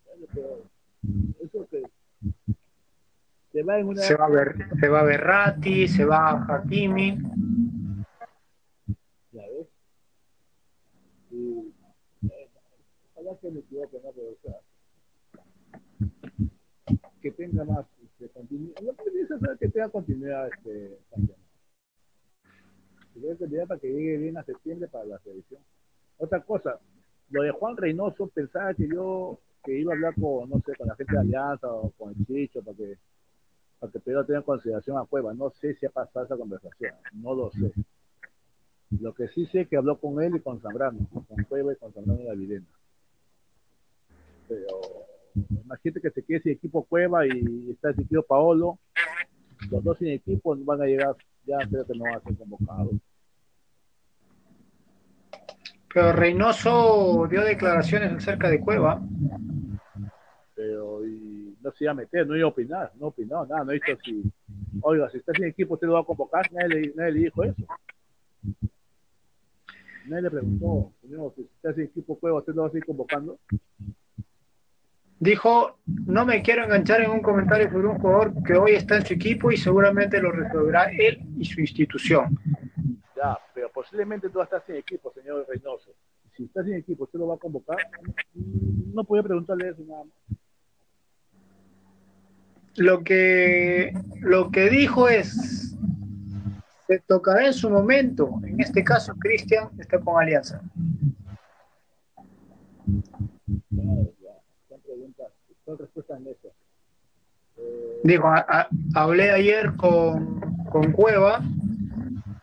ya 0.06 0.16
lo 0.20 0.28
que, 0.28 1.46
eso 1.46 1.68
que 1.70 1.84
se 3.56 3.64
va, 3.64 4.26
a 4.26 4.30
ver, 4.30 4.68
se 4.82 4.90
va 4.90 5.00
a 5.00 5.04
Berrati, 5.04 5.88
se 5.88 6.04
va 6.04 6.32
a 6.32 6.56
Hakimi. 6.58 7.18
Ya 9.32 9.48
ves. 9.48 9.68
Y, 11.32 11.74
eh, 12.30 12.50
ojalá 13.14 13.38
que 13.40 13.52
me 13.52 13.60
equivoque, 13.62 14.02
¿no? 14.04 14.12
Pero, 14.12 14.28
o 14.28 14.38
sea, 14.44 14.60
que 17.22 17.32
tenga 17.32 17.64
más 17.64 17.86
este, 18.04 18.28
continuidad. 18.34 18.82
Lo 18.82 18.94
que 18.94 19.04
es 19.22 19.30
que 19.58 19.70
tenga 19.70 19.88
continuidad 19.88 20.50
este 20.50 21.00
campeonato. 21.10 21.45
Para 23.68 23.80
que 23.80 23.88
llegue 23.88 24.18
bien 24.18 24.38
a 24.38 24.44
septiembre 24.44 24.88
para 24.88 25.06
la 25.06 25.20
selección. 25.20 25.62
Otra 26.18 26.42
cosa, 26.42 26.80
lo 27.30 27.44
de 27.44 27.52
Juan 27.52 27.78
Reynoso, 27.78 28.28
pensaba 28.28 28.74
que 28.74 28.88
yo 28.88 29.40
que 29.64 29.80
iba 29.80 29.94
a 29.94 29.96
hablar 29.96 30.14
con, 30.16 30.50
no 30.50 30.60
sé, 30.60 30.76
con 30.76 30.88
la 30.88 30.96
gente 30.96 31.14
de 31.14 31.20
Alianza 31.20 31.72
o 31.72 31.90
con 31.92 32.12
el 32.12 32.26
Chicho 32.26 32.62
para 32.62 32.78
que 32.78 32.98
para 33.80 33.92
que 33.92 34.00
Pedro 34.00 34.26
tenga 34.26 34.40
en 34.40 34.46
consideración 34.46 34.98
a 34.98 35.06
Cueva. 35.06 35.34
No 35.34 35.50
sé 35.50 35.76
si 35.76 35.86
ha 35.86 35.90
pasado 35.90 36.26
esa 36.26 36.38
conversación, 36.38 36.94
no 37.14 37.34
lo 37.34 37.52
sé. 37.52 37.72
Lo 39.00 39.14
que 39.14 39.28
sí 39.30 39.46
sé 39.48 39.62
es 39.62 39.68
que 39.68 39.78
habló 39.78 40.00
con 40.00 40.22
él 40.22 40.36
y 40.36 40.40
con 40.40 40.62
Zambrano, 40.62 41.00
con 41.12 41.44
Cueva 41.46 41.74
y 41.74 41.76
con 41.78 41.92
Zambrano 41.94 42.20
de 42.20 42.26
la 42.26 42.34
Videna. 42.36 42.68
Pero 44.48 44.68
imagínate 45.36 46.02
que 46.02 46.12
se 46.12 46.24
quede 46.24 46.42
sin 46.42 46.52
equipo 46.54 46.84
Cueva 46.84 47.26
y 47.26 47.72
está 47.72 47.90
el 47.90 48.00
equipo 48.00 48.22
Paolo, 48.24 48.78
los 49.70 49.84
dos 49.84 49.98
sin 49.98 50.10
equipo 50.10 50.56
van 50.58 50.82
a 50.82 50.86
llegar, 50.86 51.16
ya 51.46 51.58
creo 51.68 51.86
que 51.86 51.98
no 51.98 52.04
van 52.04 52.16
a 52.16 52.22
ser 52.22 52.38
convocados. 52.38 52.94
Pero 55.96 56.12
Reynoso 56.12 57.26
dio 57.30 57.42
declaraciones 57.42 58.12
acerca 58.12 58.50
de 58.50 58.60
Cueva. 58.60 59.02
Pero 60.54 61.08
y 61.08 61.56
no 61.62 61.72
se 61.72 61.86
iba 61.86 61.92
a 61.92 61.96
meter, 61.96 62.28
no 62.28 62.36
iba 62.36 62.48
a 62.48 62.50
opinar, 62.50 62.92
no 63.00 63.08
opinó 63.08 63.46
nada, 63.46 63.64
no 63.64 63.72
dicho 63.72 63.98
si, 64.04 64.22
Oiga, 64.82 65.10
si 65.10 65.20
está 65.20 65.32
sin 65.32 65.46
equipo, 65.46 65.76
usted 65.76 65.88
lo 65.88 65.94
va 65.94 66.02
a 66.02 66.04
convocar. 66.04 66.52
Nadie 66.52 66.68
le, 66.68 66.94
nadie 66.96 67.12
le 67.14 67.20
dijo 67.22 67.46
eso. 67.46 67.64
Nadie 70.08 70.24
le 70.24 70.32
preguntó, 70.32 70.92
señor, 71.02 71.32
si 71.34 71.44
está 71.44 71.74
sin 71.74 71.84
equipo 71.84 72.20
Cueva, 72.20 72.40
¿usted 72.40 72.54
lo 72.54 72.64
va 72.64 72.68
a 72.68 72.72
seguir 72.72 72.86
convocando? 72.86 73.40
Dijo, 75.18 75.78
no 75.86 76.26
me 76.26 76.42
quiero 76.42 76.66
enganchar 76.66 77.04
en 77.04 77.12
un 77.12 77.22
comentario 77.22 77.72
sobre 77.72 77.88
un 77.88 78.00
jugador 78.00 78.44
que 78.44 78.56
hoy 78.56 78.72
está 78.72 78.98
en 78.98 79.06
su 79.06 79.14
equipo 79.14 79.50
y 79.50 79.56
seguramente 79.56 80.22
lo 80.22 80.34
resolverá 80.34 80.92
él 80.92 81.22
y 81.38 81.46
su 81.46 81.62
institución. 81.62 82.38
Ya, 83.16 83.38
pero 83.54 83.72
posiblemente 83.72 84.30
tú 84.30 84.42
estás 84.42 84.64
sin 84.66 84.76
equipo, 84.76 85.12
señor 85.14 85.46
Reynoso. 85.48 85.92
Si 86.36 86.44
está 86.46 86.64
sin 86.64 86.74
equipo, 86.76 87.06
¿usted 87.06 87.20
lo 87.20 87.28
va 87.28 87.36
a 87.36 87.38
convocar? 87.38 87.78
No 88.34 89.04
podía 89.06 89.24
preguntarle 89.24 89.70
eso 89.70 89.84
nada 89.88 90.04
más. 90.04 90.14
Lo 92.78 93.04
que, 93.06 93.94
lo 94.20 94.52
que 94.52 94.70
dijo 94.70 95.08
es, 95.08 95.78
se 96.88 97.00
tocará 97.08 97.46
en 97.48 97.54
su 97.54 97.70
momento. 97.70 98.30
En 98.44 98.60
este 98.60 98.84
caso, 98.84 99.14
Cristian 99.18 99.70
está 99.80 99.98
con 100.00 100.22
Alianza. 100.22 100.62
Claro, 103.70 104.14
ya. 104.22 104.32
Son 104.68 104.82
preguntas, 104.82 105.28
son 105.66 105.78
respuestas 105.78 106.20
en 106.20 106.28
eso. 106.28 106.48
Eh, 107.58 108.02
Dijo, 108.04 108.28
a- 108.28 108.46
a- 108.48 108.68
hablé 108.96 109.32
ayer 109.32 109.74
con, 109.78 110.42
con 110.70 110.92
Cueva, 110.92 111.42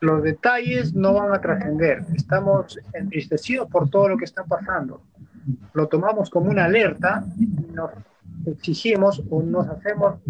los 0.03 0.21
detalles 0.21 0.95
no 0.95 1.15
van 1.15 1.33
a 1.33 1.41
trascender. 1.41 2.05
Estamos 2.15 2.77
entristecidos 2.93 3.69
por 3.71 3.89
todo 3.89 4.09
lo 4.09 4.17
que 4.19 4.25
está 4.25 4.43
pasando. 4.43 5.01
Lo 5.75 5.87
tomamos 5.87 6.29
como 6.29 6.51
una 6.51 6.65
alerta 6.65 7.25
nos 7.73 7.91
exigimos 8.47 9.23
o 9.31 9.43
nos 9.43 9.69
hacemos 9.69 10.21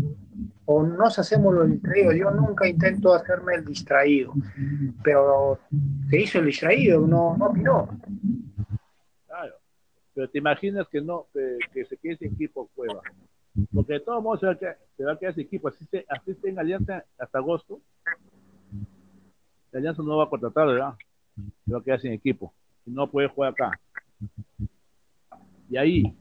o 0.66 0.82
nos 0.82 1.18
hacemos 1.18 1.54
los 1.54 1.70
distraídos. 1.70 2.14
Yo 2.16 2.30
nunca 2.32 2.68
intento 2.68 3.14
hacerme 3.14 3.54
el 3.54 3.64
distraído, 3.64 4.34
pero 5.02 5.58
se 6.10 6.20
hizo 6.20 6.38
el 6.40 6.46
distraído, 6.46 7.00
no, 7.06 7.34
no 7.38 7.46
opinó. 7.46 7.88
Claro. 9.26 9.54
Pero 10.14 10.28
te 10.28 10.38
imaginas 10.38 10.86
que 10.88 11.00
no, 11.00 11.28
que, 11.32 11.56
que 11.72 11.86
se 11.86 11.96
quede 11.96 12.18
sin 12.18 12.34
equipo 12.34 12.68
Cueva. 12.74 13.00
Porque 13.72 13.94
de 13.94 14.00
todos 14.00 14.22
modos 14.22 14.40
se 14.40 14.46
va 14.46 14.52
a 14.52 14.58
quedar, 14.58 14.78
se 14.98 15.04
va 15.04 15.12
a 15.12 15.18
quedar 15.18 15.40
equipo. 15.40 15.68
Así 15.68 15.84
esté, 15.84 16.04
así 16.10 16.32
esté 16.32 16.50
en 16.50 16.58
Alianza 16.58 17.04
hasta 17.18 17.38
agosto. 17.38 17.80
La 19.72 19.78
Alianza 19.78 20.02
no 20.02 20.18
va 20.18 20.24
a 20.24 20.28
contratar, 20.28 20.66
¿verdad? 20.66 20.94
Se 21.64 21.72
va 21.72 21.78
a 21.78 21.82
quedar 21.82 22.00
sin 22.00 22.12
equipo. 22.12 22.52
Y 22.84 22.90
no 22.90 23.10
puede 23.10 23.28
jugar 23.28 23.52
acá. 23.52 23.80
Y 25.70 25.76
ahí, 25.78 26.16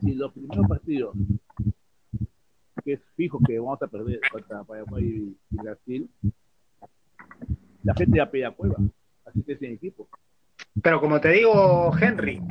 si 0.00 0.14
los 0.14 0.32
primeros 0.32 0.66
partidos, 0.66 1.16
que 2.84 2.94
es 2.94 3.00
fijo 3.14 3.38
que 3.46 3.58
vamos 3.58 3.80
a 3.80 3.86
perder 3.86 4.20
contra 4.30 4.64
Paraguay 4.64 5.36
y, 5.50 5.56
Brasil, 5.56 6.10
la 7.84 7.94
gente 7.94 8.16
ya 8.16 8.28
pide 8.28 8.46
a 8.46 8.50
Cueva. 8.50 8.76
Así 9.24 9.42
que 9.42 9.56
sin 9.56 9.72
equipo. 9.72 10.08
Pero 10.82 11.00
como 11.00 11.20
te 11.20 11.30
digo, 11.30 11.92
Henry, 11.98 12.42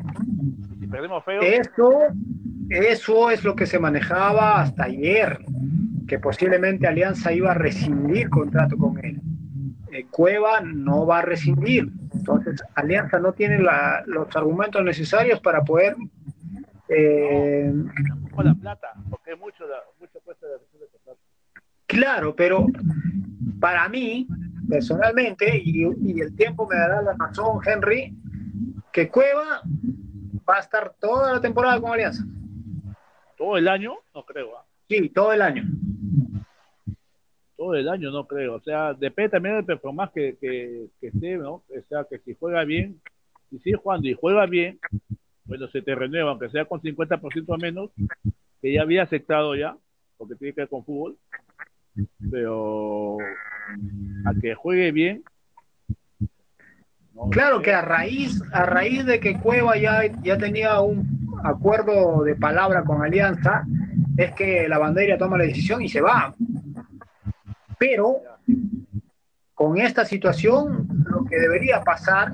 Y 0.71 0.79
si 0.79 0.87
perdemos 0.87 1.23
feo, 1.25 1.41
Eso, 1.41 1.91
eso 2.69 3.29
es 3.29 3.43
lo 3.43 3.55
que 3.55 3.65
se 3.65 3.77
manejaba 3.77 4.61
hasta 4.61 4.85
ayer, 4.85 5.39
que 6.07 6.19
posiblemente 6.19 6.87
Alianza 6.87 7.33
iba 7.33 7.51
a 7.51 7.55
rescindir 7.55 8.29
contrato 8.29 8.77
con 8.77 8.97
él. 9.03 9.21
Eh, 9.95 10.07
Cueva 10.11 10.59
no 10.61 11.05
va 11.05 11.19
a 11.19 11.21
rescindir. 11.21 11.87
Entonces, 12.13 12.61
Alianza 12.75 13.19
no 13.19 13.31
tiene 13.33 13.59
la- 13.59 14.03
los 14.07 14.35
argumentos 14.35 14.83
necesarios 14.83 15.39
para 15.39 15.63
poder... 15.63 15.95
eh, 16.89 17.71
la 18.43 18.53
plata, 18.55 18.93
porque 19.09 19.31
es 19.31 19.39
mucho, 19.39 19.65
la, 19.67 19.77
mucho 19.99 20.19
cuesta 20.23 20.45
la 20.47 20.57
rescisión 20.57 20.81
de 20.81 21.15
claro, 21.87 22.35
pero 22.35 22.67
para 23.59 23.87
mí, 23.89 24.27
personalmente, 24.69 25.57
y, 25.63 25.83
y 26.01 26.19
el 26.21 26.35
tiempo 26.35 26.67
me 26.67 26.75
dará 26.75 27.01
la 27.01 27.13
razón, 27.13 27.59
Henry, 27.65 28.13
que 28.91 29.07
Cueva 29.09 29.61
va 30.47 30.57
a 30.57 30.59
estar 30.59 30.93
toda 30.99 31.33
la 31.33 31.41
temporada 31.41 31.79
con 31.79 31.91
Alianza. 31.93 32.23
Todo 33.37 33.57
el 33.57 33.67
año, 33.67 33.93
no 34.13 34.23
creo. 34.25 34.57
¿ah? 34.57 34.65
Sí, 34.89 35.09
todo 35.09 35.31
el 35.33 35.41
año. 35.41 35.63
Todo 37.65 37.73
el 37.73 37.89
año, 37.89 38.11
no 38.11 38.27
creo. 38.27 38.53
O 38.57 38.59
sea, 38.61 38.93
depende 38.93 39.31
también 39.31 39.55
del 39.55 39.65
performance 39.65 40.11
que, 40.13 40.37
que, 40.39 40.85
que 41.01 41.07
esté, 41.07 41.35
¿no? 41.35 41.53
O 41.53 41.63
sea, 41.89 42.05
que 42.07 42.19
si 42.19 42.35
juega 42.39 42.63
bien, 42.63 43.01
si 43.49 43.57
sigue 43.57 43.75
jugando 43.75 44.07
y 44.07 44.13
juega 44.13 44.45
bien, 44.45 44.79
bueno, 45.45 45.67
se 45.69 45.81
te 45.81 45.95
renueva, 45.95 46.29
aunque 46.29 46.49
sea 46.51 46.65
con 46.65 46.79
50% 46.79 47.43
o 47.47 47.57
menos, 47.57 47.89
que 48.61 48.71
ya 48.71 48.83
había 48.83 49.01
aceptado 49.01 49.55
ya, 49.55 49.75
porque 50.15 50.35
tiene 50.35 50.53
que 50.53 50.61
ver 50.61 50.69
con 50.69 50.85
fútbol. 50.85 51.17
Pero 52.29 53.17
a 54.25 54.33
que 54.39 54.53
juegue 54.53 54.91
bien. 54.91 55.23
no 57.15 57.29
Claro 57.31 57.57
sé. 57.57 57.63
que 57.63 57.73
a 57.73 57.81
raíz, 57.81 58.43
a 58.53 58.67
raíz 58.67 59.07
de 59.07 59.19
que 59.19 59.39
Cueva 59.39 59.75
ya, 59.75 60.01
ya 60.21 60.37
tenía 60.37 60.79
un 60.81 61.35
acuerdo 61.43 62.23
de 62.23 62.35
palabra 62.35 62.83
con 62.83 63.01
Alianza, 63.01 63.65
es 64.17 64.33
que 64.33 64.67
la 64.69 64.77
bandera 64.77 65.17
toma 65.17 65.39
la 65.39 65.45
decisión 65.45 65.81
y 65.81 65.89
se 65.89 66.01
va. 66.01 66.35
Pero 67.77 68.21
con 69.53 69.77
esta 69.77 70.05
situación, 70.05 70.87
lo 71.05 71.25
que 71.25 71.39
debería 71.39 71.81
pasar 71.81 72.33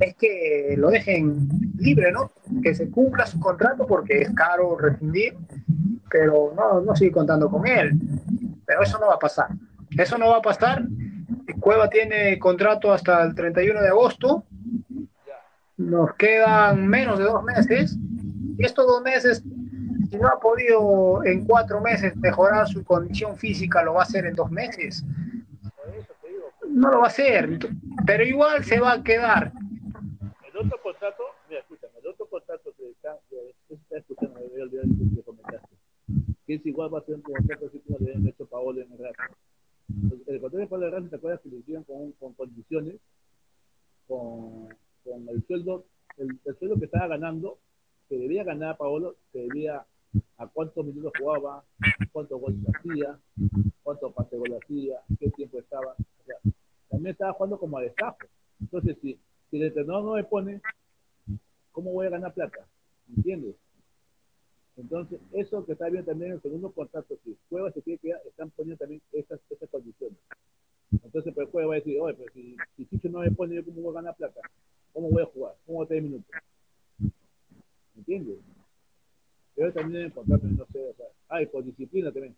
es 0.00 0.14
que 0.16 0.74
lo 0.76 0.90
dejen 0.90 1.48
libre, 1.78 2.12
¿no? 2.12 2.32
Que 2.62 2.74
se 2.74 2.90
cumpla 2.90 3.26
su 3.26 3.40
contrato 3.40 3.86
porque 3.86 4.22
es 4.22 4.30
caro 4.34 4.76
rescindir, 4.76 5.36
pero 6.10 6.52
no, 6.56 6.80
no 6.80 6.96
sigue 6.96 7.12
contando 7.12 7.50
con 7.50 7.66
él. 7.66 7.98
Pero 8.66 8.82
eso 8.82 8.98
no 8.98 9.06
va 9.06 9.14
a 9.14 9.18
pasar. 9.18 9.48
Eso 9.96 10.18
no 10.18 10.28
va 10.28 10.38
a 10.38 10.42
pasar. 10.42 10.84
Cueva 11.60 11.88
tiene 11.88 12.38
contrato 12.38 12.92
hasta 12.92 13.22
el 13.22 13.34
31 13.34 13.80
de 13.80 13.88
agosto. 13.88 14.44
Nos 15.76 16.14
quedan 16.14 16.86
menos 16.86 17.18
de 17.18 17.24
dos 17.24 17.42
meses. 17.44 17.96
Y 18.58 18.64
estos 18.64 18.86
dos 18.86 19.02
meses, 19.02 19.42
si 20.10 20.16
no 20.16 20.28
ha 20.28 20.38
podido 20.38 21.24
en 21.24 21.44
cuatro 21.44 21.80
meses 21.80 22.16
mejorar 22.16 22.66
su 22.68 22.84
condición 22.84 23.36
física, 23.36 23.82
lo 23.82 23.94
va 23.94 24.00
a 24.00 24.04
hacer 24.04 24.26
en 24.26 24.34
dos 24.34 24.50
meses. 24.50 25.04
No 26.68 26.90
lo 26.90 26.98
va 26.98 27.04
a 27.04 27.08
hacer, 27.08 27.58
pero 28.06 28.24
igual 28.24 28.64
se 28.64 28.78
va 28.78 28.92
a 28.92 29.02
quedar. 29.02 29.52
El 30.48 30.56
otro 30.66 30.80
contrato, 30.82 31.22
mira, 31.48 31.60
escúchame, 31.60 31.92
el 32.00 32.06
otro 32.06 32.26
contrato 32.26 32.72
que 32.76 32.90
está, 32.90 33.18
que 33.28 33.54
está 33.74 33.98
escuchando, 33.98 34.40
me 34.40 34.46
voy 34.48 34.60
a 34.60 34.64
olvidar 34.64 34.84
que 34.84 35.22
comentaste, 35.22 35.76
que 36.46 36.54
es 36.54 36.66
igual 36.66 36.94
va 36.94 36.98
a 36.98 37.02
ser 37.02 37.16
un 37.16 37.22
contrato 37.22 37.66
así 37.66 37.78
como 37.80 37.98
le 37.98 38.12
habían 38.12 38.28
hecho 38.28 38.46
Paolo 38.46 38.80
en 38.82 38.92
el 38.92 38.98
Racing. 38.98 39.34
El 40.26 40.40
contrato 40.40 40.56
de 40.58 40.66
Paolo 40.66 40.86
en 40.86 40.88
el 40.88 40.94
Racing, 40.94 41.10
¿te 41.10 41.16
acuerdas 41.16 41.40
que 41.40 41.48
lo 41.48 41.56
hicieron 41.56 41.84
con, 41.84 42.12
con 42.12 42.32
condiciones? 42.34 42.96
Con, 44.06 44.68
con 45.04 45.28
el 45.28 45.44
sueldo, 45.46 45.84
el, 46.18 46.38
el 46.44 46.58
sueldo 46.58 46.78
que 46.78 46.84
estaba 46.84 47.08
ganando, 47.08 47.58
que 48.08 48.16
debía 48.16 48.44
ganar 48.44 48.76
Paolo, 48.76 49.16
que 49.32 49.40
debía 49.40 49.84
a 50.38 50.46
cuántos 50.46 50.84
minutos 50.84 51.12
jugaba, 51.18 51.64
cuántos 52.12 52.40
goles 52.40 52.58
hacía, 52.74 53.18
cuántos 53.82 54.12
pase 54.12 54.36
gol 54.36 54.58
hacía, 54.62 55.00
qué 55.18 55.30
tiempo 55.30 55.58
estaba. 55.58 55.94
O 55.94 56.24
sea, 56.24 56.36
también 56.88 57.12
estaba 57.12 57.32
jugando 57.32 57.58
como 57.58 57.78
a 57.78 57.82
destajo. 57.82 58.18
Entonces, 58.60 58.96
si, 59.02 59.18
si 59.50 59.56
el 59.56 59.64
entrenador 59.64 60.04
no 60.04 60.12
me 60.14 60.24
pone, 60.24 60.60
¿cómo 61.72 61.92
voy 61.92 62.06
a 62.06 62.10
ganar 62.10 62.34
plata? 62.34 62.66
¿Entiendes? 63.16 63.54
Entonces, 64.76 65.20
eso 65.32 65.64
que 65.64 65.72
está 65.72 65.88
viendo 65.88 66.10
también 66.10 66.32
en 66.32 66.36
el 66.36 66.42
segundo 66.42 66.70
contrato, 66.70 67.16
si 67.24 67.36
Cueva 67.48 67.72
se 67.72 67.82
quiere 67.82 67.98
quedar, 67.98 68.20
están 68.26 68.50
poniendo 68.50 68.78
también 68.78 69.00
esas, 69.12 69.40
esas 69.50 69.70
condiciones. 69.70 70.18
Entonces, 71.02 71.32
pues 71.34 71.48
Cueva 71.48 71.68
va 71.68 71.74
a 71.74 71.78
decir, 71.78 71.98
oye, 72.00 72.14
pero 72.14 72.32
si, 72.34 72.56
si 72.76 72.86
Chicho 72.86 73.08
no 73.08 73.20
me 73.20 73.30
pone, 73.30 73.54
¿yo 73.54 73.64
cómo 73.64 73.80
voy 73.80 73.92
a 73.92 73.94
ganar 73.94 74.16
plata? 74.16 74.40
¿Cómo 74.92 75.10
voy 75.10 75.22
a 75.22 75.26
jugar? 75.26 75.54
¿Cómo 75.64 75.78
voy 75.78 75.84
a 75.86 75.88
tener 75.88 76.02
minutos? 76.02 76.30
¿Entiendes? 77.96 78.38
Pero 79.56 79.72
también 79.72 80.02
el 80.04 80.12
contrato, 80.12 80.46
no 80.46 80.66
sé, 80.66 80.88
o 80.90 80.94
sea, 80.94 81.06
ay, 81.28 81.46
por 81.46 81.64
disciplina 81.64 82.12
también. 82.12 82.36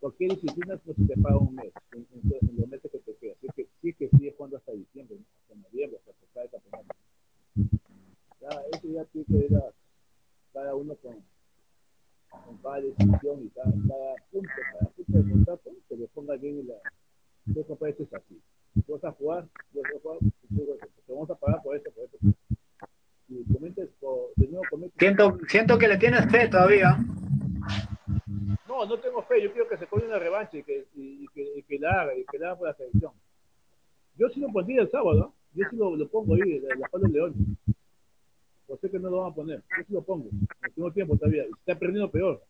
Cualquier 0.00 0.30
disciplina 0.32 0.78
se 0.84 0.94
te 0.94 1.16
paga 1.20 1.38
un 1.38 1.54
mes, 1.56 1.72
en, 1.92 2.06
en- 2.14 2.48
en 2.50 2.56
los 2.56 2.68
meses 2.68 2.90
que 2.92 2.98
te 2.98 3.14
quedan. 3.16 3.36
Así 3.38 3.48
que 3.56 3.66
sí 3.82 3.92
que 3.94 4.08
sigue 4.10 4.32
jugando 4.36 4.58
hasta 4.58 4.72
diciembre, 4.72 5.16
¿no? 5.18 5.24
hasta 5.42 5.54
noviembre, 5.68 5.98
hasta 5.98 6.12
que 6.12 6.26
acabe 6.30 6.44
el 6.46 6.50
campeonato. 6.52 6.94
Ya, 8.40 8.48
eso 8.72 8.88
ya 8.92 9.04
tiene 9.06 9.26
que 9.26 9.48
ver 9.48 9.56
a 9.56 9.72
cada 10.52 10.74
uno 10.76 10.94
con, 10.96 11.16
con 12.44 12.56
cada 12.58 12.80
decisión 12.80 13.44
y 13.44 13.48
cada, 13.50 13.72
cada 13.72 14.14
punto, 14.30 14.50
cada 14.72 14.90
punto 14.90 15.12
del 15.12 15.30
contrato, 15.30 15.70
que 15.88 15.96
le 15.96 16.06
ponga 16.08 16.36
bien 16.36 16.60
en 16.60 16.68
la. 16.68 16.74
Yo 17.46 17.66
compadre, 17.66 17.92
esto 17.92 18.02
es 18.04 18.14
así. 18.14 18.40
Tú 18.86 18.92
vas 18.92 19.04
a 19.04 19.12
jugar, 19.12 19.48
yo 19.74 19.82
voy 20.04 20.16
a- 20.16 20.86
te 21.06 21.12
vamos 21.12 21.30
a 21.30 21.34
pagar 21.34 21.62
por 21.62 21.74
esto, 21.76 21.90
por 21.92 22.04
esto. 22.04 22.18
Y 23.28 23.44
comentes, 23.52 23.90
por- 24.00 24.32
de 24.36 24.46
nuevo 24.48 24.64
comentes. 24.70 24.98
Siento, 24.98 25.38
siento 25.48 25.78
que 25.78 25.88
le 25.88 25.96
tienes 25.98 26.30
fe 26.30 26.48
todavía. 26.48 26.96
No, 28.66 28.86
no 28.86 28.98
tengo 28.98 29.22
fe. 29.22 29.42
Yo 29.42 29.52
quiero 29.52 29.68
que 29.68 29.76
se 29.76 29.86
ponga 29.86 30.06
una 30.06 30.18
revancha 30.18 30.56
y 30.56 30.62
que, 30.62 30.86
y, 30.96 31.24
y 31.24 31.28
que, 31.34 31.58
y 31.58 31.62
que 31.62 31.78
la 31.78 32.02
haga, 32.02 32.16
y 32.16 32.24
que 32.24 32.38
la 32.38 32.48
haga 32.48 32.58
por 32.58 32.68
la 32.68 32.74
selección. 32.74 33.12
Yo 34.16 34.28
sí 34.30 34.40
lo 34.40 34.48
pondría 34.48 34.82
el 34.82 34.90
sábado. 34.90 35.34
Yo 35.54 35.64
sí 35.70 35.76
lo, 35.76 35.94
lo 35.96 36.08
pongo 36.08 36.34
ahí, 36.34 36.60
la, 36.60 36.74
la 36.76 36.88
Pablo 36.88 37.08
León. 37.08 37.34
Pues 38.66 38.80
sé 38.80 38.90
que 38.90 38.98
no 38.98 39.10
lo 39.10 39.18
van 39.22 39.32
a 39.32 39.34
poner. 39.34 39.58
Yo 39.78 39.84
sí 39.86 39.92
lo 39.92 40.02
pongo. 40.02 40.28
No 40.32 40.70
tengo 40.74 40.92
tiempo 40.92 41.16
todavía. 41.16 41.44
Está 41.44 41.78
perdiendo 41.78 42.10
peor. 42.10 42.42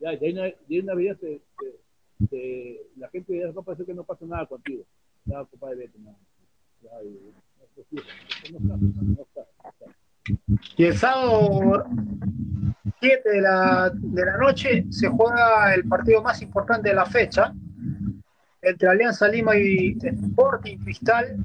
Ya, 0.00 0.12
ya 0.14 0.26
hay 0.26 0.32
una, 0.32 0.48
ya 0.48 0.56
hay 0.70 0.78
una 0.80 0.94
vida 0.94 1.14
se, 1.20 1.40
se, 2.30 2.82
la 2.96 3.08
gente 3.08 3.32
de 3.32 3.52
no 3.52 3.62
parece 3.62 3.84
que 3.86 3.94
no 3.94 4.04
pasa 4.04 4.26
nada 4.26 4.46
contigo. 4.46 4.84
Ya, 5.24 5.44
compadre, 5.44 5.90
no. 5.98 6.16
Ya, 6.82 6.90
no, 8.50 8.58
no, 8.60 8.76
no, 8.76 9.22
está, 9.22 9.46
y 10.76 10.84
el 10.84 10.96
sábado 10.96 11.84
7 13.00 13.30
de 13.30 13.40
la, 13.40 13.90
de 13.94 14.24
la 14.24 14.36
noche 14.38 14.84
se 14.90 15.08
juega 15.08 15.74
el 15.74 15.84
partido 15.88 16.22
más 16.22 16.40
importante 16.42 16.88
de 16.88 16.94
la 16.94 17.06
fecha 17.06 17.52
entre 18.62 18.88
Alianza 18.88 19.28
Lima 19.28 19.56
y 19.56 19.96
Sporting 20.02 20.78
Cristal. 20.78 21.36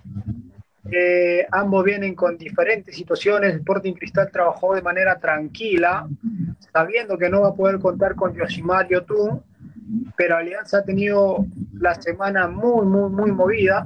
Eh, 0.92 1.46
ambos 1.52 1.86
vienen 1.86 2.16
con 2.16 2.38
diferentes 2.38 2.96
situaciones. 2.96 3.56
Sporting 3.56 3.94
Cristal 3.94 4.32
trabajó 4.32 4.74
de 4.74 4.82
manera 4.82 5.20
tranquila, 5.20 6.08
sabiendo 6.74 7.18
que 7.18 7.30
no 7.30 7.42
va 7.42 7.50
a 7.50 7.56
poder 7.56 7.80
contar 7.80 8.16
con 8.16 8.34
Yoshimar 8.34 8.88
Yotun, 8.90 9.44
pero 10.18 10.38
Alianza 10.38 10.80
ha 10.80 10.84
tenido 10.84 11.46
la 11.74 11.94
semana 11.96 12.48
muy, 12.48 12.86
muy, 12.86 13.10
muy 13.10 13.32
movida. 13.32 13.86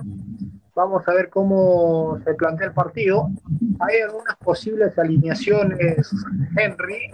Vamos 0.75 1.07
a 1.07 1.13
ver 1.13 1.29
cómo 1.29 2.19
se 2.25 2.33
plantea 2.33 2.67
el 2.67 2.73
partido. 2.73 3.29
Hay 3.79 4.01
algunas 4.01 4.35
posibles 4.35 4.97
alineaciones, 4.99 6.11
Henry. 6.57 7.11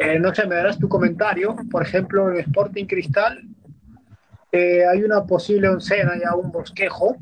Eh, 0.00 0.18
no 0.18 0.34
sé, 0.34 0.46
me 0.46 0.54
darás 0.54 0.78
tu 0.78 0.88
comentario. 0.88 1.54
Por 1.70 1.82
ejemplo, 1.82 2.32
en 2.32 2.40
Sporting 2.40 2.86
Cristal 2.86 3.42
eh, 4.50 4.86
hay 4.86 5.04
una 5.04 5.26
posible 5.26 5.68
oncena, 5.68 6.14
ya 6.18 6.34
un 6.34 6.50
bosquejo, 6.50 7.18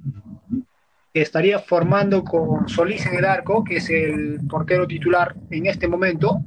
que 1.12 1.22
estaría 1.22 1.58
formando 1.58 2.22
con 2.22 2.68
Solís 2.68 3.04
en 3.06 3.16
el 3.16 3.24
arco, 3.24 3.64
que 3.64 3.78
es 3.78 3.90
el 3.90 4.38
portero 4.48 4.86
titular 4.86 5.34
en 5.50 5.66
este 5.66 5.88
momento. 5.88 6.44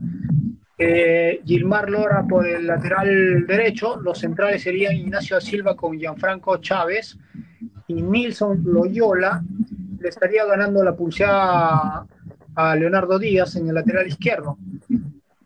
Eh, 0.78 1.42
Gilmar 1.44 1.90
Lora 1.90 2.24
por 2.26 2.48
el 2.48 2.68
lateral 2.68 3.46
derecho. 3.46 3.98
Los 3.98 4.20
centrales 4.20 4.64
serían 4.64 4.96
Ignacio 4.96 5.42
Silva 5.42 5.76
con 5.76 6.00
Gianfranco 6.00 6.56
Chávez 6.60 7.18
y 7.90 8.02
Nilson 8.04 8.64
Loyola 8.64 9.44
le 10.00 10.10
estaría 10.10 10.46
ganando 10.46 10.84
la 10.84 10.96
pulseada 10.96 12.06
a 12.56 12.76
Leonardo 12.76 13.18
Díaz 13.18 13.56
en 13.56 13.68
el 13.68 13.76
lateral 13.76 14.08
izquierdo. 14.08 14.58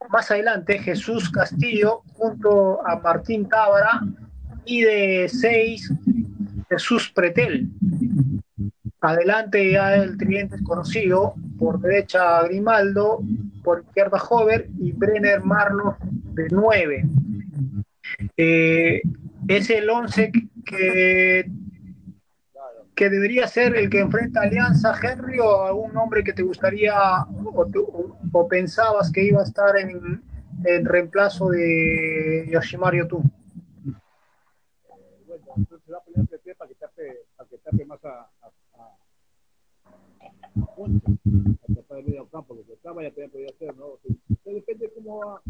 Más 0.09 0.29
adelante, 0.29 0.77
Jesús 0.77 1.29
Castillo 1.29 2.03
junto 2.13 2.85
a 2.85 2.99
Martín 2.99 3.47
Tábara 3.47 4.01
y 4.65 4.81
de 4.81 5.29
6, 5.29 5.93
Jesús 6.69 7.11
Pretel. 7.15 7.69
Adelante 8.99 9.71
ya 9.71 9.95
el 9.95 10.17
tridente 10.17 10.61
conocido, 10.63 11.35
por 11.57 11.79
derecha 11.79 12.43
Grimaldo, 12.43 13.21
por 13.63 13.83
izquierda 13.87 14.21
Hover 14.29 14.67
y 14.79 14.91
Brenner 14.91 15.41
Marlos 15.43 15.95
de 16.33 16.47
9. 16.51 17.05
Eh, 18.35 19.01
es 19.47 19.69
el 19.69 19.89
11 19.89 20.31
que 20.65 21.45
debería 23.09 23.47
ser 23.47 23.75
el 23.75 23.89
que 23.89 23.99
enfrenta 23.99 24.41
Alianza, 24.41 24.93
Henry, 25.01 25.39
o 25.39 25.63
algún 25.63 25.93
nombre 25.93 26.23
que 26.23 26.33
te 26.33 26.43
gustaría 26.43 26.93
o, 27.45 28.47
pensabas 28.47 29.11
que 29.11 29.23
iba 29.23 29.41
a 29.41 29.43
estar 29.43 29.77
en, 29.77 30.21
reemplazo 30.85 31.49
de 31.49 32.49
que 37.49 37.57
tape 37.57 37.85
más 37.85 38.03
a, 38.05 38.29
a, 38.41 38.51
a, 38.75 38.97
Ponce, 40.75 41.05
a 41.07 41.73
tapar 41.75 41.99
el 41.99 42.05
medio 42.05 42.27
campo, 42.29 42.55
que 42.65 42.73
estaba 42.73 43.03
ya 43.03 43.09
también 43.09 43.31
podía 43.31 43.47
hacer, 43.49 43.75
¿no? 43.75 43.99
depende 44.45 44.91
cómo 44.95 45.19
va, 45.19 45.41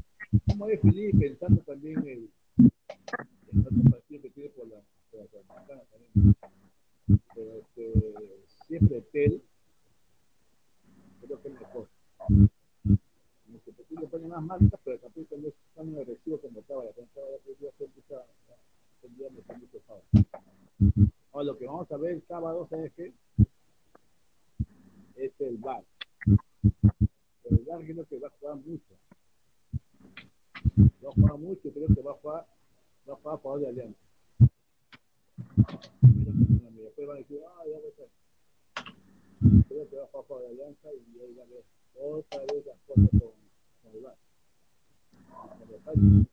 cómo 0.47 0.67
es 0.67 0.81
Felipe, 0.81 1.17
pensando 1.19 1.61
también 1.61 1.99
el, 1.99 2.29
el 2.57 3.59
otro 3.59 3.91
partido 3.91 4.21
que 4.21 4.29
tiene 4.31 4.49
por 4.49 4.67
la, 4.67 4.81
por 5.11 5.27
también 5.29 6.29
este, 6.31 6.52
siempre 8.77 9.01
Tel, 9.11 9.43
creo 11.21 11.41
que 11.41 11.47
es 11.47 11.53
mejor. 11.53 11.87
Que 13.65 13.71
Petit 13.71 13.99
le 13.99 14.07
pone 14.07 14.27
más 14.27 14.41
marcas, 14.41 14.79
pero 14.83 14.97
tampoco 14.97 15.37
no 15.37 15.47
es 15.47 15.53
tan 15.75 15.95
agresivo 15.95 16.39
como 16.39 16.59
estaba. 16.59 16.83
Ya 16.85 16.91
pensaba 16.91 17.27
que 17.45 17.55
iba 17.59 17.69
a 17.69 17.77
ser 17.77 17.89
mucha, 17.95 18.25
tendría 19.01 19.29
mucho 19.29 19.79
sábado. 19.85 20.03
Ahora, 21.31 21.45
lo 21.45 21.57
que 21.57 21.65
vamos 21.67 21.91
a 21.91 21.97
ver 21.97 22.11
el 22.15 22.23
sábado, 22.27 22.67
¿sabes 22.69 22.91
qué? 22.95 23.13
Es 25.15 25.31
el 25.39 25.57
bar. 25.57 25.83
El 27.43 27.57
bar 27.67 27.85
creo 27.85 28.05
que 28.05 28.19
va 28.19 28.27
a 28.27 28.31
jugar 28.31 28.55
mucho. 28.57 28.93
Va 31.05 31.09
a 31.09 31.11
jugar 31.11 31.37
mucho, 31.37 31.71
creo 31.71 31.87
que 31.87 32.01
va 32.01 32.11
a 32.11 32.15
jugar, 32.15 32.47
va 33.07 33.13
a 33.13 33.17
jugar 33.17 33.35
a 33.35 33.37
favor 33.37 33.59
de 33.59 33.67
Alianza 33.67 34.03
después 36.95 37.07
van 37.07 37.17
a 37.17 37.19
decir, 37.19 37.39
ah, 37.47 37.63
ya 37.65 37.79
ves. 37.79 37.93
Creo 37.95 38.22
que 39.93 39.99
va 39.99 40.23
jugar 40.23 40.41
de 40.41 40.49
Alianza 40.49 40.89
y 40.91 41.21
ahí 41.21 41.33
va 41.35 41.43
a 41.43 41.47
ver 41.47 41.63
otra 41.95 42.39
vez 42.39 42.65
las 42.65 42.79
cosas 42.87 43.09
con, 43.11 43.31
con 43.83 43.93
el 43.93 44.01
VAR. 44.01 44.17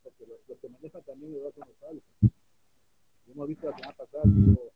Porque 0.03 0.27
los 0.27 0.49
lo 0.49 0.61
que 0.61 0.69
manejan 0.69 1.03
también 1.03 1.35
el 1.35 1.41
VAR 1.41 1.53
son 1.53 1.69
los. 1.69 2.03
Hemos 3.29 3.49
visto 3.49 3.71
la 3.71 3.77
semana 3.77 3.97
pasada 3.97 4.25
que 4.25 4.73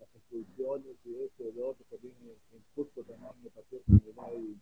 las 0.00 0.14
expulsiones 0.16 0.96
y 1.04 1.14
eso, 1.14 1.48
el 1.48 1.58
otro, 1.62 1.84
también 1.88 2.14
en, 2.22 2.56
en 2.56 2.64
Cusco 2.74 3.02
también 3.04 3.30
me 3.42 3.50
pasó 3.50 3.80
con 3.86 4.02
el 4.04 4.12
VAR 4.14 4.34
y 4.34 4.58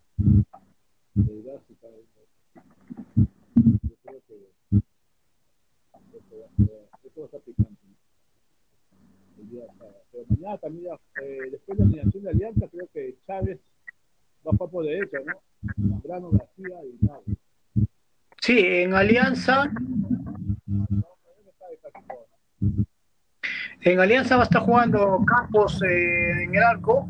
el 1.16 1.42
VAR 1.42 1.62
y 1.68 1.74
tal. 1.74 1.92
Yo 3.88 3.96
creo 4.02 4.22
que 4.26 4.36
eso 7.08 7.20
va 7.20 7.22
a 7.22 7.26
estar 7.26 7.40
picante. 7.40 7.89
Pero 10.12 10.24
mañana 10.28 10.58
también, 10.58 10.94
eh, 11.22 11.38
después 11.50 11.78
de 11.78 11.84
la 11.84 11.90
alineación 11.90 12.24
de 12.24 12.30
Alianza, 12.30 12.68
creo 12.70 12.88
que 12.92 13.16
Chávez 13.26 13.58
va 14.46 14.50
a 14.52 14.56
jugar 14.56 14.70
por 14.70 14.84
derecha, 14.84 15.18
¿no? 15.24 15.88
Zambrano, 15.88 16.30
García 16.30 16.78
y 16.84 17.04
nada. 17.04 17.20
Sí, 18.40 18.58
en 18.58 18.94
Alianza. 18.94 19.70
En 23.82 23.98
Alianza 23.98 24.36
va 24.36 24.42
a 24.42 24.44
estar 24.44 24.62
jugando 24.62 25.24
Campos 25.26 25.82
eh, 25.82 26.44
en 26.44 26.54
el 26.54 26.62
arco, 26.62 27.08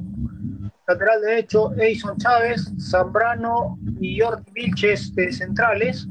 lateral 0.87 1.21
derecho, 1.21 1.73
Edison 1.75 2.17
Chávez, 2.17 2.73
Zambrano 2.79 3.79
y 4.01 4.21
Jordi 4.21 4.51
Vilches 4.53 5.15
de 5.15 5.33
centrales, 5.33 6.07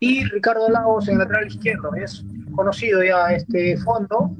y 0.00 0.24
Ricardo 0.24 0.68
Lagos 0.70 1.08
en 1.08 1.18
lateral 1.18 1.46
izquierdo. 1.46 1.94
Es 1.94 2.24
conocido 2.56 3.04
ya 3.04 3.32
este 3.32 3.76
fondo. 3.76 4.30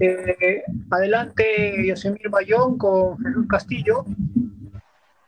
Eh, 0.00 0.62
adelante 0.90 1.86
Yosemir 1.86 2.28
Bayón 2.28 2.76
con 2.76 3.18
Jesús 3.18 3.46
Castillo. 3.48 4.04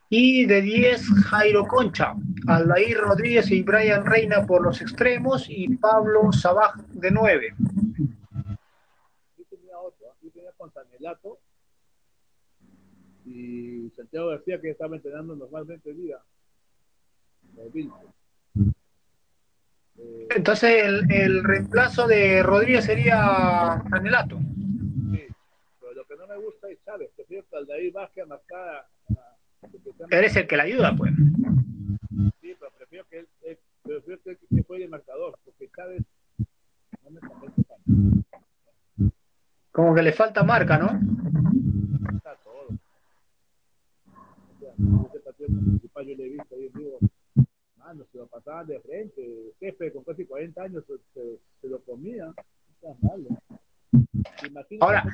Y 0.09 0.47
de 0.47 0.63
10 0.63 1.03
Jairo 1.25 1.67
Concha, 1.67 2.15
Aldair 2.47 2.99
Rodríguez 2.99 3.51
y 3.51 3.63
Brian 3.65 4.07
Reina 4.07 4.47
por 4.47 4.63
los 4.63 4.81
extremos 4.81 5.47
y 5.49 5.77
Pablo 5.77 6.31
Sabaj 6.33 6.77
de 6.93 7.11
9. 7.11 7.55
Yo 7.59 9.45
tenía 9.51 9.79
otro, 9.81 10.07
yo 10.23 10.31
tenía 10.31 10.53
con 10.57 10.73
Sanelato 10.73 11.41
y 13.25 13.91
Santiago 13.97 14.29
García 14.29 14.61
que 14.61 14.71
estaba 14.71 14.95
entrenando 14.95 15.35
normalmente 15.35 15.93
día. 15.93 16.19
Entonces 20.31 20.85
el, 20.85 21.11
el, 21.11 21.45
reemplazo 21.45 22.07
de 22.07 22.43
Rodríguez 22.43 22.85
sería 22.85 23.83
Sanelato. 23.89 24.39
Sí, 24.39 25.27
pero 25.81 25.93
lo 25.95 26.05
que 26.05 26.17
no 26.17 26.27
me 26.27 26.37
gusta 26.37 26.69
es 26.69 26.79
Chávez. 26.85 27.11
Que 27.17 27.45
Aldair 27.53 27.93
baje 27.93 28.23
a 28.23 28.27
marcar. 28.27 28.87
Eres 30.11 30.37
el 30.37 30.47
que 30.47 30.57
le 30.57 30.63
ayuda, 30.63 30.95
pues. 30.97 31.13
Sí, 32.41 32.55
pero 32.59 32.71
prefiero 32.77 33.05
que 33.09 33.21
él, 33.21 33.29
él 33.43 33.59
prefiero 33.83 34.21
que, 34.23 34.37
que 34.37 34.63
juegue 34.63 34.85
el 34.85 34.91
marcador, 34.91 35.39
porque 35.45 35.71
Chávez 35.75 36.03
no 37.05 37.11
me 37.11 37.21
convence 37.21 37.63
tanto. 37.65 38.27
Como 39.73 39.95
que 39.95 40.03
le 40.03 40.13
falta 40.13 40.43
marca, 40.43 40.79
¿no? 40.79 41.01
Está 42.17 42.35
todo. 42.45 42.69
O 44.09 44.59
sea, 44.61 44.73
ese 45.09 45.21
partido 45.21 45.49
principal 45.49 46.07
yo 46.07 46.17
le 46.17 46.27
he 46.27 46.29
visto 46.31 46.55
ahí 46.55 46.67
en 46.67 46.73
vivo 46.73 46.99
mano, 47.97 48.07
se 48.11 48.19
lo 48.19 48.27
pasaban 48.27 48.67
de 48.67 48.81
frente. 48.81 49.53
Jefe 49.61 49.93
con 49.93 50.05
casi 50.05 50.25
40 50.25 50.63
años 50.63 50.85
se, 50.87 50.95
se, 51.15 51.39
se 51.61 51.69
lo 51.69 51.81
comía. 51.83 52.33
Está 52.75 52.95
malo. 53.03 53.29
Ahora, 54.81 55.05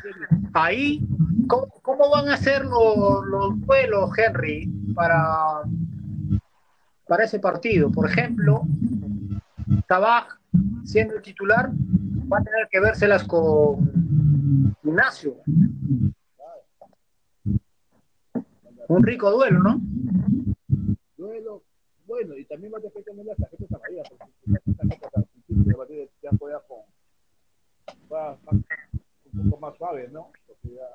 ahí, 0.54 1.00
¿cómo, 1.46 1.68
¿cómo, 1.82 2.10
van 2.10 2.28
a 2.28 2.36
ser 2.36 2.64
los, 2.64 3.24
los 3.26 3.60
vuelos, 3.60 4.10
Henry, 4.18 4.68
para, 4.94 5.62
para 7.06 7.24
ese 7.24 7.38
partido? 7.38 7.90
Por 7.90 8.10
ejemplo, 8.10 8.62
Tabaj, 9.86 10.38
siendo 10.84 11.14
el 11.16 11.22
titular, 11.22 11.70
va 12.32 12.38
a 12.38 12.42
tener 12.42 12.68
que 12.70 12.80
vérselas 12.80 13.24
con 13.24 14.74
Ignacio. 14.82 15.36
Un 18.88 19.02
rico 19.04 19.30
duelo, 19.30 19.60
¿no? 19.60 19.80
Bueno, 22.24 22.38
y 22.38 22.44
también 22.44 22.72
va 22.72 22.78
a 22.78 22.80
tener 22.80 23.26
las 23.26 23.36
tarjetas 23.36 23.72
amarillas, 23.72 24.08
porque 24.08 24.24
las 24.46 24.62
tarjetas 24.76 25.26
ya 26.22 26.30
juega 26.38 26.62
con, 26.68 28.64
un 29.32 29.50
poco 29.50 29.60
más 29.60 29.76
suave, 29.76 30.08
¿no? 30.08 30.30
Porque 30.46 30.68
ya... 30.76 30.86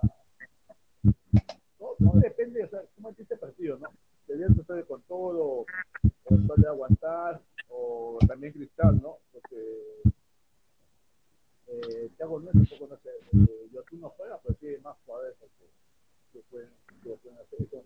No, 1.99 2.11
depende, 2.13 2.63
o 2.63 2.69
sea, 2.69 2.82
cómo 2.95 3.09
es 3.09 3.19
este 3.19 3.36
partido, 3.36 3.78
¿no? 3.78 3.89
Debían 4.25 4.55
tratar 4.55 4.86
con 4.86 5.01
todo, 5.01 5.65
o 5.65 6.38
suele 6.45 6.67
aguantar, 6.67 7.41
o 7.67 8.19
también 8.25 8.53
Cristal, 8.53 9.01
¿no? 9.01 9.17
Porque 9.34 10.01
eh, 11.67 12.09
Thiago 12.15 12.39
no 12.39 12.51
es 12.51 12.55
un 12.55 12.65
poco, 12.67 12.88
no 12.88 12.97
sé, 12.99 13.09
eh, 13.34 13.69
no 13.99 14.09
juega, 14.11 14.39
pero 14.43 14.55
tiene 14.55 14.78
más 14.78 14.95
jugadores 15.05 15.36
que, 16.32 16.39
pueden, 16.49 16.69
que 17.03 17.09
pueden 17.17 17.38
hacer 17.39 17.61
eso. 17.63 17.84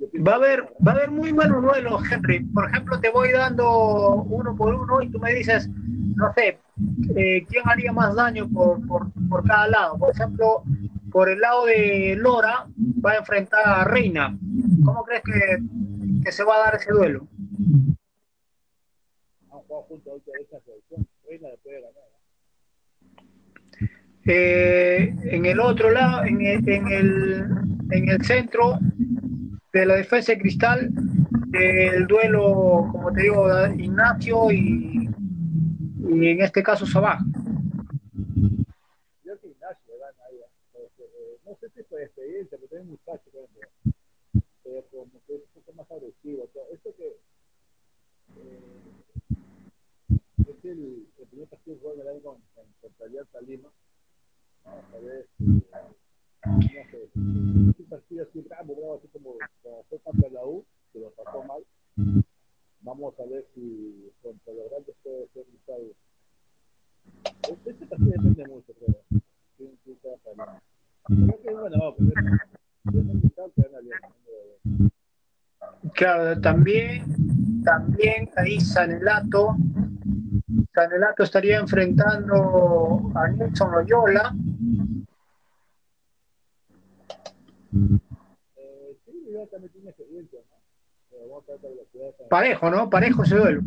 Va 0.00 0.32
a 0.32 0.36
haber, 0.36 0.62
va 0.86 0.92
a 0.92 0.94
haber 0.94 1.10
muy 1.10 1.32
buenos 1.32 1.60
duelos, 1.60 2.02
Henry. 2.10 2.44
Por 2.44 2.68
ejemplo, 2.68 3.00
te 3.00 3.10
voy 3.10 3.32
dando 3.32 4.22
uno 4.22 4.54
por 4.54 4.72
uno 4.74 5.02
y 5.02 5.10
tú 5.10 5.18
me 5.18 5.34
dices, 5.34 5.68
no 5.68 6.32
sé, 6.34 6.58
eh, 7.16 7.44
quién 7.48 7.62
haría 7.64 7.92
más 7.92 8.14
daño 8.14 8.48
por, 8.48 8.86
por, 8.86 9.08
por, 9.28 9.44
cada 9.44 9.66
lado. 9.66 9.98
Por 9.98 10.10
ejemplo, 10.14 10.62
por 11.10 11.28
el 11.28 11.40
lado 11.40 11.66
de 11.66 12.14
Lora 12.16 12.68
va 13.04 13.12
a 13.12 13.16
enfrentar 13.16 13.60
a 13.66 13.84
Reina. 13.84 14.38
¿Cómo 14.84 15.02
crees 15.04 15.22
que, 15.22 15.58
que 16.24 16.32
se 16.32 16.44
va 16.44 16.56
a 16.56 16.58
dar 16.58 16.74
ese 16.76 16.92
duelo? 16.92 17.26
Eh, 24.24 25.14
en 25.24 25.46
el 25.46 25.58
otro 25.58 25.90
lado, 25.90 26.24
en 26.24 26.40
el, 26.42 26.68
en 26.68 26.86
el, 26.88 27.46
en 27.90 28.08
el 28.10 28.24
centro 28.24 28.78
de 29.80 29.86
la 29.86 29.94
defensa 29.94 30.32
de 30.32 30.38
Cristal, 30.38 30.90
el 31.52 32.06
duelo, 32.06 32.88
como 32.90 33.12
te 33.12 33.22
digo, 33.22 33.48
Ignacio 33.76 34.50
y, 34.50 35.08
y 36.10 36.28
en 36.28 36.42
este 36.42 36.62
caso 36.62 36.86
Sabaj. 36.86 37.20
Yo 39.24 39.40
que 39.40 39.48
Ignacio 39.48 39.94
gana 40.00 40.22
ahí, 40.28 40.38
eh, 40.74 41.38
no 41.46 41.56
sé 41.60 41.70
si 41.70 41.82
fue 41.84 42.04
experiencia, 42.04 42.58
pero 42.58 42.68
tiene 42.68 42.84
muchacho, 42.84 43.30
pero 44.64 44.84
como 44.90 45.06
que 45.26 45.36
es 45.36 45.42
un 45.54 45.62
poco 45.62 45.72
más 45.76 45.90
agresivo. 45.90 46.48
Esto 46.72 46.94
que 46.96 47.16
eh, 48.36 48.60
es 50.40 50.64
el, 50.64 51.06
el 51.18 51.26
primer 51.28 51.48
partido 51.48 51.76
que 51.76 51.82
juega 51.82 52.02
el 52.02 52.08
año 52.08 52.20
con, 52.22 52.36
con, 52.54 53.06
Alianza 53.06 53.40
Lima 53.42 53.68
Vamos 54.64 54.84
a 54.92 54.98
ver 54.98 55.26
no 56.46 56.62
sé, 56.62 56.86
un 57.18 57.86
partido 57.88 58.24
así 58.24 58.40
bravo, 58.40 58.98
así 58.98 59.08
como, 59.08 59.34
fue 59.88 59.98
contra 60.00 60.28
la 60.30 60.44
U, 60.44 60.64
que 60.92 61.00
lo 61.00 61.10
pasó 61.10 61.42
mal. 61.44 61.62
Vamos 62.80 63.14
a 63.18 63.24
ver 63.24 63.44
si 63.54 64.10
contra 64.22 64.54
los 64.54 64.70
grandes 64.70 64.94
puede 65.02 65.28
ser 65.34 65.44
algo. 65.74 65.92
Este 67.66 67.86
partido 67.86 68.10
depende 68.10 68.46
mucho, 68.46 68.72
creo. 68.74 68.96
Creo 71.06 71.42
que 71.42 71.50
bueno, 71.54 71.96
Claro, 75.94 76.40
también, 76.40 77.62
también 77.64 78.30
ahí 78.36 78.60
Sanelato, 78.60 79.56
Sanelato 80.72 81.22
estaría 81.24 81.58
enfrentando 81.58 83.10
a 83.14 83.28
Nilson 83.28 83.72
Loyola, 83.72 84.34
Parejo, 92.28 92.70
¿no? 92.70 92.90
Parejo 92.90 93.22
ese 93.22 93.36
duelo. 93.36 93.62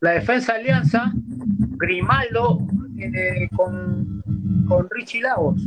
La 0.00 0.12
defensa 0.12 0.54
Alianza, 0.54 1.12
Grimaldo 1.14 2.58
eh, 2.98 3.48
con, 3.56 4.22
con 4.68 4.88
Richie 4.90 5.22
Lagos. 5.22 5.60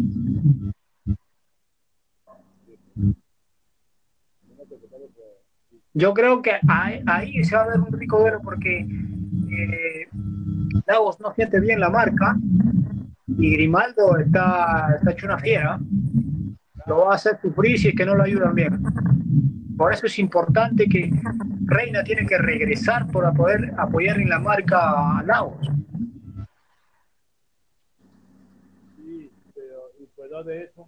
Yo 5.94 6.14
creo 6.14 6.42
que 6.42 6.54
ahí, 6.68 7.44
se 7.44 7.56
va 7.56 7.64
a 7.64 7.68
ver 7.68 7.80
un 7.80 7.92
rico 7.92 8.20
duelo 8.20 8.40
porque 8.42 8.80
eh, 8.80 10.08
Lagos 10.88 11.20
no 11.20 11.34
siente 11.34 11.60
bien 11.60 11.82
la 11.82 11.90
marca 11.90 12.38
y 13.28 13.54
Grimaldo 13.54 14.18
está, 14.18 14.96
está 14.96 15.12
hecho 15.12 15.26
una 15.26 15.40
fiera, 15.40 15.80
lo 16.88 17.06
va 17.06 17.12
a 17.12 17.16
hacer 17.16 17.40
sufrir 17.42 17.80
si 17.80 17.90
es 17.90 17.96
que 17.96 18.06
no 18.06 18.16
lo 18.16 18.24
ayudan 18.24 18.56
bien. 18.56 18.84
Por 19.78 19.94
eso 19.94 20.06
es 20.06 20.20
importante 20.20 20.88
que 20.88 21.10
Reina 21.66 22.04
tiene 22.04 22.26
que 22.26 22.38
regresar 22.38 23.08
para 23.12 23.32
poder 23.32 23.74
apoyar 23.78 24.20
en 24.20 24.30
la 24.30 24.40
marca 24.40 25.20
a 25.20 25.24
Lagos. 25.24 25.68
Sí, 28.98 29.32
pero 29.56 29.90
y 30.00 30.06
por 30.08 30.26
el 30.26 30.32
lado 30.32 30.44
derecho. 30.44 30.88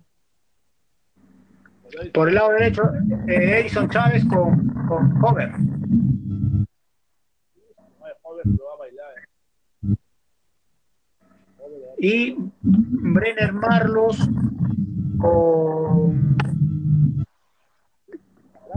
Por 2.14 2.30
el 2.30 2.36
lado 2.36 2.52
derecho, 2.52 2.84
eh, 3.28 3.60
Edison 3.60 3.90
Chávez 3.90 4.26
con, 4.26 4.68
con 4.88 5.24
Hover. 5.24 5.52
Hover 8.24 8.46
lo 8.46 8.66
va 8.66 8.74
a 8.74 8.78
bailar. 8.78 9.14
Eh 11.93 11.93
y 12.04 12.36
Brenner 12.62 13.54
Marlos 13.54 14.30
con 15.18 16.36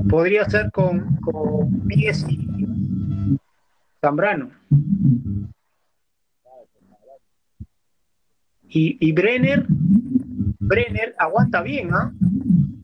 podría 0.08 0.48
ser 0.48 0.70
con, 0.70 1.16
con 1.16 1.82
y 1.90 2.08
Zambrano 4.00 4.50
y, 8.68 8.96
y 9.00 9.12
Brenner 9.12 9.66
Brenner 10.60 11.16
aguanta 11.18 11.62
bien 11.62 11.92
¿ah? 11.94 12.12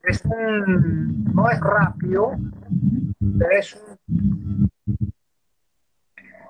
es 0.03 0.25
un 0.25 1.25
no 1.33 1.49
es 1.51 1.61
rápido 1.61 2.33
pero 3.39 3.51
es 3.53 3.81
un 4.09 4.69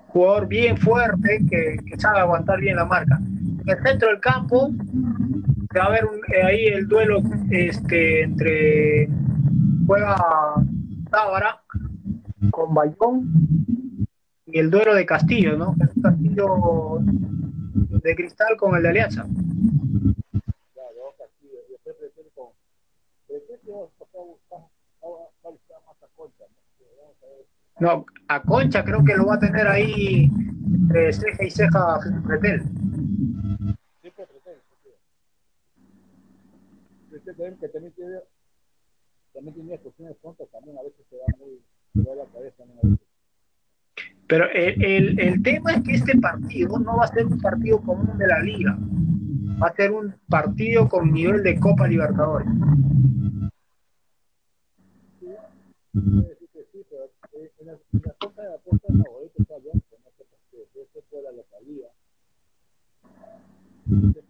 jugador 0.06 0.48
bien 0.48 0.78
fuerte 0.78 1.44
que, 1.50 1.76
que 1.84 2.00
sabe 2.00 2.20
aguantar 2.20 2.58
bien 2.58 2.76
la 2.76 2.86
marca 2.86 3.20
en 3.64 3.70
el 3.70 3.82
centro 3.82 4.08
del 4.08 4.20
campo 4.20 4.70
va 5.76 5.84
a 5.84 5.86
haber 5.86 6.04
eh, 6.34 6.42
ahí 6.42 6.66
el 6.66 6.86
duelo 6.88 7.22
este, 7.50 8.22
entre 8.22 9.08
juega 9.86 10.16
Tábara 11.10 11.62
con 12.50 12.74
Bayón 12.74 14.06
y 14.46 14.58
el 14.58 14.70
duelo 14.70 14.94
de 14.94 15.06
Castillo, 15.06 15.56
¿no? 15.56 15.74
El 15.80 16.02
Castillo 16.02 16.98
de 17.04 18.16
Cristal 18.16 18.56
con 18.56 18.74
el 18.76 18.82
de 18.82 18.88
Alianza. 18.88 19.26
No, 27.80 28.04
a 28.28 28.42
Concha 28.42 28.84
creo 28.84 29.02
que 29.02 29.16
lo 29.16 29.26
va 29.26 29.34
a 29.34 29.38
tener 29.40 29.66
ahí 29.66 30.30
entre 30.82 31.12
ceja 31.12 31.44
y 31.44 31.50
ceja 31.50 31.98
Pretel. 32.26 32.62
Que 37.60 37.68
también 37.68 37.92
tiene 37.94 38.18
también 39.32 39.54
tiene 39.54 39.78
cuestiones 39.78 40.16
tontas 40.20 40.48
también 40.50 40.76
a 40.78 40.82
veces 40.82 41.04
se 41.08 41.16
da 41.16 41.24
muy 41.38 41.60
se 41.94 42.02
da 42.02 42.14
la 42.14 42.24
cabeza 42.26 42.56
también 42.58 42.78
a 42.78 42.88
veces. 42.88 43.06
Pero 44.28 44.48
el, 44.50 44.82
el, 44.82 45.20
el, 45.20 45.42
tema 45.42 45.72
es 45.72 45.82
que 45.82 45.92
este 45.92 46.16
partido 46.18 46.78
no 46.78 46.96
va 46.96 47.04
a 47.04 47.08
ser 47.08 47.26
un 47.26 47.38
partido 47.40 47.80
común 47.82 48.16
de 48.16 48.26
la 48.26 48.40
liga, 48.40 48.78
va 49.62 49.66
a 49.66 49.74
ser 49.74 49.90
un 49.90 50.14
partido 50.28 50.88
con 50.88 51.12
nivel 51.12 51.42
de 51.42 51.58
Copa 51.58 51.86
Libertadores. 51.86 52.48
Sí, 55.20 55.26
sí, 55.92 56.48
sí, 56.52 56.58
sí 56.72 56.86
pero 56.88 57.10
en 57.60 57.66
la, 57.66 57.72
en 57.72 58.02
la 58.04 58.14
Copa 58.18 58.42
de 58.42 58.50
la 58.50 58.58
Costa 58.58 58.88
favorito 58.88 59.34
está 59.36 59.58
bien, 59.58 59.74
no 59.74 60.10
sé 60.16 60.24
por 60.24 60.38
qué, 60.50 60.80
eso 60.80 61.04
fue 61.10 61.22
la 61.22 61.32
localía. 61.32 61.88
Eso 63.84 63.90
fue 63.90 64.00
la 64.00 64.10
localía 64.10 64.21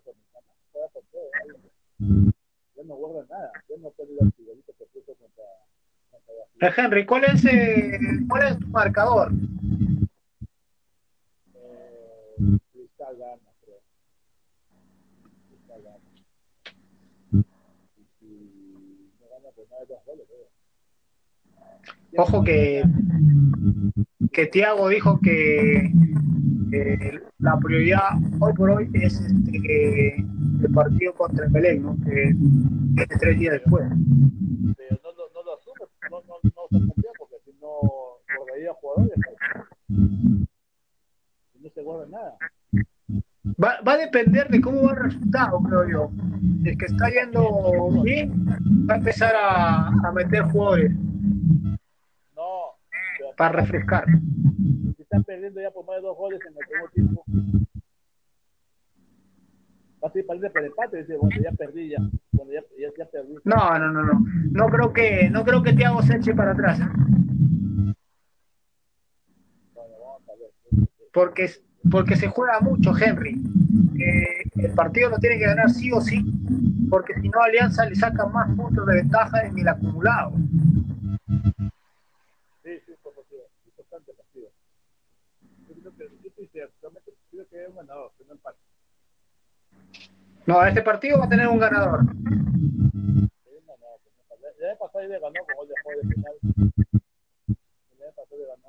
Sudamericana, 0.00 0.46
juega 0.72 0.88
con 0.88 1.02
todo, 1.12 1.30
ya 2.76 2.82
no 2.84 2.94
guarda 2.96 3.26
nada, 3.28 3.52
ya 3.68 3.76
no 3.78 3.90
puede 3.90 4.14
la 4.14 4.30
figurita 4.30 4.72
que 4.78 4.86
puso 4.86 5.14
contra 5.14 5.44
eh, 5.44 5.71
Henry, 6.76 7.04
¿cuál 7.06 7.24
es, 7.24 7.44
eh, 7.44 7.98
¿cuál 8.28 8.48
es 8.48 8.58
tu 8.58 8.68
marcador? 8.68 9.32
Eh, 11.54 12.58
cristal 12.72 13.16
gana, 13.18 13.50
creo. 13.64 13.80
Cristal 15.48 15.82
gana. 15.82 15.98
Y, 17.32 17.38
y 18.20 19.14
no 19.20 19.26
gana 19.28 19.48
por 19.54 19.68
nada 19.68 19.82
de 19.82 19.86
dos 19.88 20.04
goles, 20.06 20.26
creo. 20.28 22.22
Ojo 22.22 22.44
que, 22.44 22.84
que 24.32 24.46
Tiago 24.46 24.88
dijo 24.88 25.18
que 25.20 25.90
eh, 26.72 27.20
la 27.38 27.58
prioridad 27.58 28.18
hoy 28.38 28.52
por 28.54 28.70
hoy 28.70 28.90
es 28.92 29.20
este, 29.20 30.16
el 30.16 30.72
partido 30.72 31.14
contra 31.14 31.46
el 31.46 31.52
Belén, 31.52 31.82
¿no? 31.82 31.96
que 32.04 32.34
es 33.02 33.08
tres 33.18 33.38
días 33.38 33.54
después. 33.54 33.84
Pero, 34.76 35.01
jugadores. 38.94 39.18
No 39.88 41.70
se 41.70 41.82
guarda 41.82 42.06
nada. 42.06 42.36
Va, 43.62 43.80
va, 43.86 43.92
a 43.94 43.98
depender 43.98 44.48
de 44.48 44.60
cómo 44.60 44.84
va 44.84 44.92
el 44.92 44.98
resultado, 44.98 45.60
creo 45.62 45.88
yo. 45.88 46.10
El 46.64 46.78
que 46.78 46.86
está 46.86 47.10
yendo 47.10 48.02
bien 48.02 48.46
va 48.88 48.94
a 48.94 48.98
empezar 48.98 49.34
a, 49.34 49.88
a 49.88 50.12
meter 50.12 50.42
jugadores. 50.42 50.92
No. 52.36 52.76
Para 53.36 53.60
refrescar. 53.60 54.04
Si 54.96 55.02
están 55.02 55.24
perdiendo 55.24 55.60
ya 55.60 55.70
por 55.70 55.86
más 55.86 55.96
de 55.96 56.02
dos 56.02 56.16
goles 56.16 56.40
en 56.46 56.56
el 56.56 56.66
segundo 56.68 56.90
tiempo. 56.94 57.24
Va 60.02 60.08
a 60.08 60.12
seguir 60.12 60.26
perdiendo 60.26 60.52
por 60.52 60.64
empate, 60.64 60.96
dice, 60.98 61.16
bueno, 61.16 61.36
ya 61.42 61.52
perdí 61.52 61.88
ya. 61.90 61.98
Bueno, 62.32 62.52
ya, 62.52 62.60
ya, 62.78 62.88
ya 62.96 63.06
perdí. 63.06 63.34
No, 63.44 63.78
no, 63.78 63.92
no, 63.92 64.02
no. 64.02 64.24
No 64.50 64.66
creo 64.66 64.92
que, 64.92 65.30
no 65.30 65.44
creo 65.44 65.62
que 65.62 65.72
Thiago 65.72 66.02
se 66.02 66.16
eche 66.16 66.34
para 66.34 66.52
atrás. 66.52 66.80
¿eh? 66.80 66.84
Bueno, 69.74 69.94
vamos 70.00 70.22
a 70.28 70.32
ver. 70.34 70.50
Porque 71.12 71.50
porque 71.90 72.16
se 72.16 72.28
juega 72.28 72.60
mucho 72.60 72.92
Henry. 72.96 73.40
Eh, 73.98 74.44
el 74.56 74.72
partido 74.74 75.10
lo 75.10 75.18
tiene 75.18 75.38
que 75.38 75.46
ganar 75.46 75.70
sí 75.70 75.92
o 75.92 76.00
sí, 76.00 76.24
porque 76.88 77.14
si 77.20 77.28
no 77.28 77.40
Alianza 77.40 77.84
le 77.86 77.94
saca 77.94 78.26
más 78.26 78.54
puntos 78.56 78.86
de 78.86 78.94
ventaja 78.96 79.42
en 79.42 79.58
el 79.58 79.68
acumulado. 79.68 80.32
Sí, 82.62 82.80
sí, 82.86 82.92
por 83.02 83.14
partido. 83.14 83.42
Partido. 84.16 84.48
Yo 85.68 85.74
creo 85.74 85.96
que, 85.96 86.04
yo 86.22 86.28
estoy 86.28 86.48
creo 86.48 87.48
que 87.48 87.62
es 87.62 87.68
un 87.68 87.76
ganador, 87.76 88.12
no 88.26 88.32
empate. 88.32 88.58
No, 90.46 90.64
este 90.64 90.82
partido 90.82 91.18
va 91.18 91.26
a 91.26 91.28
tener 91.28 91.48
un 91.48 91.58
ganador. 91.58 92.04
Ya 94.60 94.68
de 94.68 94.76
pasado 94.76 95.04
le 95.04 95.18
ganó 95.18 95.34
con 95.44 95.56
gol 95.56 95.68
de 95.68 95.74
juego 95.82 96.00
de 96.02 96.08
penal. 96.14 96.34
Ya 97.98 98.06
de 98.06 98.12
pasado 98.12 98.38
le 98.38 98.46
ganó. 98.46 98.68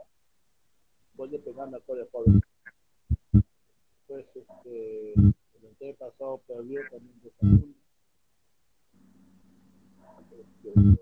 Gol 1.13 1.13
de 1.32 1.40
penal, 1.40 1.72
mejor 1.72 1.98
de 1.98 2.06
juego 2.12 2.40
pues 4.08 4.26
este, 4.36 5.14
el 5.14 5.34
entonces 5.64 5.98
pasado 5.98 6.42
perdió 6.48 6.82
también 6.92 7.20
de 7.24 7.32
San 7.40 7.76
este, 10.32 11.00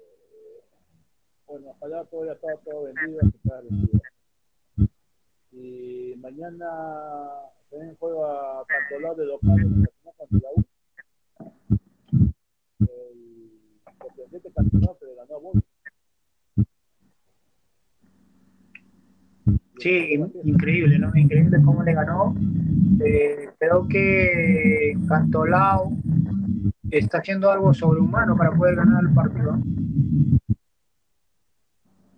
bueno, 1.48 1.72
ojalá 1.72 2.06
todo 2.06 2.26
ya 2.26 2.34
estaba 2.34 2.56
todo 2.62 2.84
vendido, 2.84 3.20
que 3.20 3.38
estaba 3.38 3.62
vendido. 3.62 4.00
Y 5.52 6.16
mañana 6.18 6.70
también 7.70 7.98
juega 8.00 8.64
Cantolao 8.66 9.16
de 9.16 9.26
local 9.26 9.60
en 9.60 9.82
la 9.82 10.12
contra 10.18 10.40
la 10.40 10.50
U. 10.56 10.64
El 12.80 13.82
sorprendente 14.00 14.52
Cantolao 14.54 14.98
que 15.00 15.06
le 15.06 15.16
ganó 15.16 15.36
a 15.36 15.40
Bolt. 15.40 15.71
Sí, 19.82 20.20
increíble, 20.44 21.00
¿no? 21.00 21.12
Increíble 21.16 21.60
cómo 21.66 21.82
le 21.82 21.94
ganó. 21.94 22.36
Eh, 23.04 23.50
creo 23.58 23.88
que 23.88 24.96
Cantolao 25.08 25.92
está 26.92 27.18
haciendo 27.18 27.50
algo 27.52 27.74
sobrehumano 27.74 28.38
para 28.38 28.52
poder 28.52 28.76
ganar 28.76 29.02
el 29.02 29.12
partido. 29.12 29.58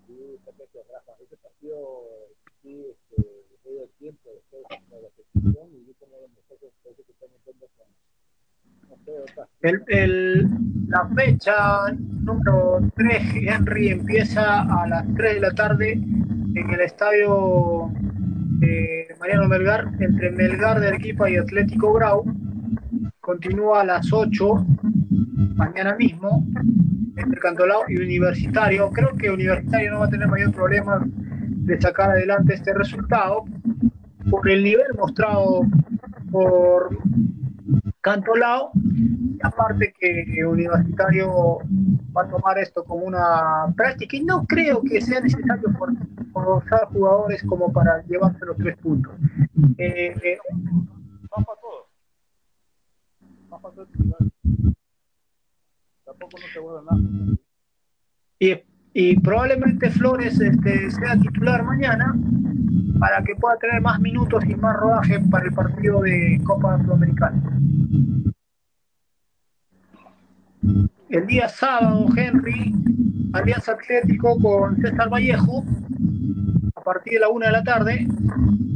Sí, 0.06 0.36
ese 1.22 1.38
partido 1.38 1.78
sí, 2.62 2.86
este, 2.92 3.22
el 3.82 3.90
tiempo 3.98 4.30
después 4.36 4.64
de 4.90 5.02
la 5.02 5.08
petición 5.16 5.68
y 5.72 5.88
yo 5.88 5.94
como 6.02 6.18
nosotros 6.36 6.74
parece 6.84 7.04
que 7.04 7.12
estamos 7.14 7.40
viendo 7.46 7.68
con 7.78 7.88
el, 9.62 9.84
el, 9.88 10.50
la 10.90 11.08
fecha 11.16 11.94
número 11.94 12.82
3, 12.96 13.22
Henry, 13.48 13.88
empieza 13.88 14.64
a 14.64 14.86
las 14.86 15.06
3 15.16 15.36
de 15.36 15.40
la 15.40 15.52
tarde 15.52 16.02
en 16.56 16.70
el 16.70 16.82
estadio 16.82 17.90
de 18.60 19.08
Mariano 19.20 19.48
Melgar, 19.48 19.90
entre 20.00 20.32
Melgar 20.32 20.80
de 20.80 20.88
Arequipa 20.88 21.30
y 21.30 21.38
Atlético 21.38 21.94
Grau. 21.94 22.24
Continúa 23.20 23.82
a 23.82 23.86
las 23.86 24.12
8, 24.12 24.66
mañana 25.56 25.96
mismo, 25.96 26.46
entre 27.16 27.40
Cantolao 27.40 27.84
y 27.88 27.98
Universitario. 27.98 28.90
Creo 28.92 29.16
que 29.16 29.32
Universitario 29.32 29.92
no 29.92 30.00
va 30.00 30.06
a 30.06 30.10
tener 30.10 30.28
mayor 30.28 30.52
problema 30.52 31.04
de 31.06 31.82
sacar 31.82 32.12
adelante 32.12 32.54
este 32.54 32.74
resultado 32.74 33.46
por 34.30 34.48
el 34.50 34.64
nivel 34.64 34.88
mostrado 34.98 35.62
por 36.32 36.98
Cantolao, 38.04 38.72
y 38.76 39.38
aparte 39.42 39.94
que 39.98 40.46
Universitario 40.46 41.60
va 42.16 42.24
a 42.24 42.30
tomar 42.30 42.58
esto 42.58 42.84
como 42.84 43.06
una 43.06 43.74
práctica 43.78 44.18
y 44.18 44.26
no 44.26 44.46
creo 44.46 44.82
que 44.82 45.00
sea 45.00 45.22
necesario 45.22 45.70
forzar 46.34 46.90
jugadores 46.90 47.42
como 47.44 47.72
para 47.72 48.04
llevarse 48.04 48.46
los 48.46 48.58
tres 48.58 48.78
puntos. 48.80 49.14
Eh, 49.78 50.14
eh, 50.22 50.38
va 51.32 51.46
para 51.46 51.62
todo. 51.62 51.88
Va 53.54 53.62
para 53.62 53.74
todo. 53.74 53.88
Tampoco 56.04 56.38
no 56.42 56.48
se 56.52 56.60
vuelve 56.60 56.82
nada. 56.92 57.38
y, 58.38 58.73
y 58.94 59.20
probablemente 59.20 59.90
Flores 59.90 60.40
este, 60.40 60.92
sea 60.92 61.18
titular 61.18 61.64
mañana 61.64 62.16
para 63.00 63.24
que 63.24 63.36
pueda 63.36 63.58
tener 63.58 63.82
más 63.82 64.00
minutos 64.00 64.44
y 64.46 64.56
más 64.56 64.76
rodaje 64.78 65.20
para 65.32 65.46
el 65.46 65.54
partido 65.54 66.02
de 66.02 66.40
Copa 66.44 66.80
Sudamericana. 66.84 67.42
El 71.10 71.28
día 71.28 71.50
sábado, 71.50 72.08
Henry, 72.16 72.74
Alianza 73.34 73.74
Atlético 73.74 74.40
con 74.40 74.78
César 74.78 75.10
Vallejo, 75.10 75.66
a 76.76 76.82
partir 76.82 77.14
de 77.14 77.20
la 77.20 77.30
una 77.30 77.48
de 77.48 77.52
la 77.52 77.64
tarde, 77.64 78.08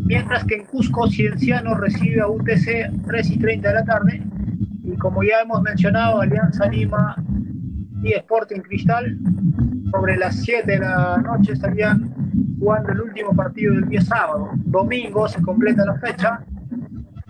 mientras 0.05 0.43
que 0.45 0.55
en 0.55 0.65
Cusco 0.65 1.07
Cienciano 1.07 1.75
recibe 1.75 2.21
a 2.21 2.27
UTC 2.27 3.05
3 3.07 3.31
y 3.31 3.39
30 3.39 3.67
de 3.67 3.73
la 3.73 3.85
tarde, 3.85 4.23
y 4.83 4.95
como 4.97 5.23
ya 5.23 5.41
hemos 5.43 5.61
mencionado, 5.61 6.21
Alianza 6.21 6.67
Lima 6.67 7.15
y 8.03 8.13
Sporting 8.13 8.61
Cristal, 8.61 9.17
sobre 9.91 10.17
las 10.17 10.35
7 10.41 10.71
de 10.71 10.79
la 10.79 11.17
noche 11.17 11.53
estarían 11.53 12.13
jugando 12.59 12.91
el 12.91 13.01
último 13.01 13.35
partido 13.35 13.73
del 13.75 13.87
día 13.87 14.01
sábado. 14.01 14.49
Domingo 14.55 15.27
se 15.27 15.41
completa 15.41 15.85
la 15.85 15.95
fecha 15.95 16.45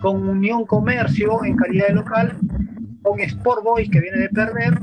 con 0.02 0.28
Unión 0.28 0.66
Comercio 0.66 1.44
en 1.44 1.56
calidad 1.56 1.88
de 1.88 1.94
local, 1.96 2.38
con 3.02 3.20
Sport 3.20 3.64
Boys 3.64 3.90
que 3.90 4.00
viene 4.00 4.20
de 4.20 4.30
perder, 4.30 4.80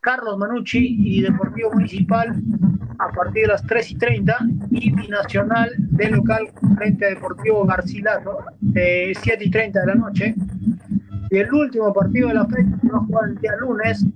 Carlos 0.00 0.38
Manucci 0.38 0.96
y 1.00 1.22
Deportivo 1.22 1.72
Municipal 1.72 2.40
a 2.98 3.12
partir 3.12 3.42
de 3.42 3.48
las 3.48 3.62
3 3.66 3.90
y 3.90 3.94
30 3.96 4.38
y 4.70 4.94
Binacional 4.94 5.70
de 5.78 6.10
local 6.10 6.48
frente 6.76 7.06
a 7.06 7.08
Deportivo 7.08 7.64
Garcilaso 7.66 8.38
de 8.60 9.16
7 9.20 9.44
y 9.44 9.50
30 9.50 9.80
de 9.80 9.86
la 9.86 9.94
noche. 9.94 10.34
Y 11.30 11.38
el 11.38 11.52
último 11.52 11.92
partido 11.92 12.28
de 12.28 12.34
la 12.34 12.46
fecha 12.46 12.78
se 12.80 12.88
va 12.88 12.98
a 12.98 13.00
jugar 13.00 13.28
el 13.30 13.36
día 13.38 13.56
lunes 13.58 14.06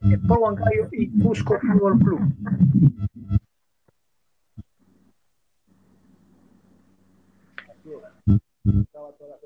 Bancario 0.00 0.88
y 0.92 1.08
Cusco 1.20 1.58
Fútbol 1.60 1.98
Club. 1.98 2.20
Estaba 8.64 9.12
toda 9.12 9.36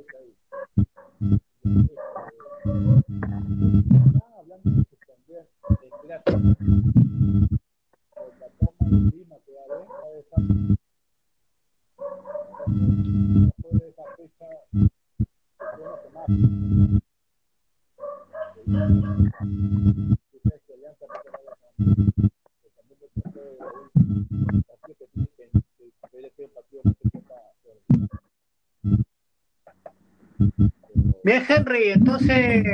Bien, 31.24 31.42
Henry, 31.48 31.88
entonces 31.94 32.64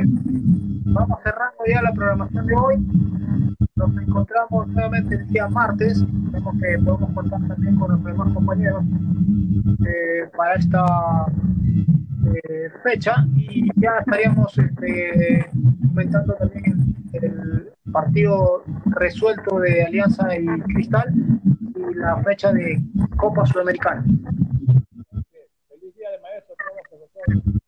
vamos 0.84 1.18
cerrando 1.22 1.64
ya 1.66 1.80
la 1.82 1.92
programación 1.92 2.46
de 2.46 2.54
hoy. 2.54 2.76
Nos 3.76 3.96
encontramos 3.96 4.68
nuevamente 4.68 5.14
el 5.14 5.26
día 5.28 5.48
martes. 5.48 6.04
Vemos 6.32 6.54
que 6.60 6.78
podemos 6.84 7.10
contar 7.14 7.40
también 7.48 7.76
con 7.76 7.88
nuestros 7.88 8.16
demás 8.16 8.34
compañeros 8.34 8.84
eh, 9.86 10.28
para 10.36 10.54
esta 10.56 11.26
eh, 12.26 12.70
fecha 12.82 13.24
y 13.34 13.70
ya 13.80 13.98
estaríamos 14.00 14.58
este, 14.58 15.48
comentando 15.88 16.34
también 16.34 16.94
el, 17.14 17.72
partido 17.90 18.62
resuelto 18.86 19.58
de 19.60 19.84
Alianza 19.84 20.36
y 20.36 20.46
Cristal 20.74 21.12
y 21.74 21.94
la 21.94 22.22
fecha 22.22 22.52
de 22.52 22.82
Copa 23.16 23.44
Sudamericana. 23.46 24.02
Feliz 24.02 25.94
día 25.96 26.10
de 26.10 26.20
maestro 26.20 26.54
a 26.54 26.64
todos 26.64 26.76
los 26.76 26.88
profesores. 26.88 27.60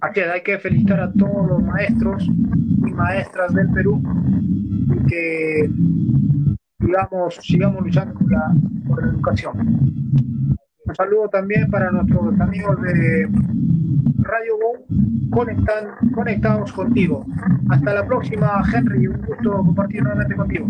Así 0.00 0.20
es, 0.20 0.28
hay 0.28 0.42
que 0.42 0.58
felicitar 0.58 1.00
a 1.00 1.12
todos 1.12 1.48
los 1.48 1.62
maestros 1.62 2.26
y 2.26 2.92
maestras 2.92 3.54
del 3.54 3.70
Perú 3.70 4.02
y 4.94 5.06
que 5.06 5.70
digamos, 6.78 7.34
sigamos 7.42 7.82
luchando 7.82 8.14
por 8.14 8.30
la, 8.30 8.54
por 8.86 9.02
la 9.02 9.12
educación. 9.12 9.56
Un 10.84 10.94
saludo 10.94 11.28
también 11.28 11.68
para 11.70 11.90
nuestros 11.90 12.38
amigos 12.40 12.80
de 12.82 13.28
Radio 14.26 14.56
Go 14.58 14.84
conectan, 15.30 16.10
conectados 16.12 16.72
contigo. 16.72 17.24
Hasta 17.68 17.94
la 17.94 18.06
próxima, 18.06 18.62
Henry. 18.72 19.06
Un 19.06 19.22
gusto 19.22 19.50
compartir 19.52 20.02
nuevamente 20.02 20.34
contigo. 20.34 20.66